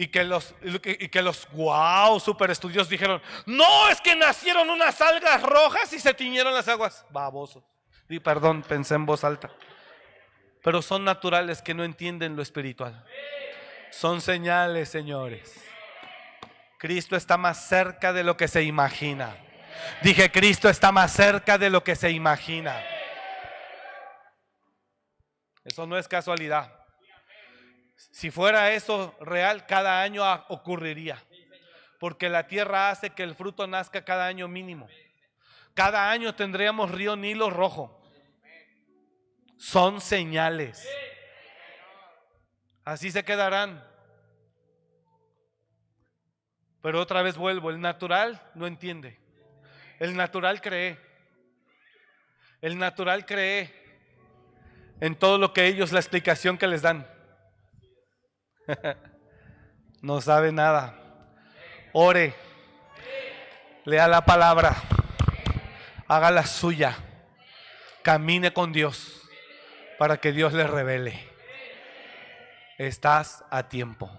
[0.00, 5.00] Y que los, y que los wow, super estudios dijeron, no, es que nacieron unas
[5.00, 7.04] algas rojas y se tiñeron las aguas.
[7.10, 7.64] Babosos.
[8.08, 9.50] Y perdón, pensé en voz alta.
[10.62, 13.04] Pero son naturales que no entienden lo espiritual.
[13.90, 15.52] Son señales, señores.
[16.78, 19.36] Cristo está más cerca de lo que se imagina.
[20.02, 22.80] Dije, Cristo está más cerca de lo que se imagina.
[25.64, 26.77] Eso no es casualidad.
[27.98, 31.22] Si fuera eso real, cada año ocurriría.
[31.98, 34.88] Porque la tierra hace que el fruto nazca cada año mínimo.
[35.74, 38.00] Cada año tendríamos río Nilo rojo.
[39.56, 40.88] Son señales.
[42.84, 43.84] Así se quedarán.
[46.80, 49.18] Pero otra vez vuelvo, el natural no entiende.
[49.98, 50.98] El natural cree.
[52.60, 53.72] El natural cree
[55.00, 57.17] en todo lo que ellos, la explicación que les dan.
[60.02, 60.94] no sabe nada.
[61.92, 62.34] Ore,
[63.84, 64.76] lea la palabra,
[66.06, 66.96] haga la suya,
[68.02, 69.22] camine con Dios
[69.98, 71.28] para que Dios le revele.
[72.76, 74.10] Estás a tiempo.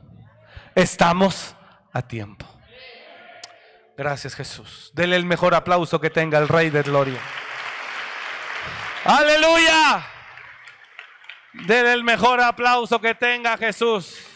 [0.75, 1.55] Estamos
[1.93, 2.45] a tiempo.
[3.95, 4.91] Gracias Jesús.
[4.93, 7.19] Dele el mejor aplauso que tenga el Rey de Gloria.
[9.05, 10.05] Aleluya.
[11.53, 14.28] Dele el mejor aplauso que tenga Jesús.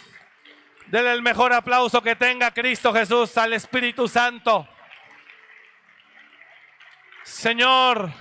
[0.93, 4.67] Denle el mejor aplauso que tenga Cristo Jesús al Espíritu Santo.
[7.23, 8.11] Señor,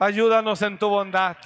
[0.00, 1.36] ayúdanos en tu bondad.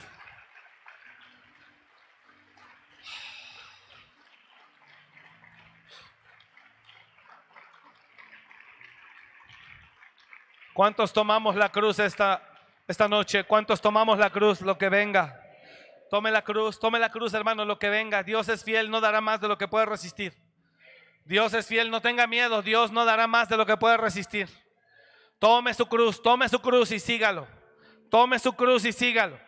[10.72, 12.42] ¿Cuántos tomamos la cruz esta,
[12.88, 13.44] esta noche?
[13.44, 14.62] ¿Cuántos tomamos la cruz?
[14.62, 15.45] Lo que venga.
[16.10, 18.22] Tome la cruz, tome la cruz, hermano, lo que venga.
[18.22, 20.34] Dios es fiel, no dará más de lo que puede resistir.
[21.24, 22.62] Dios es fiel, no tenga miedo.
[22.62, 24.48] Dios no dará más de lo que puede resistir.
[25.38, 27.46] Tome su cruz, tome su cruz y sígalo.
[28.08, 29.38] Tome su cruz y sígalo.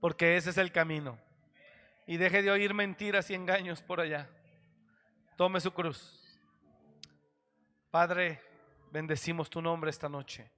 [0.00, 1.18] Porque ese es el camino.
[2.06, 4.28] Y deje de oír mentiras y engaños por allá.
[5.36, 6.22] Tome su cruz.
[7.90, 8.42] Padre,
[8.92, 10.50] bendecimos tu nombre esta noche.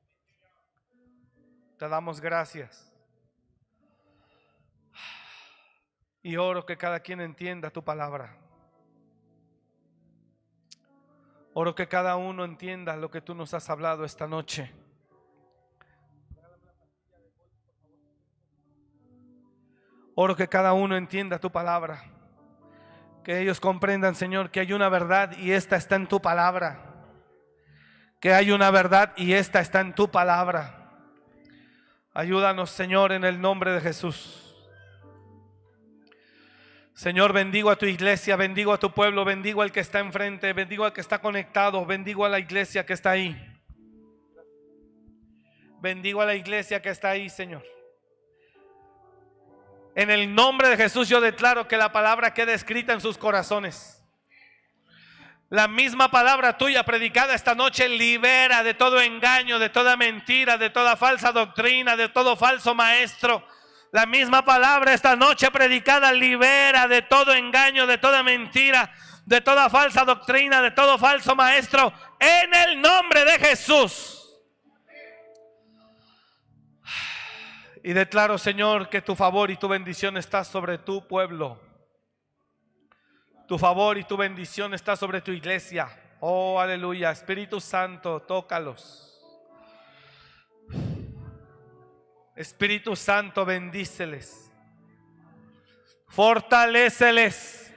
[1.78, 2.92] Te damos gracias.
[6.28, 8.36] Y oro que cada quien entienda tu palabra.
[11.54, 14.70] Oro que cada uno entienda lo que tú nos has hablado esta noche.
[20.14, 22.04] Oro que cada uno entienda tu palabra.
[23.24, 27.06] Que ellos comprendan, Señor, que hay una verdad y esta está en tu palabra.
[28.20, 30.90] Que hay una verdad y esta está en tu palabra.
[32.12, 34.47] Ayúdanos, Señor, en el nombre de Jesús.
[36.98, 40.84] Señor, bendigo a tu iglesia, bendigo a tu pueblo, bendigo al que está enfrente, bendigo
[40.84, 43.36] al que está conectado, bendigo a la iglesia que está ahí.
[45.80, 47.64] Bendigo a la iglesia que está ahí, Señor.
[49.94, 54.04] En el nombre de Jesús yo declaro que la palabra quede escrita en sus corazones.
[55.50, 60.70] La misma palabra tuya predicada esta noche libera de todo engaño, de toda mentira, de
[60.70, 63.46] toda falsa doctrina, de todo falso maestro
[63.92, 68.92] la misma palabra esta noche predicada libera de todo engaño, de toda mentira,
[69.24, 74.14] de toda falsa doctrina, de todo falso maestro, en el nombre de Jesús.
[77.82, 81.60] Y declaro, Señor, que tu favor y tu bendición está sobre tu pueblo.
[83.46, 85.88] Tu favor y tu bendición está sobre tu iglesia.
[86.20, 87.10] Oh, aleluya.
[87.10, 89.07] Espíritu Santo, tócalos.
[92.38, 94.52] Espíritu Santo, bendíceles.
[96.06, 97.74] Fortaléceles.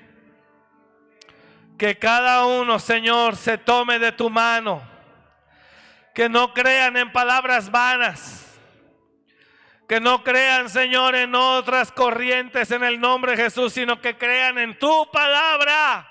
[1.79, 4.88] Que cada uno, Señor, se tome de tu mano.
[6.13, 8.59] Que no crean en palabras vanas.
[9.89, 14.59] Que no crean, Señor, en otras corrientes en el nombre de Jesús, sino que crean
[14.59, 16.07] en tu palabra.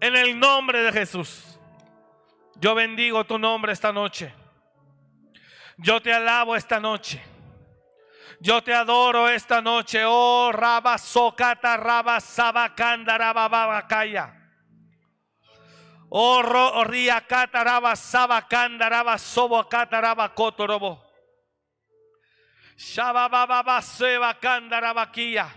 [0.00, 1.60] En el nombre de Jesús.
[2.54, 4.39] Yo bendigo tu nombre esta noche.
[5.82, 7.22] Yo te alabo esta noche.
[8.40, 10.02] Yo te adoro esta noche.
[10.04, 14.34] Oh, Raba Socata, Raba Sabacanda, Raba Babacaya.
[16.10, 16.42] Oh,
[16.84, 21.02] Riacata, Raba Sabacanda, Raba Sobocata, Raba Cotorobo.
[22.76, 25.48] Shabababa Sebacanda, Rabaquía.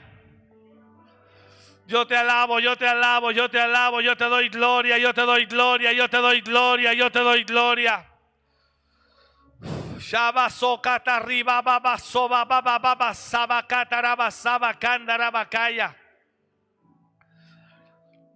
[1.85, 5.21] Yo te alabo, yo te alabo, yo te alabo, yo te doy gloria, yo te
[5.21, 8.12] doy gloria, yo te doy gloria, yo te doy gloria.
[10.03, 15.95] Shaba sokata riba baba soba baba baba sabakata raba sabakanda rabakaya.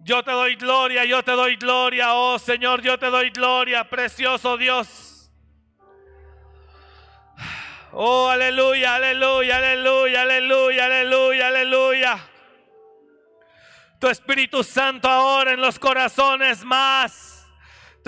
[0.02, 4.56] Yo te doy gloria, yo te doy gloria, oh Señor, yo te doy gloria, precioso
[4.56, 5.30] Dios.
[7.92, 12.18] Oh, aleluya, aleluya, aleluya, aleluya, aleluya, aleluya.
[13.98, 17.37] Tu Espíritu Santo ahora en los corazones más.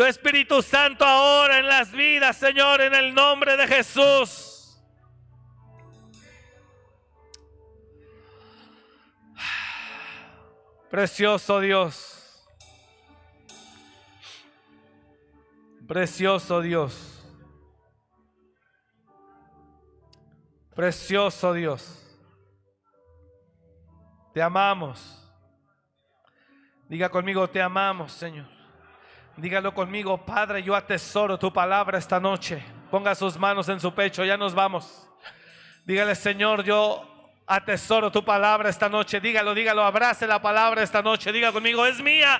[0.01, 4.81] Tu Espíritu Santo ahora en las vidas, Señor, en el nombre de Jesús.
[10.89, 12.49] Precioso Dios.
[15.87, 17.23] Precioso Dios.
[20.75, 22.19] Precioso Dios.
[24.33, 25.31] Te amamos.
[26.89, 28.60] Diga conmigo, te amamos, Señor.
[29.41, 32.63] Dígalo conmigo, Padre, yo atesoro tu palabra esta noche.
[32.91, 35.09] Ponga sus manos en su pecho, ya nos vamos.
[35.87, 39.19] Dígale, Señor, yo atesoro tu palabra esta noche.
[39.19, 41.33] Dígalo, dígalo, abrace la palabra esta noche.
[41.33, 42.39] Diga conmigo, es mía.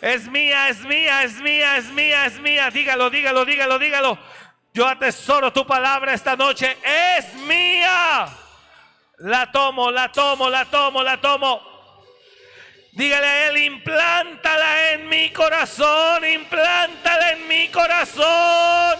[0.00, 2.70] Es mía, es mía, es mía, es mía, es mía.
[2.70, 4.18] Dígalo, dígalo, dígalo, dígalo.
[4.74, 6.78] Yo atesoro tu palabra esta noche.
[6.82, 8.26] Es mía.
[9.18, 11.71] La tomo, la tomo, la tomo, la tomo.
[12.92, 18.98] Dígale a Él, implántala en mi corazón, implántala en mi corazón.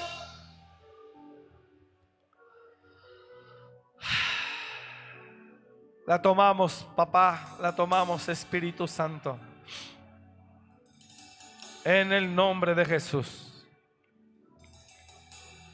[6.06, 9.38] La tomamos, papá, la tomamos, Espíritu Santo.
[11.84, 13.66] En el nombre de Jesús.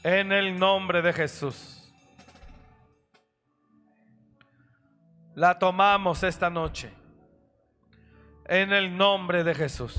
[0.03, 1.89] En el nombre de Jesús.
[5.35, 6.98] La tomamos esta noche.
[8.51, 9.95] En el nombre de Jesús.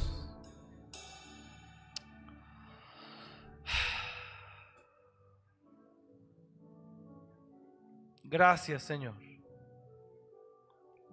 [8.24, 9.14] Gracias, Señor.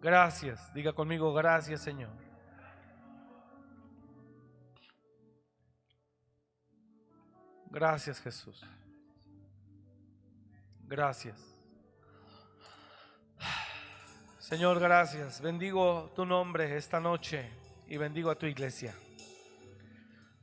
[0.02, 0.74] Gracias.
[0.74, 2.10] Diga conmigo, gracias, Señor.
[7.70, 8.66] Gracias, Jesús.
[10.88, 11.57] Gracias.
[14.48, 15.42] Señor, gracias.
[15.42, 17.50] Bendigo tu nombre esta noche
[17.90, 18.96] y bendigo a tu iglesia.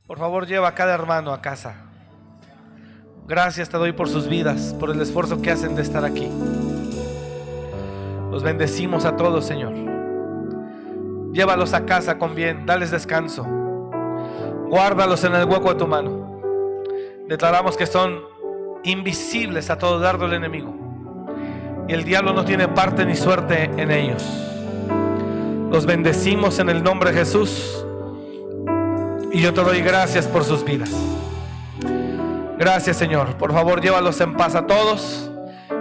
[0.05, 1.73] Por favor, lleva a cada hermano a casa.
[3.25, 6.29] Gracias te doy por sus vidas, por el esfuerzo que hacen de estar aquí.
[8.29, 9.73] Los bendecimos a todos, Señor.
[11.33, 13.43] Llévalos a casa con bien, dales descanso.
[14.69, 16.43] Guárdalos en el hueco de tu mano.
[17.27, 18.21] Declaramos que son
[18.83, 20.84] invisibles a todo dardo del enemigo.
[21.87, 24.23] Y el diablo no tiene parte ni suerte en ellos.
[25.71, 27.85] Los bendecimos en el nombre de Jesús.
[29.31, 30.91] Y yo te doy gracias por sus vidas.
[32.57, 33.35] Gracias Señor.
[33.37, 35.29] Por favor, llévalos en paz a todos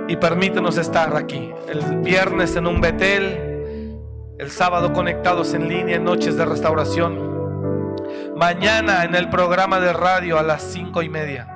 [0.09, 1.53] y permítenos estar aquí.
[1.69, 3.99] El viernes en un Betel,
[4.39, 7.95] el sábado conectados en línea en noches de restauración.
[8.37, 11.49] Mañana en el programa de radio a las cinco y media.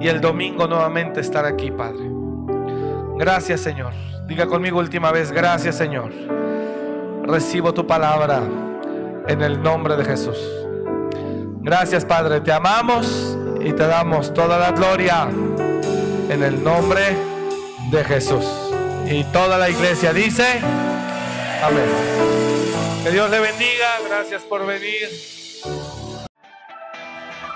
[0.00, 2.19] Y el domingo nuevamente estar aquí, Padre.
[3.20, 3.92] Gracias Señor.
[4.26, 6.10] Diga conmigo última vez, gracias Señor.
[7.24, 8.40] Recibo tu palabra
[9.28, 10.38] en el nombre de Jesús.
[11.60, 15.28] Gracias Padre, te amamos y te damos toda la gloria
[16.30, 17.02] en el nombre
[17.90, 18.46] de Jesús.
[19.06, 20.58] Y toda la iglesia dice,
[21.62, 23.04] amén.
[23.04, 25.39] Que Dios le bendiga, gracias por venir.